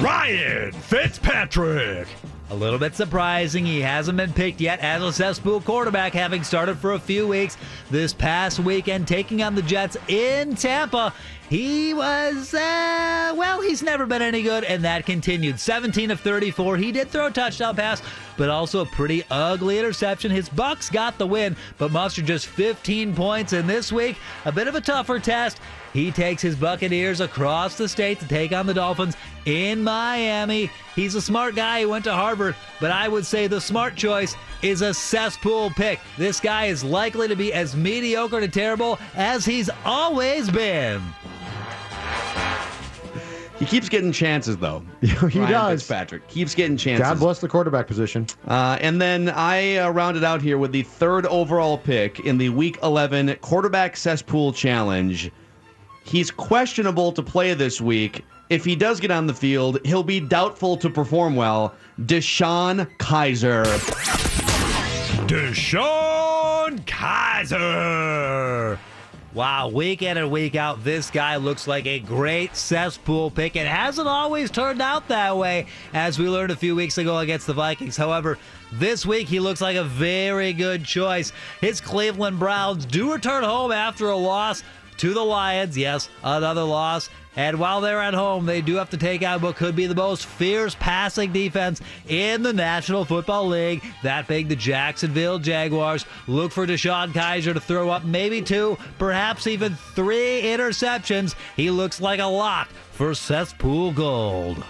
Ryan 0.00 0.70
Fitzpatrick. 0.72 2.06
A 2.52 2.62
little 2.62 2.78
bit 2.78 2.94
surprising. 2.94 3.64
He 3.64 3.80
hasn't 3.80 4.18
been 4.18 4.34
picked 4.34 4.60
yet 4.60 4.80
as 4.80 5.02
a 5.02 5.10
cesspool 5.10 5.62
quarterback, 5.62 6.12
having 6.12 6.44
started 6.44 6.76
for 6.76 6.92
a 6.92 6.98
few 6.98 7.26
weeks 7.26 7.56
this 7.90 8.12
past 8.12 8.60
weekend, 8.60 9.08
taking 9.08 9.42
on 9.42 9.54
the 9.54 9.62
Jets 9.62 9.96
in 10.06 10.54
Tampa. 10.54 11.14
He 11.48 11.94
was, 11.94 12.52
uh, 12.52 13.32
well, 13.34 13.62
he's 13.62 13.82
never 13.82 14.04
been 14.04 14.20
any 14.20 14.42
good, 14.42 14.64
and 14.64 14.84
that 14.84 15.06
continued. 15.06 15.58
17 15.58 16.10
of 16.10 16.20
34. 16.20 16.76
He 16.76 16.92
did 16.92 17.08
throw 17.08 17.28
a 17.28 17.30
touchdown 17.30 17.74
pass, 17.74 18.02
but 18.36 18.50
also 18.50 18.82
a 18.82 18.86
pretty 18.86 19.24
ugly 19.30 19.78
interception. 19.78 20.30
His 20.30 20.50
Bucks 20.50 20.90
got 20.90 21.16
the 21.16 21.26
win, 21.26 21.56
but 21.78 21.90
mustered 21.90 22.26
just 22.26 22.48
15 22.48 23.14
points. 23.14 23.54
And 23.54 23.66
this 23.66 23.90
week, 23.90 24.18
a 24.44 24.52
bit 24.52 24.68
of 24.68 24.74
a 24.74 24.80
tougher 24.82 25.18
test. 25.18 25.58
He 25.92 26.10
takes 26.10 26.40
his 26.40 26.56
Buccaneers 26.56 27.20
across 27.20 27.76
the 27.76 27.88
state 27.88 28.18
to 28.20 28.28
take 28.28 28.52
on 28.52 28.66
the 28.66 28.74
Dolphins 28.74 29.16
in 29.44 29.82
Miami. 29.82 30.70
He's 30.94 31.14
a 31.14 31.22
smart 31.22 31.54
guy. 31.54 31.80
He 31.80 31.86
went 31.86 32.04
to 32.04 32.12
Harvard, 32.12 32.56
but 32.80 32.90
I 32.90 33.08
would 33.08 33.26
say 33.26 33.46
the 33.46 33.60
smart 33.60 33.94
choice 33.94 34.34
is 34.62 34.80
a 34.80 34.94
cesspool 34.94 35.70
pick. 35.70 36.00
This 36.16 36.40
guy 36.40 36.66
is 36.66 36.82
likely 36.82 37.28
to 37.28 37.36
be 37.36 37.52
as 37.52 37.76
mediocre 37.76 38.40
to 38.40 38.48
terrible 38.48 38.98
as 39.14 39.44
he's 39.44 39.68
always 39.84 40.50
been. 40.50 41.02
He 43.58 43.68
keeps 43.68 43.88
getting 43.88 44.10
chances, 44.10 44.56
though. 44.56 44.82
he 45.00 45.38
Ryan 45.38 45.50
does. 45.52 45.82
Fitzpatrick 45.82 46.26
keeps 46.26 46.52
getting 46.52 46.76
chances. 46.76 47.06
God 47.06 47.20
bless 47.20 47.38
the 47.38 47.48
quarterback 47.48 47.86
position. 47.86 48.26
Uh, 48.48 48.76
and 48.80 49.00
then 49.00 49.28
I 49.28 49.76
uh, 49.76 49.90
rounded 49.90 50.24
out 50.24 50.42
here 50.42 50.58
with 50.58 50.72
the 50.72 50.82
third 50.82 51.26
overall 51.26 51.78
pick 51.78 52.18
in 52.20 52.38
the 52.38 52.48
Week 52.48 52.78
11 52.82 53.36
Quarterback 53.36 53.96
Cesspool 53.96 54.52
Challenge. 54.52 55.30
He's 56.04 56.30
questionable 56.30 57.12
to 57.12 57.22
play 57.22 57.54
this 57.54 57.80
week. 57.80 58.24
If 58.50 58.64
he 58.64 58.76
does 58.76 59.00
get 59.00 59.10
on 59.10 59.26
the 59.26 59.34
field, 59.34 59.78
he'll 59.84 60.02
be 60.02 60.20
doubtful 60.20 60.76
to 60.76 60.90
perform 60.90 61.36
well. 61.36 61.74
DeShone 62.02 62.88
Kizer. 62.98 63.64
DeShone 65.26 66.80
Kizer. 66.84 68.78
Wow, 69.34 69.68
week 69.68 70.02
in 70.02 70.18
and 70.18 70.30
week 70.30 70.56
out, 70.56 70.84
this 70.84 71.10
guy 71.10 71.36
looks 71.36 71.66
like 71.66 71.86
a 71.86 72.00
great 72.00 72.54
cesspool 72.54 73.30
pick. 73.30 73.56
It 73.56 73.66
hasn't 73.66 74.06
always 74.06 74.50
turned 74.50 74.82
out 74.82 75.08
that 75.08 75.38
way, 75.38 75.68
as 75.94 76.18
we 76.18 76.28
learned 76.28 76.52
a 76.52 76.56
few 76.56 76.76
weeks 76.76 76.98
ago 76.98 77.16
against 77.16 77.46
the 77.46 77.54
Vikings. 77.54 77.96
However, 77.96 78.36
this 78.72 79.06
week 79.06 79.28
he 79.28 79.40
looks 79.40 79.62
like 79.62 79.76
a 79.76 79.84
very 79.84 80.52
good 80.52 80.84
choice. 80.84 81.32
His 81.62 81.80
Cleveland 81.80 82.38
Browns 82.38 82.84
do 82.84 83.10
return 83.10 83.42
home 83.42 83.72
after 83.72 84.10
a 84.10 84.16
loss 84.16 84.62
to 85.02 85.12
the 85.12 85.24
Lions. 85.24 85.76
Yes, 85.76 86.08
another 86.22 86.62
loss. 86.62 87.10
And 87.34 87.58
while 87.58 87.80
they're 87.80 88.00
at 88.00 88.14
home, 88.14 88.46
they 88.46 88.60
do 88.60 88.76
have 88.76 88.90
to 88.90 88.96
take 88.96 89.24
out 89.24 89.42
what 89.42 89.56
could 89.56 89.74
be 89.74 89.86
the 89.86 89.96
most 89.96 90.26
fierce 90.26 90.76
passing 90.76 91.32
defense 91.32 91.80
in 92.06 92.44
the 92.44 92.52
National 92.52 93.04
Football 93.04 93.48
League. 93.48 93.82
That 94.04 94.28
being 94.28 94.46
the 94.46 94.54
Jacksonville 94.54 95.40
Jaguars. 95.40 96.06
Look 96.28 96.52
for 96.52 96.68
DeShone 96.68 97.12
Kizer 97.12 97.52
to 97.52 97.58
throw 97.58 97.90
up 97.90 98.04
maybe 98.04 98.42
two, 98.42 98.78
perhaps 98.96 99.48
even 99.48 99.74
three 99.74 100.42
interceptions. 100.42 101.34
He 101.56 101.68
looks 101.68 102.00
like 102.00 102.20
a 102.20 102.26
lock 102.26 102.68
for 102.92 103.12
cesspool 103.12 103.90
gold. 103.90 104.62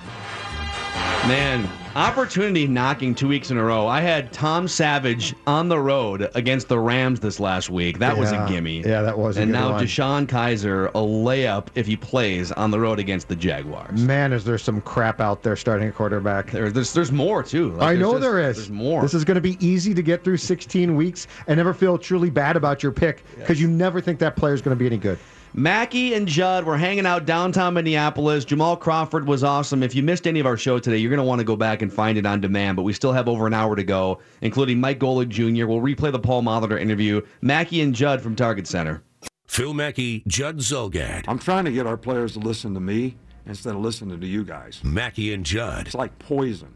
Man, 0.94 1.68
opportunity 1.94 2.66
knocking 2.66 3.14
two 3.14 3.28
weeks 3.28 3.50
in 3.50 3.56
a 3.56 3.62
row. 3.64 3.86
I 3.86 4.00
had 4.00 4.32
Tom 4.32 4.66
Savage 4.66 5.34
on 5.46 5.68
the 5.68 5.78
road 5.78 6.28
against 6.34 6.68
the 6.68 6.78
Rams 6.78 7.20
this 7.20 7.38
last 7.38 7.70
week. 7.70 7.98
That 8.00 8.18
was 8.18 8.32
a 8.32 8.34
Yeah. 8.34 8.48
gimme. 8.48 8.80
Yeah, 8.80 9.02
that 9.02 9.16
was 9.16 9.36
a 9.38 9.42
And 9.42 9.52
now 9.52 9.72
one. 9.72 9.84
DeShone 9.84 10.26
Kizer, 10.26 10.88
a 10.88 10.92
layup 10.98 11.68
if 11.76 11.86
he 11.86 11.96
plays 11.96 12.50
on 12.52 12.72
the 12.72 12.80
road 12.80 12.98
against 12.98 13.28
the 13.28 13.36
Jaguars. 13.36 14.00
Man, 14.02 14.32
is 14.32 14.44
there 14.44 14.58
some 14.58 14.80
crap 14.80 15.20
out 15.20 15.42
there 15.44 15.54
starting 15.56 15.88
a 15.88 15.92
quarterback? 15.92 16.50
There, 16.50 16.70
there's 16.70 16.92
there's 16.92 17.12
more 17.12 17.42
too. 17.44 17.70
Like, 17.72 17.82
I 17.82 17.86
there's 17.92 18.00
know 18.00 18.10
just- 18.12 18.22
there 18.22 18.40
is. 18.40 18.56
There's 18.56 18.70
more. 18.70 19.00
This 19.02 19.14
is 19.14 19.24
going 19.24 19.36
to 19.36 19.40
be 19.40 19.56
easy 19.64 19.94
to 19.94 20.02
get 20.02 20.24
through 20.24 20.38
16 20.38 20.96
weeks 20.96 21.26
and 21.46 21.56
never 21.56 21.72
feel 21.72 21.96
truly 21.98 22.30
bad 22.30 22.56
about 22.56 22.82
your 22.82 22.92
pick 22.92 23.22
because 23.38 23.60
you 23.60 23.68
never 23.68 24.00
think 24.00 24.18
that 24.18 24.34
player 24.36 24.54
is 24.54 24.60
going 24.60 24.76
to 24.76 24.78
be 24.78 24.86
any 24.86 24.98
good. 24.98 25.18
Mackey 25.54 26.14
and 26.14 26.26
Judd 26.26 26.64
were 26.64 26.78
hanging 26.78 27.04
out 27.04 27.26
downtown 27.26 27.74
Minneapolis. 27.74 28.46
Jamal 28.46 28.74
Crawford 28.74 29.26
was 29.26 29.44
awesome. 29.44 29.82
If 29.82 29.94
you 29.94 30.02
missed 30.02 30.26
any 30.26 30.40
of 30.40 30.46
our 30.46 30.56
show 30.56 30.78
today, 30.78 30.96
you're 30.96 31.10
going 31.10 31.18
to 31.18 31.24
want 31.24 31.40
to 31.40 31.44
go 31.44 31.56
back 31.56 31.82
and 31.82 31.92
find 31.92 32.16
it 32.16 32.24
on 32.24 32.40
demand, 32.40 32.76
but 32.76 32.84
we 32.84 32.94
still 32.94 33.12
have 33.12 33.28
over 33.28 33.46
an 33.46 33.52
hour 33.52 33.76
to 33.76 33.84
go, 33.84 34.20
including 34.40 34.80
Mike 34.80 34.98
Golic 34.98 35.28
Jr. 35.28 35.66
We'll 35.66 35.80
replay 35.80 36.10
the 36.10 36.18
Paul 36.18 36.42
Molitor 36.42 36.80
interview. 36.80 37.20
Mackey 37.42 37.82
and 37.82 37.94
Judd 37.94 38.22
from 38.22 38.34
Target 38.34 38.66
Center. 38.66 39.02
Phil 39.46 39.74
Mackey, 39.74 40.22
Judd 40.26 40.58
Zulgad. 40.58 41.24
I'm 41.28 41.38
trying 41.38 41.66
to 41.66 41.72
get 41.72 41.86
our 41.86 41.98
players 41.98 42.32
to 42.32 42.38
listen 42.38 42.72
to 42.72 42.80
me 42.80 43.16
instead 43.44 43.74
of 43.74 43.82
listening 43.82 44.18
to 44.20 44.26
you 44.26 44.44
guys. 44.44 44.80
Mackey 44.82 45.34
and 45.34 45.44
Judd 45.44 45.86
It's 45.86 45.94
like 45.94 46.18
poison. 46.18 46.72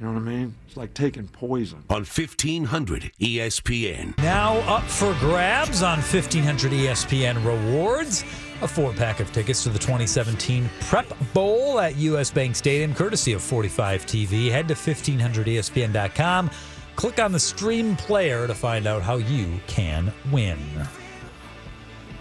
You 0.00 0.06
know 0.06 0.12
what 0.14 0.22
I 0.22 0.24
mean? 0.24 0.54
It's 0.66 0.78
like 0.78 0.94
taking 0.94 1.28
poison. 1.28 1.84
on 1.90 2.02
E 2.02 2.06
1500 2.06 3.12
ESPN. 3.20 4.16
Now 4.18 4.56
up 4.60 4.82
for 4.84 5.14
grabs 5.20 5.82
on 5.82 5.98
1500 5.98 6.72
ESPN 6.72 7.44
Rewards. 7.44 8.24
A 8.62 8.68
four 8.68 8.94
pack 8.94 9.20
of 9.20 9.30
tickets 9.32 9.62
to 9.64 9.68
the 9.68 9.78
2017 9.78 10.70
Prep 10.80 11.06
Bowl 11.34 11.80
at 11.80 11.96
US 11.96 12.30
Bank 12.30 12.56
Stadium, 12.56 12.94
courtesy 12.94 13.34
of 13.34 13.42
45 13.42 14.06
TV. 14.06 14.50
Head 14.50 14.68
to 14.68 14.74
1500ESPN.com. 14.74 16.50
Click 16.96 17.18
on 17.18 17.32
the 17.32 17.40
stream 17.40 17.94
player 17.96 18.46
to 18.46 18.54
find 18.54 18.86
out 18.86 19.02
how 19.02 19.16
you 19.16 19.60
can 19.66 20.10
win. 20.32 20.58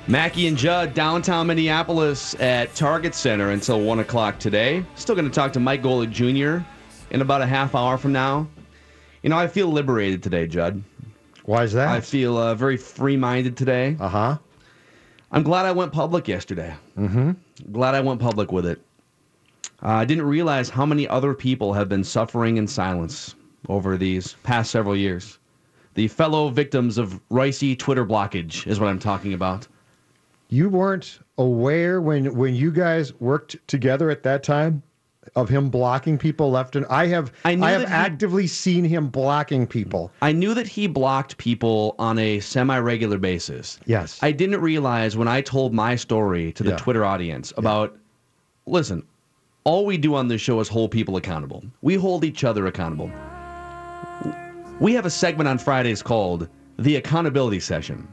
Mackey 0.08 0.48
and 0.48 0.58
Judd, 0.58 0.94
downtown 0.94 1.48
Minneapolis 1.48 2.36
at 2.42 2.74
Target 2.76 3.16
Center 3.16 3.52
until 3.52 3.80
1 3.82 4.00
o'clock 4.00 4.38
today. 4.40 4.84
Still 4.96 5.16
going 5.16 5.30
to 5.30 5.34
talk 5.34 5.54
to 5.54 5.60
Mike 5.62 5.82
Golic 5.84 6.12
Jr. 6.12 6.66
in 7.12 7.22
about 7.22 7.42
a 7.42 7.46
half 7.46 7.76
hour 7.76 7.98
from 7.98 8.12
now. 8.12 8.48
You 9.24 9.30
know, 9.30 9.38
I 9.38 9.48
feel 9.48 9.68
liberated 9.68 10.24
today, 10.24 10.48
Judd. 10.48 10.84
Why 11.44 11.64
is 11.64 11.74
that? 11.74 11.90
I 11.90 12.00
feel 12.00 12.38
uh, 12.38 12.56
very 12.56 12.78
free 12.78 13.18
minded 13.18 13.58
today. 13.58 13.98
Uh 14.00 14.08
huh. 14.08 14.38
I'm 15.32 15.44
glad 15.44 15.66
I 15.66 15.72
went 15.72 15.92
public 15.92 16.28
yesterday. 16.28 16.74
Mm-hmm. 16.98 17.32
Glad 17.72 17.96
I 17.96 18.02
went 18.02 18.20
public 18.20 18.52
with 18.52 18.66
it. 18.66 18.82
Uh, 19.82 19.90
I 19.90 20.06
didn't 20.06 20.26
realize 20.26 20.70
how 20.70 20.86
many 20.86 21.08
other 21.08 21.34
people 21.34 21.74
have 21.74 21.88
been 21.88 22.04
suffering 22.04 22.58
in 22.58 22.68
silence 22.68 23.36
over 23.68 23.98
these 23.98 24.36
past 24.44 24.72
several 24.72 24.96
years. 24.96 25.38
The 25.94 26.08
fellow 26.08 26.50
victims 26.50 26.98
of 26.98 27.20
Reusse 27.30 27.78
Twitter 27.78 28.06
blockage 28.06 28.66
is 28.68 28.80
what 28.80 28.90
I'm 28.90 29.00
talking 29.00 29.34
about. 29.34 29.68
You 30.50 30.70
weren't 30.70 31.20
aware 31.38 32.02
when 32.02 32.34
when 32.36 32.56
you 32.56 32.72
guys 32.72 33.14
worked 33.20 33.56
together 33.68 34.10
at 34.10 34.24
that 34.24 34.44
time 34.44 34.82
of 35.36 35.50
him 35.50 35.70
blocking 35.70 36.18
people 36.18 36.50
left 36.52 36.76
and 36.76 36.86
I 36.88 37.08
have 37.08 37.32
I, 37.46 37.56
knew 37.56 37.66
have 37.66 37.82
that 37.82 37.88
he- 37.90 37.94
actively 37.94 38.48
seen 38.48 38.84
him 38.86 39.08
blocking 39.10 39.68
people. 39.68 40.12
I 40.22 40.32
knew 40.32 40.54
that 40.54 40.68
he 40.68 40.88
blocked 40.88 41.38
people 41.38 41.96
on 42.00 42.18
a 42.18 42.40
semi 42.40 42.78
regular 42.80 43.18
basis. 43.18 43.80
Yes. 43.86 44.18
I 44.24 44.32
didn't 44.32 44.62
realize 44.62 45.18
when 45.18 45.28
I 45.28 45.42
told 45.42 45.74
my 45.74 45.96
story 45.96 46.52
to 46.54 46.64
the 46.64 46.72
Yeah. 46.72 46.78
Twitter 46.78 47.06
audience 47.06 47.54
about, 47.58 47.96
listen, 48.66 49.04
all 49.66 49.86
we 49.86 49.98
do 49.98 50.16
on 50.16 50.30
this 50.30 50.42
show 50.42 50.60
is 50.62 50.68
hold 50.68 50.92
people 50.92 51.18
accountable. 51.18 51.64
We 51.82 51.96
hold 51.96 52.24
each 52.24 52.44
other 52.44 52.66
accountable. 52.68 53.12
We 54.80 54.94
have 54.94 55.06
a 55.06 55.10
segment 55.10 55.50
on 55.50 55.58
Fridays 55.58 56.02
called 56.02 56.48
The 56.78 56.96
Accountability 56.96 57.60
Session, 57.60 58.08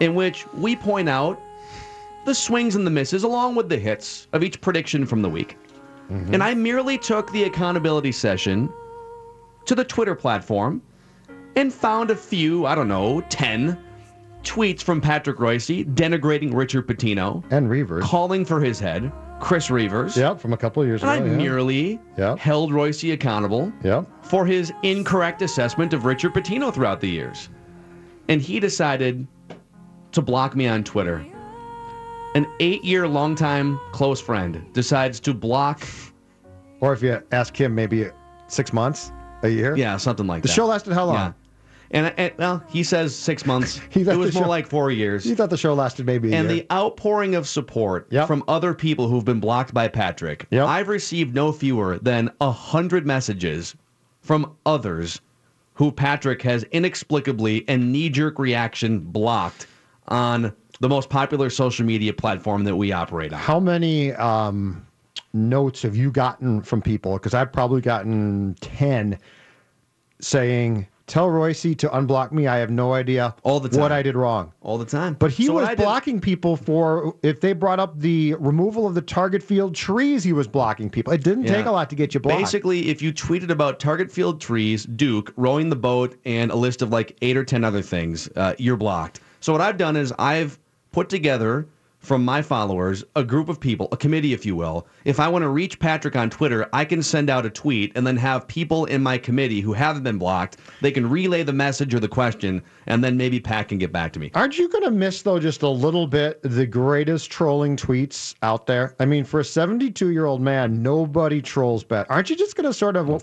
in 0.00 0.14
which 0.14 0.46
we 0.54 0.74
point 0.74 1.08
out 1.08 1.38
the 2.24 2.34
swings 2.34 2.74
and 2.74 2.86
the 2.86 2.90
misses 2.90 3.22
along 3.24 3.54
with 3.54 3.68
the 3.68 3.76
hits 3.76 4.26
of 4.32 4.42
each 4.42 4.60
prediction 4.62 5.04
from 5.04 5.20
the 5.22 5.28
week. 5.28 5.56
Mm-hmm. 6.10 6.34
And 6.34 6.42
I 6.42 6.54
merely 6.54 6.98
took 6.98 7.30
the 7.32 7.44
accountability 7.44 8.12
session 8.12 8.72
to 9.66 9.74
the 9.74 9.84
Twitter 9.84 10.14
platform 10.14 10.80
and 11.56 11.72
found 11.72 12.10
a 12.10 12.16
few, 12.16 12.66
I 12.66 12.74
don't 12.74 12.88
know, 12.88 13.20
10 13.28 13.78
tweets 14.42 14.82
from 14.82 15.00
Patrick 15.00 15.38
Reusse 15.38 15.84
denigrating 15.94 16.54
Richard 16.54 16.86
Pitino 16.86 17.44
and 17.50 17.68
Reavers, 17.68 18.02
calling 18.02 18.44
for 18.44 18.60
his 18.60 18.78
head, 18.80 19.12
Chris 19.40 19.68
Reavers. 19.68 20.16
Yep, 20.16 20.40
from 20.40 20.52
a 20.52 20.56
couple 20.56 20.82
of 20.82 20.88
years 20.88 21.02
ago. 21.02 21.10
I 21.10 21.16
yeah. 21.16 21.24
merely 21.24 22.00
held 22.38 22.72
Reusse 22.72 23.12
accountable 23.12 23.72
Yep. 23.84 24.06
for 24.22 24.46
his 24.46 24.72
incorrect 24.82 25.42
assessment 25.42 25.92
of 25.92 26.04
Richard 26.04 26.32
Pitino 26.32 26.72
throughout 26.72 27.00
the 27.00 27.08
years. 27.08 27.48
And 28.28 28.40
he 28.40 28.60
decided 28.60 29.26
to 30.12 30.22
block 30.22 30.56
me 30.56 30.66
on 30.66 30.84
Twitter. 30.84 31.24
An 32.38 32.46
eight 32.60 32.84
year 32.84 33.08
longtime 33.08 33.80
close 33.90 34.20
friend 34.20 34.64
decides 34.72 35.18
to 35.18 35.34
block. 35.34 35.84
Or 36.78 36.92
if 36.92 37.02
you 37.02 37.20
ask 37.32 37.60
him, 37.60 37.74
maybe 37.74 38.10
six 38.46 38.72
months, 38.72 39.10
a 39.42 39.48
year. 39.48 39.76
Yeah, 39.76 39.96
something 39.96 40.28
like 40.28 40.42
The 40.42 40.46
that. 40.46 40.52
The 40.52 40.54
show 40.54 40.66
lasted 40.66 40.92
how 40.92 41.06
long? 41.06 41.16
Yeah. 41.16 41.32
And, 41.90 42.14
and 42.16 42.32
well, 42.38 42.62
he 42.68 42.84
says 42.84 43.12
six 43.16 43.44
months. 43.44 43.80
He 43.90 44.02
it 44.02 44.16
was 44.16 44.34
the 44.34 44.38
more 44.38 44.48
like 44.48 44.68
four 44.68 44.92
years. 44.92 45.26
You 45.26 45.34
thought 45.34 45.50
the 45.50 45.56
show 45.56 45.74
lasted 45.74 46.06
maybe 46.06 46.32
a 46.32 46.36
and 46.36 46.48
year. 46.48 46.60
the 46.60 46.72
outpouring 46.72 47.34
of 47.34 47.48
support 47.48 48.08
from 48.28 48.44
other 48.46 48.72
people 48.72 49.08
who've 49.08 49.24
been 49.24 49.40
blocked 49.40 49.74
by 49.74 49.88
Patrick. 49.88 50.46
I've 50.52 50.86
received 50.86 51.34
no 51.34 51.50
fewer 51.50 51.98
than 51.98 52.30
a 52.40 52.52
hundred 52.52 53.04
messages 53.04 53.74
from 54.20 54.54
others 54.64 55.20
who 55.74 55.90
Patrick 55.90 56.40
has 56.42 56.62
inexplicably 56.70 57.64
and 57.66 57.90
knee-jerk 57.90 58.38
reaction 58.38 59.00
blocked 59.00 59.66
on 60.06 60.52
the 60.80 60.88
most 60.88 61.08
popular 61.10 61.50
social 61.50 61.84
media 61.84 62.12
platform 62.12 62.64
that 62.64 62.76
we 62.76 62.92
operate 62.92 63.32
on. 63.32 63.38
How 63.40 63.58
many 63.60 64.12
um, 64.14 64.86
notes 65.32 65.82
have 65.82 65.96
you 65.96 66.10
gotten 66.10 66.62
from 66.62 66.80
people? 66.82 67.14
Because 67.14 67.34
I've 67.34 67.52
probably 67.52 67.80
gotten 67.80 68.54
10 68.60 69.18
saying, 70.20 70.86
Tell 71.06 71.28
Reusse 71.28 71.74
to 71.78 71.88
unblock 71.88 72.32
me. 72.32 72.48
I 72.48 72.58
have 72.58 72.70
no 72.70 72.92
idea 72.92 73.34
All 73.42 73.60
the 73.60 73.68
time. 73.70 73.80
what 73.80 73.92
I 73.92 74.02
did 74.02 74.14
wrong. 74.14 74.52
All 74.60 74.76
the 74.76 74.84
time. 74.84 75.14
But 75.18 75.30
he 75.30 75.46
So 75.46 75.54
was 75.54 75.68
did- 75.68 75.78
blocking 75.78 76.20
people 76.20 76.54
for 76.54 77.14
if 77.22 77.40
they 77.40 77.54
brought 77.54 77.80
up 77.80 77.98
the 77.98 78.34
removal 78.34 78.86
of 78.86 78.94
the 78.94 79.00
target 79.00 79.42
field 79.42 79.74
trees, 79.74 80.22
he 80.22 80.34
was 80.34 80.46
blocking 80.46 80.90
people. 80.90 81.14
It 81.14 81.24
didn't 81.24 81.44
Yeah. 81.44 81.54
take 81.54 81.64
a 81.64 81.70
lot 81.70 81.88
to 81.90 81.96
get 81.96 82.12
you 82.12 82.20
blocked. 82.20 82.38
Basically, 82.42 82.90
if 82.90 83.00
you 83.00 83.10
tweeted 83.14 83.48
about 83.48 83.80
Target 83.80 84.12
Field 84.12 84.38
trees, 84.38 84.84
Duke, 84.84 85.32
rowing 85.36 85.70
the 85.70 85.76
boat, 85.76 86.14
and 86.26 86.50
a 86.50 86.56
list 86.56 86.82
of 86.82 86.90
like 86.90 87.16
eight 87.22 87.38
or 87.38 87.44
10 87.44 87.64
other 87.64 87.80
things, 87.80 88.28
uh, 88.36 88.52
you're 88.58 88.76
blocked. 88.76 89.20
So, 89.40 89.50
what 89.52 89.62
I've 89.62 89.78
done 89.78 89.96
is 89.96 90.12
I've 90.18 90.58
put 90.92 91.08
together 91.08 91.68
from 91.98 92.24
my 92.24 92.40
followers 92.40 93.04
a 93.16 93.24
group 93.24 93.48
of 93.48 93.58
people, 93.58 93.88
a 93.92 93.96
committee, 93.96 94.32
if 94.32 94.46
you 94.46 94.54
will. 94.54 94.86
If 95.04 95.18
I 95.18 95.28
want 95.28 95.42
to 95.42 95.48
reach 95.48 95.78
Patrick 95.78 96.16
on 96.16 96.30
Twitter, 96.30 96.68
I 96.72 96.84
can 96.84 97.02
send 97.02 97.28
out 97.28 97.44
a 97.44 97.50
tweet 97.50 97.92
and 97.96 98.06
then 98.06 98.16
have 98.16 98.46
people 98.46 98.84
in 98.86 99.02
my 99.02 99.18
committee 99.18 99.60
who 99.60 99.72
haven't 99.72 100.04
been 100.04 100.18
blocked, 100.18 100.58
they 100.80 100.92
can 100.92 101.10
relay 101.10 101.42
the 101.42 101.52
message 101.52 101.94
or 101.94 102.00
the 102.00 102.08
question, 102.08 102.62
and 102.86 103.02
then 103.02 103.16
maybe 103.16 103.40
Pat 103.40 103.68
can 103.68 103.78
get 103.78 103.92
back 103.92 104.12
to 104.12 104.20
me. 104.20 104.30
Aren't 104.34 104.58
you 104.58 104.68
going 104.68 104.84
to 104.84 104.90
miss, 104.90 105.22
though, 105.22 105.40
just 105.40 105.62
a 105.62 105.68
little 105.68 106.06
bit 106.06 106.40
the 106.42 106.66
greatest 106.66 107.30
trolling 107.30 107.76
tweets 107.76 108.34
out 108.42 108.66
there? 108.66 108.94
I 109.00 109.04
mean, 109.04 109.24
for 109.24 109.40
a 109.40 109.44
72 109.44 110.10
year 110.10 110.26
old 110.26 110.40
man, 110.40 110.82
nobody 110.82 111.42
trolls 111.42 111.82
better. 111.82 112.10
Aren't 112.10 112.30
you 112.30 112.36
just 112.36 112.54
going 112.56 112.68
to 112.68 112.72
sort 112.72 112.96
of, 112.96 113.08
you 113.08 113.18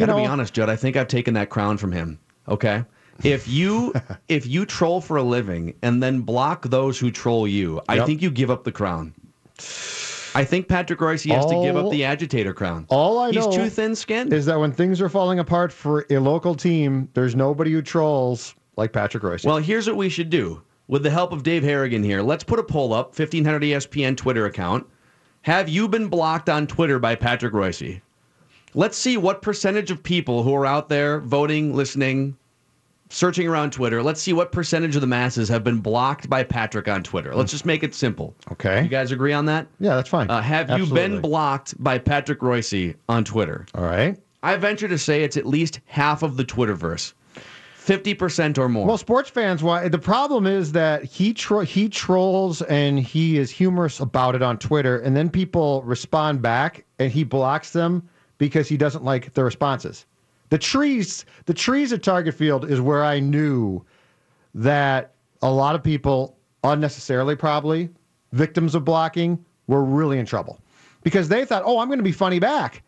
Gotta 0.00 0.12
know, 0.12 0.18
be 0.18 0.26
honest, 0.26 0.54
Judd. 0.54 0.70
I 0.70 0.76
think 0.76 0.96
I've 0.96 1.08
taken 1.08 1.34
that 1.34 1.50
crown 1.50 1.76
from 1.76 1.92
him. 1.92 2.18
Okay. 2.48 2.84
If 3.24 3.48
you 3.48 3.94
if 4.28 4.46
you 4.46 4.66
troll 4.66 5.00
for 5.00 5.16
a 5.16 5.22
living 5.22 5.74
and 5.82 6.02
then 6.02 6.20
block 6.20 6.66
those 6.66 6.98
who 6.98 7.10
troll 7.10 7.46
you, 7.48 7.80
I 7.88 7.96
Yep. 7.96 8.06
think 8.06 8.22
you 8.22 8.30
give 8.30 8.50
up 8.50 8.64
the 8.64 8.72
crown. 8.72 9.14
I 10.34 10.44
think 10.44 10.68
Patrick 10.68 10.98
Reusse 11.00 11.32
has 11.34 11.46
to 11.46 11.62
give 11.62 11.76
up 11.76 11.90
the 11.90 12.04
agitator 12.04 12.52
crown. 12.52 12.84
All 12.90 13.18
I 13.18 13.30
He's 13.30 13.46
know 13.46 13.52
too 13.52 13.70
thin-skinned. 13.70 14.34
Is 14.34 14.44
that 14.46 14.58
when 14.60 14.70
things 14.70 15.00
are 15.00 15.08
falling 15.08 15.38
apart 15.38 15.72
for 15.72 16.04
a 16.10 16.18
local 16.18 16.54
team, 16.54 17.08
there's 17.14 17.34
nobody 17.34 17.72
who 17.72 17.80
trolls 17.80 18.54
like 18.76 18.92
Patrick 18.92 19.22
Reusse. 19.22 19.46
Well, 19.46 19.56
here's 19.56 19.86
what 19.86 19.96
we 19.96 20.10
should 20.10 20.28
do. 20.28 20.60
with 20.88 21.02
the 21.02 21.10
help 21.10 21.32
of 21.32 21.42
Dave 21.42 21.62
Harrigan 21.64 22.02
here, 22.04 22.20
let's 22.20 22.44
put 22.44 22.58
a 22.58 22.62
poll 22.62 22.92
up 22.92 23.18
1500 23.18 23.62
ESPN 23.62 24.14
Twitter 24.16 24.44
account. 24.44 24.86
Have 25.42 25.68
you 25.70 25.88
been 25.88 26.08
blocked 26.08 26.50
on 26.50 26.66
Twitter 26.66 26.98
by 26.98 27.14
Patrick 27.14 27.54
Reusse? 27.54 28.02
Let's 28.74 28.98
see 28.98 29.16
what 29.16 29.40
percentage 29.40 29.90
of 29.90 30.02
people 30.02 30.42
who 30.42 30.54
are 30.54 30.66
out 30.66 30.90
there 30.90 31.18
voting, 31.20 31.74
listening, 31.74 32.36
searching 33.08 33.46
around 33.48 33.72
Twitter. 33.72 34.02
Let's 34.02 34.20
see 34.20 34.32
what 34.32 34.52
percentage 34.52 34.94
of 34.94 35.00
the 35.00 35.06
masses 35.06 35.48
have 35.48 35.62
been 35.64 35.78
blocked 35.80 36.28
by 36.28 36.42
Patrick 36.42 36.88
on 36.88 37.02
Twitter. 37.02 37.34
Let's 37.34 37.52
just 37.52 37.66
make 37.66 37.82
it 37.82 37.94
simple. 37.94 38.34
Okay. 38.52 38.82
You 38.82 38.88
guys 38.88 39.12
agree 39.12 39.32
on 39.32 39.46
that? 39.46 39.66
Yeah, 39.78 39.94
that's 39.96 40.08
fine. 40.08 40.30
Uh, 40.30 40.40
have 40.40 40.70
you 40.78 40.86
been 40.86 41.20
blocked 41.20 41.82
by 41.82 41.98
Patrick 41.98 42.40
Reusse 42.40 42.94
on 43.08 43.24
Twitter? 43.24 43.66
All 43.74 43.84
right. 43.84 44.18
I 44.42 44.56
venture 44.56 44.88
to 44.88 44.98
say 44.98 45.22
it's 45.22 45.36
at 45.36 45.46
least 45.46 45.80
half 45.86 46.22
of 46.22 46.36
the 46.36 46.44
Twitterverse. 46.44 47.12
50% 47.86 48.58
or 48.58 48.68
more. 48.68 48.86
Well, 48.86 48.98
sports 48.98 49.30
fans, 49.30 49.62
why 49.62 49.86
the 49.88 49.98
problem 49.98 50.44
is 50.44 50.72
that 50.72 51.04
he 51.04 51.32
tro- 51.32 51.60
he 51.60 51.88
trolls 51.88 52.60
and 52.62 52.98
he 52.98 53.38
is 53.38 53.48
humorous 53.48 54.00
about 54.00 54.34
it 54.34 54.42
on 54.42 54.58
Twitter, 54.58 54.98
and 54.98 55.16
then 55.16 55.30
people 55.30 55.82
respond 55.84 56.42
back, 56.42 56.84
and 56.98 57.12
he 57.12 57.22
blocks 57.22 57.70
them 57.70 58.08
because 58.38 58.68
he 58.68 58.76
doesn't 58.76 59.04
like 59.04 59.32
the 59.34 59.44
responses. 59.44 60.04
The 60.48 60.58
trees, 60.58 61.24
the 61.46 61.54
trees 61.54 61.92
at 61.92 62.02
Target 62.02 62.34
Field 62.34 62.70
is 62.70 62.80
where 62.80 63.04
I 63.04 63.20
knew 63.20 63.84
that 64.54 65.12
a 65.42 65.50
lot 65.50 65.74
of 65.74 65.82
people, 65.82 66.36
unnecessarily 66.64 67.36
probably, 67.36 67.90
victims 68.32 68.74
of 68.74 68.84
blocking, 68.84 69.44
were 69.66 69.84
really 69.84 70.18
in 70.18 70.26
trouble 70.26 70.60
because 71.02 71.28
they 71.28 71.44
thought, 71.44 71.62
"Oh, 71.66 71.78
I'm 71.78 71.88
going 71.88 71.98
to 71.98 72.04
be 72.04 72.12
funny 72.12 72.38
back," 72.38 72.82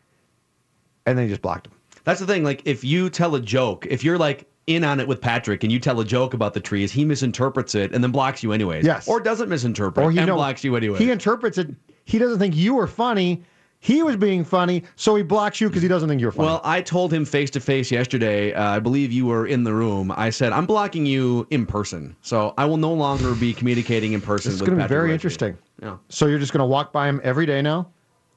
and 1.07 1.19
then 1.19 1.25
he 1.27 1.31
just 1.31 1.43
blocked 1.43 1.69
them. 1.69 1.79
That's 2.05 2.21
the 2.21 2.27
thing. 2.27 2.45
Like, 2.45 2.63
if 2.65 2.85
you 2.85 3.11
tell 3.11 3.35
a 3.35 3.41
joke, 3.41 3.87
if 3.91 4.05
you're 4.05 4.19
like 4.19 4.49
in 4.69 4.85
on 4.85 5.01
it 5.01 5.09
with 5.09 5.21
Patrick 5.21 5.63
and 5.65 5.73
you 5.73 5.81
tell 5.81 5.99
a 6.01 6.05
joke 6.05 6.35
about 6.35 6.55
the 6.55 6.61
trees, 6.61 6.93
he 6.93 7.05
misinterprets 7.05 7.75
it 7.75 7.93
and 7.93 8.05
then 8.05 8.13
blocks 8.13 8.43
you 8.43 8.53
anyways. 8.53 8.85
Yes. 8.85 9.09
Or 9.09 9.19
doesn't 9.19 9.49
misinterpret 9.49 10.07
Or 10.07 10.11
he 10.11 10.19
and 10.19 10.31
blocks 10.31 10.63
you 10.63 10.77
anyway. 10.77 10.99
He 10.99 11.11
interprets 11.11 11.59
it. 11.59 11.69
He 12.05 12.19
doesn't 12.19 12.39
think 12.39 12.55
you 12.55 12.75
were 12.75 12.87
funny. 12.87 13.43
He 13.81 14.03
was 14.03 14.17
being 14.17 14.45
funny, 14.45 14.83
so 14.97 15.15
he 15.15 15.23
blocks 15.23 15.61
you 15.61 15.69
because 15.69 15.83
he 15.83 15.89
doesn't 15.89 16.09
think 16.09 16.21
you're 16.21 16.33
funny. 16.33 16.49
Well, 16.49 16.61
I 16.65 16.83
told 16.83 17.13
him 17.13 17.25
face 17.25 17.49
to 17.51 17.61
face 17.61 17.91
yesterday. 17.93 18.53
Uh, 18.53 18.71
I 18.71 18.79
believe 18.81 19.13
you 19.13 19.27
were 19.27 19.47
in 19.47 19.63
the 19.63 19.73
room. 19.73 20.13
I 20.17 20.31
said 20.31 20.53
I'm 20.53 20.67
blocking 20.67 21.07
you 21.07 21.47
in 21.51 21.65
person, 21.65 22.17
so 22.23 22.55
I 22.59 22.65
will 22.65 22.77
no 22.77 22.93
longer 22.93 23.35
be 23.35 23.55
communicating 23.55 24.15
in 24.15 24.21
person. 24.21 24.51
it's 24.51 24.61
going 24.61 24.77
to 24.77 24.85
be 24.85 24.89
very 24.89 25.11
Reusse. 25.11 25.15
interesting. 25.15 25.59
Yeah. 25.81 25.97
So 26.09 26.27
you're 26.27 26.41
just 26.41 26.53
going 26.53 26.61
to 26.61 26.67
walk 26.67 26.93
by 26.93 27.09
him 27.09 27.21
every 27.23 27.47
day 27.47 27.63
now. 27.63 27.89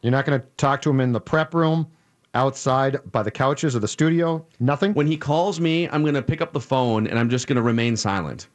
You're 0.04 0.12
not 0.12 0.26
going 0.26 0.40
to 0.40 0.46
talk 0.58 0.82
to 0.84 0.90
him 0.90 1.00
in 1.00 1.12
the 1.12 1.22
prep 1.22 1.54
room, 1.56 1.88
outside 2.34 3.00
by 3.12 3.24
the 3.24 3.32
couches 3.32 3.76
of 3.76 3.82
the 3.82 3.88
studio. 3.88 4.46
Nothing. 4.60 4.94
When 4.94 5.08
he 5.08 5.18
calls 5.18 5.60
me, 5.60 5.90
I'm 5.90 6.04
going 6.04 6.16
to 6.16 6.22
pick 6.22 6.42
up 6.42 6.54
the 6.54 6.60
phone 6.60 7.08
and 7.08 7.18
I'm 7.20 7.30
just 7.30 7.48
going 7.48 7.58
to 7.58 7.62
remain 7.62 7.96
silent, 7.96 8.48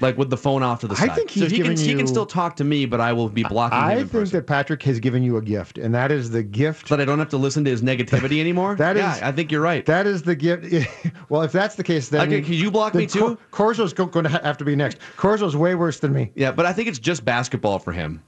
like 0.00 0.18
with 0.18 0.28
the 0.30 0.36
phone 0.36 0.62
off 0.62 0.80
to 0.80 0.88
the 0.88 0.96
side. 0.96 1.04
I 1.04 1.06
side. 1.08 1.16
think 1.16 1.30
so 1.30 1.40
he's 1.40 1.50
he 1.50 1.56
can 1.58 1.62
given 1.66 1.76
he 1.78 1.88
can 1.92 1.98
you- 2.00 2.06
still 2.06 2.26
talk 2.26 2.56
to 2.56 2.64
me, 2.64 2.84
but 2.86 3.00
I 3.00 3.12
will 3.12 3.28
be 3.28 3.44
blocking 3.44 3.78
him 3.78 3.84
I 3.84 3.92
in 3.92 3.98
think 4.00 4.10
person. 4.12 4.38
that 4.38 4.46
Patrick 4.46 4.82
has 4.82 4.98
given 5.00 5.22
you 5.22 5.36
a 5.36 5.42
gift, 5.42 5.78
and 5.78 5.94
that 5.94 6.10
is 6.10 6.30
the 6.30 6.42
gift 6.42 6.88
that 6.88 7.00
I 7.00 7.04
don't 7.04 7.18
have 7.18 7.28
to 7.30 7.36
listen 7.36 7.64
to 7.64 7.70
his 7.70 7.82
negativity 7.82 8.40
anymore. 8.40 8.74
That 8.74 8.96
is, 8.96 9.02
yeah, 9.02 9.20
I 9.22 9.32
think 9.32 9.52
you're 9.52 9.60
right. 9.60 9.84
That 9.86 10.06
is 10.06 10.22
the 10.22 10.34
gift. 10.34 10.66
well, 11.28 11.42
if 11.42 11.52
that's 11.52 11.74
the 11.76 11.84
case, 11.84 12.08
then 12.08 12.22
Okay, 12.28 12.40
could 12.40 12.54
you 12.54 12.70
block 12.70 12.92
then 12.92 13.00
me 13.02 13.06
too? 13.06 13.38
Cor- 13.50 13.72
Corzo's 13.74 13.92
going 13.92 14.24
to 14.24 14.28
have 14.30 14.56
to 14.58 14.64
be 14.64 14.74
next. 14.76 14.98
Corzo's 15.16 15.56
way 15.56 15.74
worse 15.74 16.00
than 16.00 16.12
me. 16.12 16.30
Yeah, 16.34 16.50
but 16.52 16.66
I 16.66 16.72
think 16.72 16.88
it's 16.88 16.98
just 16.98 17.24
basketball 17.24 17.78
for 17.78 17.92
him. 17.92 18.22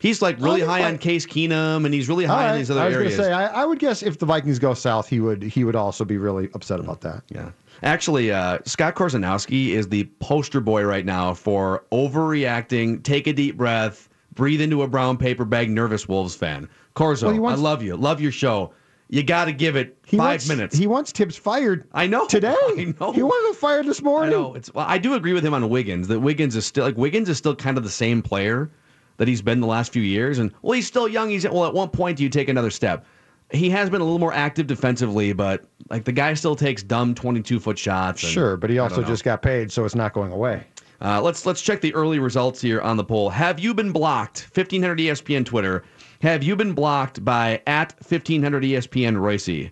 He's 0.00 0.20
like 0.20 0.38
really 0.40 0.60
high 0.60 0.84
on 0.84 0.98
Case 0.98 1.24
Keenum, 1.24 1.84
and 1.86 1.94
he's 1.94 2.08
really 2.10 2.26
high 2.26 2.50
on 2.50 2.58
these 2.58 2.70
other 2.70 2.80
I 2.80 2.86
was 2.88 2.94
areas. 2.96 3.16
going 3.16 3.30
to 3.30 3.34
say, 3.36 3.40
I, 3.40 3.62
I 3.62 3.64
would 3.64 3.78
guess 3.78 4.02
if 4.02 4.18
the 4.18 4.26
Vikings 4.26 4.58
go 4.58 4.74
south, 4.74 5.08
he 5.08 5.20
would 5.20 5.42
he 5.42 5.64
would 5.64 5.76
also 5.76 6.04
be 6.04 6.18
really 6.18 6.50
upset 6.52 6.78
about 6.80 7.00
that. 7.02 7.22
Yeah. 7.30 7.50
Actually, 7.82 8.30
uh, 8.32 8.58
Scott 8.64 8.94
Korzenowski 8.94 9.68
is 9.70 9.88
the 9.88 10.04
poster 10.20 10.60
boy 10.60 10.84
right 10.84 11.04
now 11.04 11.34
for 11.34 11.84
overreacting, 11.92 13.02
take 13.02 13.26
a 13.26 13.32
deep 13.32 13.56
breath, 13.56 14.08
breathe 14.34 14.60
into 14.60 14.82
a 14.82 14.88
brown 14.88 15.16
paper 15.16 15.44
bag, 15.44 15.70
nervous 15.70 16.08
Wolves 16.08 16.34
fan. 16.34 16.68
Corzo, 16.94 17.24
Well, 17.32 17.40
wants- 17.40 17.60
I 17.60 17.62
love 17.62 17.82
you. 17.82 17.96
Love 17.96 18.20
your 18.20 18.32
show. 18.32 18.72
You 19.10 19.22
got 19.22 19.44
to 19.44 19.52
give 19.52 19.76
it 19.76 19.96
He 20.06 20.16
five 20.16 20.26
wants, 20.26 20.48
minutes. 20.48 20.76
He 20.76 20.86
wants 20.86 21.12
Thibs 21.12 21.36
fired. 21.36 21.84
I 21.92 22.06
know 22.06 22.26
today. 22.26 22.56
I 22.62 22.94
know. 22.98 23.12
He 23.12 23.22
wanted 23.22 23.48
him 23.50 23.54
fired 23.54 23.86
this 23.86 24.00
I 24.00 24.04
morning. 24.04 24.30
know. 24.30 24.54
It's 24.54 24.72
well, 24.72 24.86
I 24.88 24.96
do 24.98 25.14
agree 25.14 25.34
with 25.34 25.44
him 25.44 25.52
on 25.54 25.68
Wiggins. 25.68 26.08
That 26.08 26.20
Wiggins 26.20 26.56
is 26.56 26.64
still 26.64 26.84
like 26.84 26.96
Wiggins 26.96 27.28
is 27.28 27.36
still 27.36 27.54
kind 27.54 27.76
of 27.76 27.84
the 27.84 27.90
same 27.90 28.22
player 28.22 28.70
that 29.18 29.28
he's 29.28 29.42
been 29.42 29.60
the 29.60 29.66
last 29.66 29.92
few 29.92 30.02
years. 30.02 30.38
And 30.38 30.52
well, 30.62 30.72
he's 30.72 30.86
still 30.86 31.06
young. 31.06 31.28
He's 31.28 31.44
well, 31.44 31.66
at 31.66 31.74
one 31.74 31.90
point 31.90 32.16
do 32.16 32.22
you 32.24 32.30
take 32.30 32.48
another 32.48 32.70
step? 32.70 33.04
He 33.50 33.70
has 33.70 33.88
been 33.90 34.00
a 34.00 34.04
little 34.04 34.18
more 34.18 34.32
active 34.32 34.66
defensively, 34.66 35.32
but 35.32 35.64
like 35.90 36.04
the 36.04 36.12
guy 36.12 36.34
still 36.34 36.56
takes 36.56 36.82
dumb 36.82 37.14
twenty-two 37.14 37.60
foot 37.60 37.78
shots. 37.78 38.22
and- 38.22 38.32
Sure, 38.32 38.56
but 38.56 38.70
he 38.70 38.78
also 38.78 39.02
just 39.02 39.22
got 39.24 39.42
paid, 39.42 39.70
so 39.70 39.84
it's 39.84 39.94
not 39.94 40.12
going 40.12 40.32
away. 40.32 40.64
Uh, 41.00 41.20
let's 41.20 41.44
let's 41.44 41.60
check 41.60 41.80
the 41.80 41.94
early 41.94 42.18
results 42.18 42.60
here 42.60 42.80
on 42.80 42.96
the 42.96 43.04
poll. 43.04 43.28
Have 43.28 43.60
you 43.60 43.74
been 43.74 43.92
blocked? 43.92 44.48
1500 44.54 44.98
ESPN 44.98 45.44
Twitter. 45.44 45.84
Have 46.22 46.42
you 46.42 46.56
been 46.56 46.72
blocked 46.72 47.22
by 47.24 47.60
at 47.66 47.92
1500 48.00 48.62
ESPN 48.64 49.16
Reusse? 49.16 49.70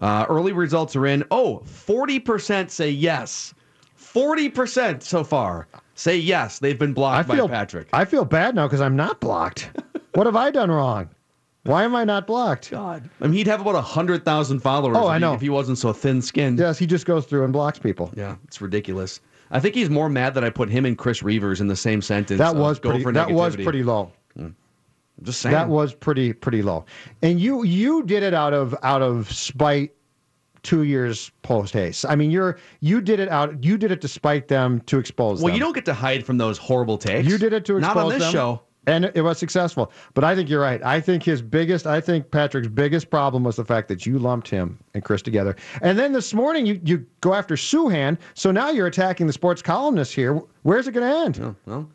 Uh, 0.00 0.26
early 0.28 0.52
results 0.52 0.96
are 0.96 1.06
in. 1.06 1.22
Oh, 1.30 1.62
40% 1.66 2.70
say 2.70 2.90
yes. 2.90 3.54
40% 3.96 5.02
so 5.02 5.22
far 5.22 5.68
say 5.94 6.16
yes. 6.16 6.58
They've 6.58 6.78
been 6.78 6.92
blocked 6.94 7.30
I 7.30 7.36
feel 7.36 7.46
by 7.48 7.54
Patrick. 7.54 7.88
I 7.92 8.04
feel 8.04 8.24
bad 8.24 8.54
now 8.54 8.66
because 8.66 8.80
I'm 8.80 8.96
not 8.96 9.20
blocked. 9.20 9.70
what 10.14 10.26
have 10.26 10.34
I 10.36 10.50
done 10.50 10.70
wrong? 10.70 11.08
Why 11.64 11.84
am 11.84 11.94
I 11.94 12.04
not 12.04 12.26
blocked? 12.26 12.70
God, 12.70 13.08
I 13.20 13.24
mean, 13.24 13.34
he'd 13.34 13.46
have 13.46 13.60
about 13.60 13.74
100,000 13.74 14.60
followers 14.60 14.96
Oh, 14.98 15.06
I 15.06 15.18
know. 15.18 15.34
if 15.34 15.40
he 15.40 15.48
wasn't 15.48 15.78
so 15.78 15.92
thin 15.92 16.20
skinned. 16.20 16.58
Yes, 16.58 16.76
he 16.78 16.86
just 16.86 17.06
goes 17.06 17.24
through 17.24 17.44
and 17.44 17.52
blocks 17.52 17.78
people. 17.78 18.12
Yeah, 18.16 18.36
it's 18.44 18.60
ridiculous. 18.60 19.20
I 19.52 19.60
think 19.60 19.74
he's 19.74 19.90
more 19.90 20.08
mad 20.08 20.34
that 20.34 20.42
I 20.44 20.50
put 20.50 20.70
him 20.70 20.84
and 20.86 20.98
Chris 20.98 21.22
Reavers 21.22 21.60
in 21.60 21.68
the 21.68 21.76
same 21.76 22.02
sentence. 22.02 22.38
That 22.38 22.56
was 22.56 22.78
go 22.80 22.90
pretty. 22.90 23.10
That 23.12 23.30
was 23.30 23.54
pretty 23.54 23.82
low. 23.82 24.10
Hmm. 24.36 24.48
Just 25.22 25.40
saying. 25.42 25.52
That 25.52 25.68
was 25.68 25.94
pretty 25.94 26.32
pretty 26.32 26.62
low. 26.62 26.84
And 27.20 27.38
you 27.38 27.62
you 27.62 28.02
did 28.02 28.22
it 28.22 28.34
out 28.34 28.54
of 28.54 28.74
out 28.82 29.02
of 29.02 29.30
spite. 29.30 29.92
Two 30.62 30.84
years 30.84 31.32
post 31.42 31.72
haste. 31.74 32.06
I 32.08 32.14
mean, 32.14 32.30
you're 32.30 32.56
you 32.78 33.00
did 33.00 33.18
it 33.18 33.28
out. 33.28 33.64
You 33.64 33.76
did 33.76 33.90
it 33.90 34.00
to 34.02 34.06
spite 34.08 34.46
them 34.46 34.80
to 34.82 34.98
expose 34.98 35.40
Well, 35.42 35.48
them. 35.48 35.54
you 35.56 35.60
don't 35.60 35.74
get 35.74 35.84
to 35.86 35.92
hide 35.94 36.24
from 36.24 36.38
those 36.38 36.56
horrible 36.56 36.96
takes. 36.98 37.28
You 37.28 37.36
did 37.36 37.52
it 37.52 37.64
to 37.64 37.78
expose 37.78 37.94
them. 37.94 37.96
Not 37.96 38.04
on 38.04 38.10
this 38.12 38.22
them, 38.22 38.32
show. 38.32 38.62
And 38.86 39.04
it 39.14 39.22
was 39.22 39.38
successful. 39.38 39.92
But 40.14 40.24
I 40.24 40.34
think 40.34 40.48
you're 40.50 40.60
right. 40.60 40.82
I 40.82 41.00
think 41.00 41.22
his 41.22 41.40
biggest, 41.40 41.86
I 41.86 42.00
think 42.00 42.30
Patrick's 42.30 42.68
biggest 42.68 43.10
problem 43.10 43.44
was 43.44 43.56
the 43.56 43.64
fact 43.64 43.88
that 43.88 44.04
you 44.06 44.18
lumped 44.18 44.48
him 44.48 44.78
and 44.94 45.04
Chris 45.04 45.22
together. 45.22 45.54
And 45.82 45.98
then 45.98 46.12
this 46.12 46.34
morning 46.34 46.66
you 46.66 46.80
you 46.84 47.06
go 47.20 47.34
after 47.34 47.54
Souhan. 47.54 48.18
So 48.34 48.50
now 48.50 48.70
you're 48.70 48.88
attacking 48.88 49.26
the 49.28 49.32
sports 49.32 49.62
columnist 49.62 50.14
here. 50.14 50.40
Where's 50.62 50.88
it 50.88 50.92
going 50.92 51.08
to 51.08 51.40
end? 51.40 51.56
Well, 51.66 51.88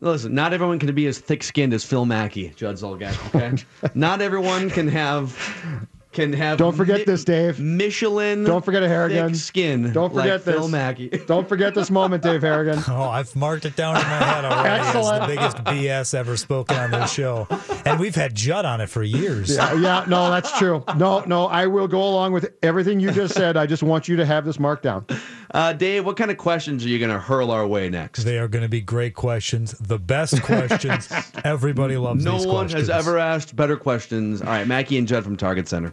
listen, 0.00 0.34
not 0.34 0.52
everyone 0.52 0.78
can 0.78 0.94
be 0.94 1.06
as 1.06 1.18
thick-skinned 1.18 1.72
as 1.72 1.84
Phil 1.84 2.04
Mackey, 2.04 2.50
Judd 2.56 2.76
Zulgad. 2.76 3.16
Okay, 3.34 3.62
not 3.94 4.20
everyone 4.20 4.68
can 4.68 4.88
have 4.88 5.88
can 6.14 6.32
have. 6.32 6.56
Don't 6.58 6.74
forget 6.76 6.98
Mi- 6.98 7.04
this, 7.04 7.24
Dave. 7.24 7.60
Michelin. 7.60 8.44
Don't 8.44 8.64
forget 8.64 8.82
a 8.82 8.88
Harrigan. 8.88 9.28
thick 9.28 9.36
skin. 9.36 9.92
Don't 9.92 10.10
forget 10.10 10.30
like 10.30 10.44
this. 10.44 10.54
Phil 10.54 10.68
Mackey. 10.68 11.08
Don't 11.26 11.48
forget 11.48 11.74
this 11.74 11.90
moment, 11.90 12.22
Dave 12.22 12.42
Harrigan. 12.42 12.78
Oh, 12.94 13.08
I've 13.08 13.34
marked 13.34 13.64
it 13.64 13.74
down 13.76 13.96
in 13.96 14.02
my 14.02 14.08
head 14.08 14.44
already 14.44 14.84
as 14.84 14.94
the 15.20 15.26
biggest 15.26 15.56
BS 15.64 16.14
ever 16.14 16.36
spoken 16.36 16.76
on 16.76 16.90
this 16.92 17.12
show. 17.12 17.48
And 17.84 17.98
we've 17.98 18.14
had 18.14 18.34
Judd 18.34 18.64
on 18.64 18.80
it 18.80 18.88
for 18.88 19.02
years. 19.02 19.54
Yeah, 19.56 19.74
yeah, 19.74 20.04
no, 20.06 20.30
that's 20.30 20.56
true. 20.58 20.84
No, 20.96 21.20
no, 21.26 21.46
I 21.46 21.66
will 21.66 21.88
go 21.88 22.02
along 22.02 22.32
with 22.34 22.52
everything 22.62 23.00
you 23.00 23.10
just 23.10 23.34
said. 23.34 23.56
I 23.56 23.66
just 23.66 23.82
want 23.82 24.06
you 24.06 24.16
to 24.16 24.24
have 24.24 24.44
this 24.44 24.60
marked 24.60 24.84
down. 24.84 25.06
Uh, 25.52 25.72
Dave, 25.72 26.04
what 26.04 26.16
kind 26.16 26.30
of 26.30 26.36
questions 26.36 26.84
are 26.84 26.88
you 26.88 26.98
going 26.98 27.10
to 27.10 27.18
hurl 27.18 27.50
our 27.50 27.66
way 27.66 27.88
next? 27.88 28.24
They 28.24 28.38
are 28.38 28.48
going 28.48 28.62
to 28.62 28.68
be 28.68 28.80
great 28.80 29.14
questions, 29.14 29.72
the 29.72 29.98
best 29.98 30.40
questions. 30.42 31.08
Everybody 31.44 31.96
loves 31.96 32.22
this. 32.22 32.32
No 32.32 32.38
these 32.38 32.46
one 32.46 32.56
questions. 32.68 32.88
has 32.88 33.06
ever 33.06 33.18
asked 33.18 33.56
better 33.56 33.76
questions. 33.76 34.40
All 34.42 34.48
right, 34.48 34.66
Mackey 34.66 34.98
and 34.98 35.08
Judd 35.08 35.24
from 35.24 35.36
Target 35.36 35.68
Center. 35.68 35.92